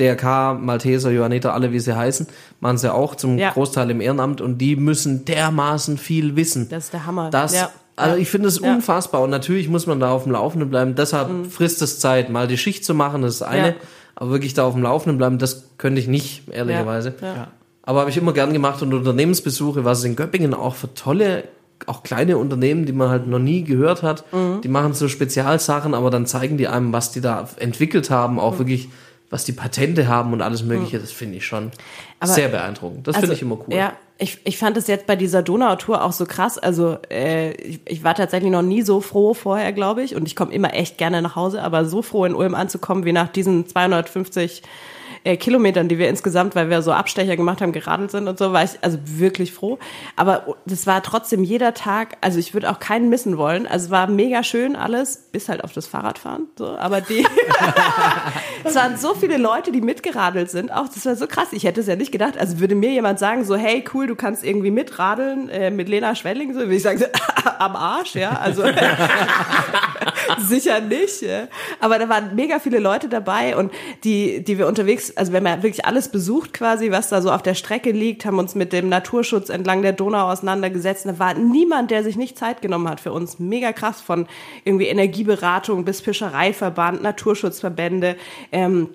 [0.00, 2.26] DRK, Malteser, Johanniter, alle wie sie heißen,
[2.60, 3.50] machen sie ja auch zum Ja.
[3.50, 6.68] Großteil im Ehrenamt und die müssen dermaßen viel wissen.
[6.70, 7.30] Das ist der Hammer.
[7.30, 7.70] Das, ja.
[7.96, 8.68] Also ich finde es Ja.
[8.70, 8.76] Mhm.
[8.76, 10.94] unfassbar und natürlich muss man da auf dem Laufenden bleiben.
[10.94, 13.74] Deshalb frisst es Zeit, mal die Schicht zu machen, das ist eine, Ja.
[14.14, 17.14] aber wirklich da auf dem Laufenden bleiben, das könnte ich nicht, ehrlicherweise.
[17.20, 17.48] Ja.
[17.82, 21.44] Aber habe ich immer gern gemacht und Unternehmensbesuche, was es in Göppingen auch für tolle,
[21.86, 24.60] auch kleine Unternehmen, die man halt noch nie gehört hat, Mhm.
[24.62, 28.40] die machen so Spezialsachen, aber dann zeigen die einem, was die da entwickelt haben, Mhm.
[28.40, 28.88] auch wirklich,
[29.32, 31.70] was die Patente haben und alles mögliche, das finde ich schon
[32.20, 33.08] Aber- sehr beeindruckend.
[33.08, 33.74] Das finde ich immer cool.
[33.74, 36.58] Ja, ich, ich fand es jetzt bei dieser Donautour auch so krass.
[36.58, 40.14] Also äh, ich, ich war tatsächlich noch nie so froh vorher, glaube ich.
[40.14, 43.12] Und ich komme immer echt gerne nach Hause, aber so froh in Ulm anzukommen wie
[43.12, 44.62] nach diesen 250
[45.24, 48.52] äh, Kilometern, die wir insgesamt, weil wir so Abstecher gemacht haben, geradelt sind und so,
[48.52, 49.78] war ich also wirklich froh.
[50.16, 53.66] Aber das war trotzdem jeder Tag, also ich würde auch keinen missen wollen.
[53.66, 56.48] Also es war mega schön alles, bis halt auf das Fahrradfahren.
[56.58, 57.26] So, aber die
[58.64, 60.72] es waren so viele Leute, die mitgeradelt sind.
[60.72, 61.48] Auch das war so krass.
[61.52, 62.38] Ich hätte es ja nicht gedacht.
[62.38, 66.14] Also würde mir jemand sagen, so, hey, cool, du kannst irgendwie mitradeln äh, mit Lena
[66.14, 67.06] Schwelling, so würde ich sagen, so,
[67.58, 68.38] am Arsch, ja.
[68.38, 68.62] Also
[70.40, 71.24] sicher nicht.
[71.80, 73.72] Aber da waren mega viele Leute dabei und
[74.04, 77.30] die, die wir unterwegs, also wir haben ja wirklich alles besucht quasi, was da so
[77.30, 81.06] auf der Strecke liegt, haben uns mit dem Naturschutz entlang der Donau auseinandergesetzt.
[81.06, 83.38] Da war niemand, der sich nicht Zeit genommen hat für uns.
[83.38, 84.26] Mega krass von
[84.64, 88.16] irgendwie Energieberatung bis Fischereiverband, Naturschutzverbände.
[88.50, 88.88] Ähm,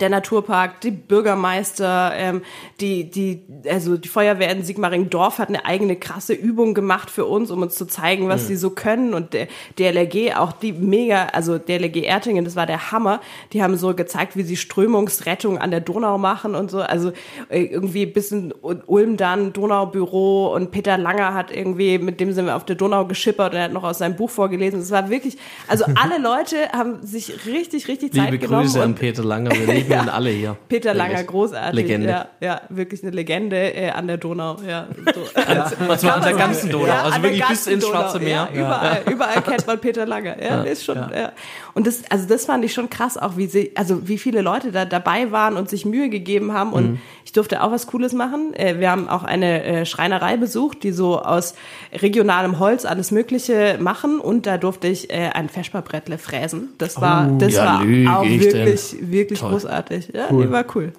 [0.00, 2.42] der Naturpark, die Bürgermeister, ähm,
[2.80, 7.50] die, die, also die Feuerwehr in Sigmaringdorf hat eine eigene krasse Übung gemacht für uns,
[7.50, 9.12] um uns zu zeigen, was sie so können.
[9.12, 9.48] Und der
[9.78, 13.20] DLRG, auch die mega, also DLRG Ertingen, das war der Hammer.
[13.52, 16.80] Die haben so gezeigt, wie sie Strömungsrettung an der Donau machen und so.
[16.80, 17.12] Also
[17.50, 22.46] äh, irgendwie bis in Ulm dann Donaubüro und Peter Langer hat irgendwie, mit dem sind
[22.46, 24.80] wir auf der Donau geschippert und er hat noch aus seinem Buch vorgelesen.
[24.80, 25.36] Es war wirklich,
[25.68, 28.64] also alle Leute haben sich richtig, richtig Zeit Liebe genommen.
[28.64, 30.56] Grüße an Peter Langer, wenn Segnen alle hier.
[30.68, 31.26] Peter Langer, Wirklich.
[31.28, 31.74] großartig.
[31.80, 32.08] Legende.
[32.08, 34.56] Ja, ja, wirklich eine Legende äh, an der Donau.
[34.66, 35.20] Ja, so.
[35.88, 38.00] Und zwar an der ganzen Donau, Ja, also wirklich bis ins Donau.
[38.00, 38.48] Schwarze Meer.
[38.54, 40.42] Ja, überall, überall kennt man Peter Langer.
[40.42, 40.96] Ja, ist schon.
[40.96, 41.32] Ja.
[41.74, 44.72] Und das, also das fand ich schon krass, auch wie sie, also wie viele Leute
[44.72, 46.72] da dabei waren und sich Mühe gegeben haben.
[46.72, 46.98] Und Mhm.
[47.24, 48.52] ich durfte auch was Cooles machen.
[48.54, 51.54] Äh, Wir haben auch eine äh, Schreinerei besucht, die so aus
[52.00, 54.18] regionalem Holz alles Mögliche machen.
[54.20, 56.70] Und da durfte ich äh, ein Feschbarbrettle fräsen.
[56.78, 57.64] Das war, das Oh, ja,
[58.06, 59.50] war auch ich wirklich, wirklich Toll.
[59.50, 59.71] großartig.
[60.12, 60.46] Ja, Cool.
[60.46, 60.92] die war cool.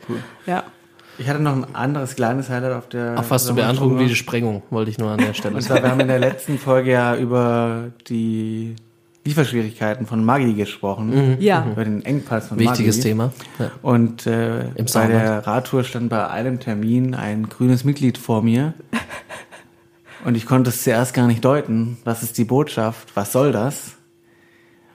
[0.45, 0.64] Ja.
[1.20, 3.22] Ich hatte noch ein anderes kleines Highlight auf der.
[3.24, 3.56] Fast so Sommertour.
[3.76, 5.76] beeindruckend wie die Sprengung, wollte ich nur an der Stelle Und sagen.
[5.82, 8.76] zwar, wir haben in der letzten Folge ja über die
[9.24, 11.38] Lieferschwierigkeiten von Maggi gesprochen.
[11.40, 11.66] Ja.
[11.72, 13.10] Über den Engpass von Wichtiges Maggi.
[13.10, 13.32] Thema.
[13.60, 13.72] Ja.
[13.84, 18.74] Und äh, Im bei der Radtour stand bei einem Termin ein grünes Mitglied vor mir.
[20.26, 21.98] Und ich konnte es zuerst gar nicht deuten.
[22.06, 23.10] Was ist die Botschaft?
[23.16, 23.98] Was soll das?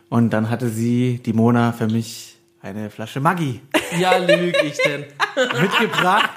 [0.09, 2.38] Und dann hatte sie, die Mona, für mich
[2.69, 3.61] eine Flasche Maggi
[3.99, 5.05] ja, lüg ich denn.
[5.61, 6.31] mitgebracht,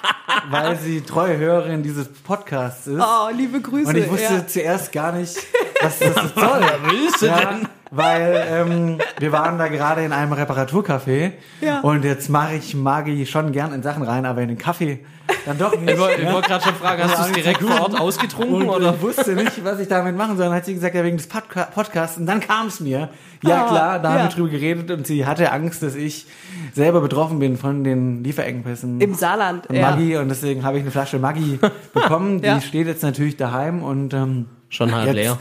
[0.49, 3.01] weil sie treue Hörerin dieses Podcasts ist.
[3.01, 3.89] Oh, liebe Grüße.
[3.89, 4.47] Und ich wusste ja.
[4.47, 5.37] zuerst gar nicht,
[5.81, 6.63] was das soll.
[6.83, 7.67] willst du Ja, denn?
[7.91, 11.81] Weil ähm, wir waren da gerade in einem Reparaturcafé Ja.
[11.81, 14.99] und jetzt mache ich Maggi schon gern in Sachen rein, aber in den Kaffee
[15.45, 15.89] dann doch nicht.
[15.91, 16.33] Ich wollte ja.
[16.33, 18.93] wollte gerade schon fragen, hast du es direkt vor Ort ausgetrunken und oder?
[18.95, 20.47] ich wusste nicht, was ich damit machen soll.
[20.47, 22.17] Dann hat sie gesagt, ja, wegen des Podca Podcasts.
[22.17, 23.09] Und dann kam es mir.
[23.43, 24.23] Ja, Ah, klar, da haben ja.
[24.25, 26.27] wir drüber geredet und sie hatte Angst, dass ich
[26.73, 28.99] selber betroffen bin von den Lieferengpässen.
[29.01, 29.65] Im Saarland.
[29.67, 29.91] von Ja.
[29.91, 31.59] Maggi und deswegen habe ich eine Flasche Maggi
[31.93, 32.41] bekommen.
[32.41, 32.59] Die Ja.
[32.61, 35.37] steht jetzt natürlich daheim und ähm, Schon halb jetzt, leer.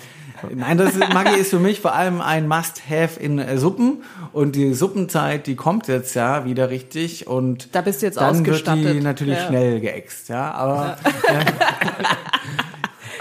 [0.54, 4.02] Nein, das ist, Maggi ist für mich vor allem ein Must-Have in äh, Suppen.
[4.32, 7.26] Und die Suppenzeit, die kommt jetzt ja wieder richtig.
[7.26, 9.02] Und Da bist du jetzt dann wird die ausgestattet.
[9.02, 9.46] natürlich Ja.
[9.48, 11.44] schnell geäxt, ja, aber äh,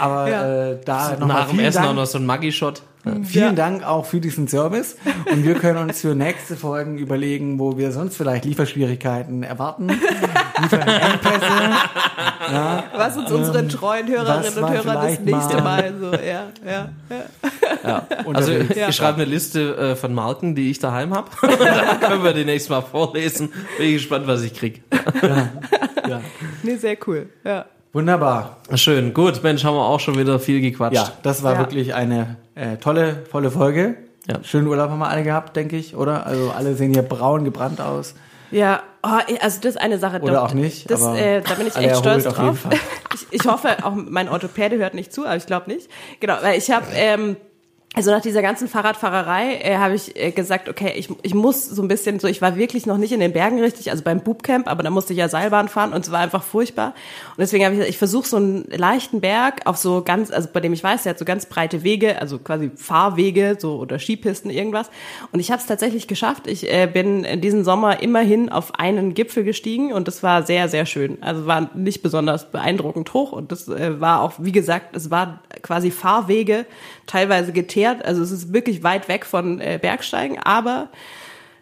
[0.00, 0.70] aber Ja.
[0.72, 2.82] äh, da nochmal Nach dem vielen Essen auch Dank, noch so ein Maggi-Shot.
[3.24, 3.52] vielen Ja.
[3.52, 4.96] Dank auch für diesen Service
[5.30, 9.88] und wir können uns für nächste Folgen überlegen, wo wir sonst vielleicht Lieferschwierigkeiten erwarten,
[10.62, 11.46] Lieferengpässe,
[12.94, 16.88] Was uns unsere treuen was Hörerinnen und Hörer das nächste mal- Mal so, ja, ja,
[17.84, 18.06] ja.
[18.34, 18.88] Also unterwegs.
[18.88, 21.28] ich schreibe eine Liste äh, von Marken, die ich daheim habe.
[21.42, 23.50] Dann können wir die nächstes Mal vorlesen.
[23.78, 24.82] Bin ich gespannt, was ich krieg.
[26.62, 27.28] Nee, sehr cool.
[27.44, 27.64] Ja.
[27.92, 28.58] Wunderbar.
[28.74, 30.94] Schön, gut, Mensch, haben wir auch schon wieder viel gequatscht.
[30.94, 31.58] Ja, das war Ja.
[31.58, 33.96] wirklich eine äh, tolle, tolle Folge.
[34.28, 34.36] Ja.
[34.44, 36.24] Schönen Urlaub haben wir alle gehabt, denke ich, oder?
[36.24, 38.14] Also alle sehen hier braun gebrannt aus.
[38.52, 39.08] Ja, oh,
[39.40, 40.20] also das ist eine Sache.
[40.20, 42.58] Oder doch, auch nicht, Das, aber äh, da bin ich echt stolz drauf.
[43.12, 45.90] Ich, ich hoffe, auch mein Orthopäde hört nicht zu, aber ich glaube nicht.
[46.20, 47.36] Genau, weil ich habe ähm,
[47.92, 51.82] also nach dieser ganzen Fahrradfahrerei äh, habe ich äh, gesagt, okay, ich, ich muss so
[51.82, 54.68] ein bisschen so, ich war wirklich noch nicht in den Bergen richtig, also beim Bootcamp,
[54.68, 56.94] aber da musste ich ja Seilbahn fahren und es war einfach furchtbar.
[57.30, 60.48] Und deswegen habe ich gesagt, ich versuche so einen leichten Berg auf so ganz, also
[60.52, 63.98] bei dem ich weiß, der hat so ganz breite Wege, also quasi Fahrwege so oder
[63.98, 64.88] Skipisten, irgendwas.
[65.32, 66.46] Und ich habe es tatsächlich geschafft.
[66.46, 70.68] Ich äh, bin in diesem Sommer immerhin auf einen Gipfel gestiegen und das war sehr,
[70.68, 71.20] sehr schön.
[71.22, 75.40] Also war nicht besonders beeindruckend hoch und das äh, war auch, wie gesagt, es war
[75.62, 76.66] quasi Fahrwege,
[77.08, 77.79] teilweise geteert.
[77.86, 80.88] Also es ist wirklich weit weg von äh, Bergsteigen, aber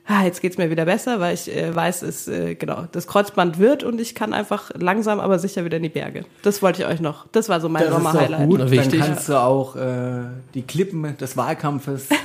[0.09, 3.59] ah, jetzt geht's mir wieder besser, weil ich äh, weiß, es äh, genau das Kreuzband
[3.59, 6.25] wird und ich kann einfach langsam, aber sicher wieder in die Berge.
[6.43, 7.27] Das wollte ich euch noch.
[7.33, 8.49] Das war so mein Sommer-Highlight.
[8.49, 8.61] gut.
[8.61, 9.01] Dann wichtig.
[9.01, 10.23] kannst du auch äh,
[10.55, 12.09] die Klippen des Wahlkampfes.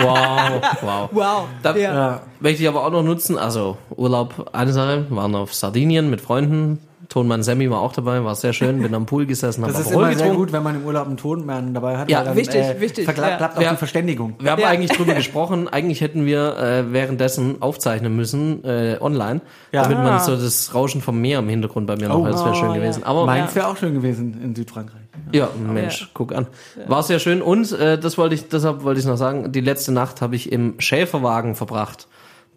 [0.00, 1.08] Wow, wow.
[1.12, 1.48] Wow.
[1.62, 1.94] Da ja.
[1.94, 2.20] ja.
[2.38, 6.78] möchte ich aber auch noch nutzen, also Urlaub, eine Sache, waren auf Sardinien mit Freunden.
[7.08, 9.88] Tonmann Sammy war auch dabei, war sehr schön, bin am Pool gesessen, Das habe ist
[9.88, 12.10] Aperol immer sehr gut, wenn man im Urlaub einen Tonmann dabei hat.
[12.10, 13.36] Ja, dann, wichtig, äh, wichtig, Verklappt ja.
[13.38, 13.70] klappt auch Ja.
[13.70, 14.34] die Verständigung.
[14.40, 14.68] Wir haben Ja.
[14.68, 19.40] eigentlich drüber gesprochen, eigentlich hätten wir äh, währenddessen aufzeichnen müssen, äh, online,
[19.72, 19.82] Ja.
[19.84, 20.18] damit man Ah.
[20.18, 22.26] so das Rauschen vom Meer im Hintergrund bei mir noch, Oh.
[22.26, 23.02] das wäre schön Oh, gewesen.
[23.04, 25.00] Aber Meins wäre auch schön gewesen in Südfrankreich.
[25.32, 26.46] Ja, Mensch, guck an.
[26.86, 27.42] War sehr schön.
[27.42, 30.52] Und äh, das wollte ich, deshalb wollte ich noch sagen, die letzte Nacht habe ich
[30.52, 32.06] im Schäferwagen verbracht.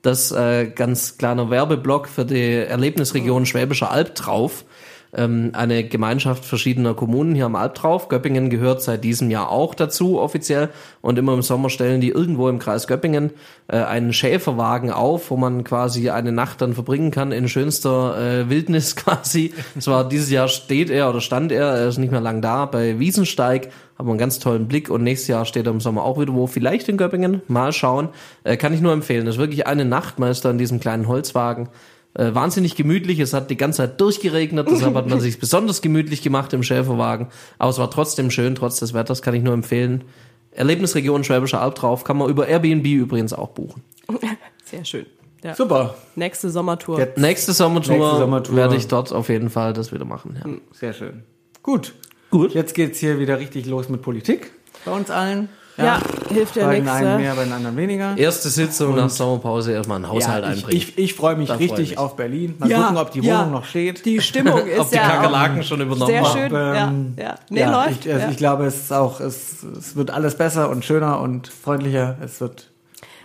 [0.01, 4.65] Das äh, ganz kleiner Werbeblock für die Erlebnisregion Schwäbischer Alb drauf.
[5.13, 8.07] Ähm, eine Gemeinschaft verschiedener Kommunen hier am Alb drauf.
[8.07, 10.69] Göppingen gehört seit diesem Jahr auch dazu offiziell.
[11.01, 13.31] Und immer im Sommer stellen die irgendwo im Kreis Göppingen
[13.67, 18.49] äh, einen Schäferwagen auf, wo man quasi eine Nacht dann verbringen kann in schönster äh,
[18.49, 19.53] Wildnis quasi.
[19.79, 22.97] Zwar dieses Jahr steht er oder stand er, er ist nicht mehr lang da, bei
[22.97, 23.69] Wiesensteig,
[24.01, 26.33] haben wir einen ganz tollen Blick und nächstes Jahr steht er im Sommer auch wieder
[26.33, 28.09] wo, vielleicht in Göppingen, mal schauen.
[28.43, 30.79] Äh, kann ich nur empfehlen, das ist wirklich eine Nacht, man ist da in diesem
[30.79, 31.69] kleinen Holzwagen.
[32.15, 36.23] Äh, wahnsinnig gemütlich, es hat die ganze Zeit durchgeregnet, deshalb hat man sich besonders gemütlich
[36.23, 37.27] gemacht im Schäferwagen,
[37.59, 40.03] aber es war trotzdem schön, trotz des Wetters, kann ich nur empfehlen.
[40.51, 43.83] Erlebnisregion Schwäbischer Alb drauf, kann man über Airbnb übrigens auch buchen.
[44.65, 45.05] Sehr schön.
[45.43, 45.55] Ja.
[45.55, 45.95] Super.
[46.15, 46.99] Nächste Sommertour.
[46.99, 48.55] Jetzt- Nächste Sommertour, Nächste Sommertour.
[48.55, 50.35] werde ich dort auf jeden Fall das wieder machen.
[50.43, 50.51] Ja.
[50.73, 51.23] Sehr schön.
[51.63, 51.93] Gut.
[52.31, 52.53] Gut.
[52.53, 54.51] Jetzt geht's hier wieder richtig los mit Politik
[54.85, 55.49] bei uns allen.
[55.77, 55.99] Ja,
[56.29, 56.97] hilft ja bei den nichts.
[56.99, 57.17] einen Ja.
[57.17, 58.17] mehr, bei den anderen weniger.
[58.17, 60.77] Erste Sitzung nach Sommerpause erstmal einen Haushalt Ja, ich, einbringen.
[60.77, 61.97] ich, ich freue mich Da freu ich richtig mich.
[61.97, 62.55] auf Berlin.
[62.59, 63.39] Mal Ja, gucken, ob die ja.
[63.39, 64.05] Wohnung noch steht.
[64.05, 66.37] Die Stimmung ist Ob die ja Kakerlaken schon übernommen sehr haben.
[66.37, 66.51] schön.
[66.53, 67.35] Ähm, ja, ja.
[67.49, 68.05] Nee, ja, läuft.
[68.05, 68.31] Ich, also ja.
[68.31, 72.17] ich glaube, es ist auch, es, es wird alles besser und schöner und freundlicher.
[72.23, 72.69] Es wird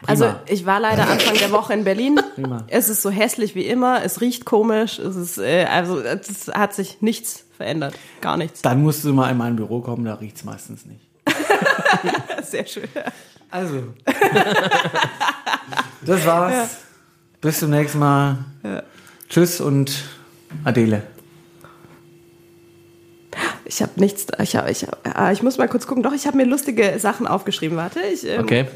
[0.03, 0.11] prima.
[0.11, 2.21] Also ich war leider Anfang der Woche in Berlin.
[2.35, 2.65] Prima.
[2.69, 4.03] Es ist so hässlich wie immer.
[4.05, 4.99] Es riecht komisch.
[4.99, 8.63] Es ist äh, also es hat sich nichts verändert, gar nichts.
[8.63, 11.01] dann musst du mal in mein Büro kommen, da riecht's meistens nicht.
[12.45, 12.89] Sehr schön.
[13.51, 13.83] Also.
[16.05, 16.77] das war's.
[17.41, 18.39] Bis zum nächsten Mal.
[19.29, 20.05] Tschüss und
[20.65, 21.03] Adele.
[23.65, 24.27] Ich habe nichts.
[24.41, 26.03] Ich hab, ich, hab, ah, ich muss mal kurz gucken.
[26.03, 27.77] Doch, ich habe mir lustige Sachen aufgeschrieben.
[27.77, 28.01] Warte.
[28.01, 28.67] Ich, ähm, Okay.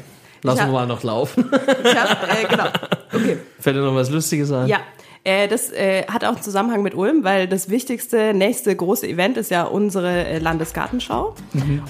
[0.43, 1.49] Lassen wir mal noch laufen.
[1.83, 2.65] Ich hab, äh, genau.
[3.13, 3.37] Okay.
[3.59, 4.67] Fällt dir noch was Lustiges ein?
[4.67, 4.79] Ja,
[5.23, 9.37] äh, das äh, hat auch einen Zusammenhang mit Ulm, weil das wichtigste, nächste große Event
[9.37, 11.35] ist ja unsere äh, Landesgartenschau.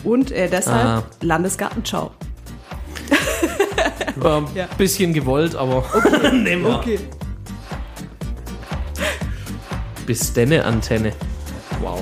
[0.04, 1.04] Und äh, deshalb Ah.
[1.22, 2.12] Landesgartenschau.
[4.18, 4.68] War ein Ja.
[4.78, 5.86] bisschen gewollt, aber
[6.34, 6.76] nehmen wir.
[6.76, 7.00] Okay.
[10.06, 11.14] Bis denne Antenne.
[11.80, 12.02] Wow.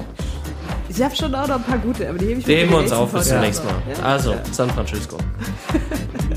[0.87, 2.77] Ich habe schon auch noch ein paar gute, aber die hebe ich mir für wir
[2.79, 3.93] uns auf bis zum nächste nächsten Mal.
[3.95, 4.03] Folge.
[4.03, 5.17] Also, San Francisco.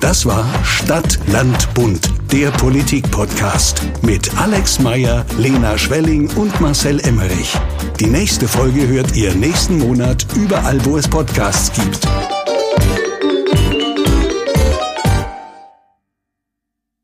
[0.00, 7.54] Das war Stadt, Land, Bund, der Politik-Podcast mit Alex Meyer, Lena Schwelling und Marcel Emmerich.
[8.00, 12.06] Die nächste Folge hört ihr nächsten Monat überall, wo es Podcasts gibt.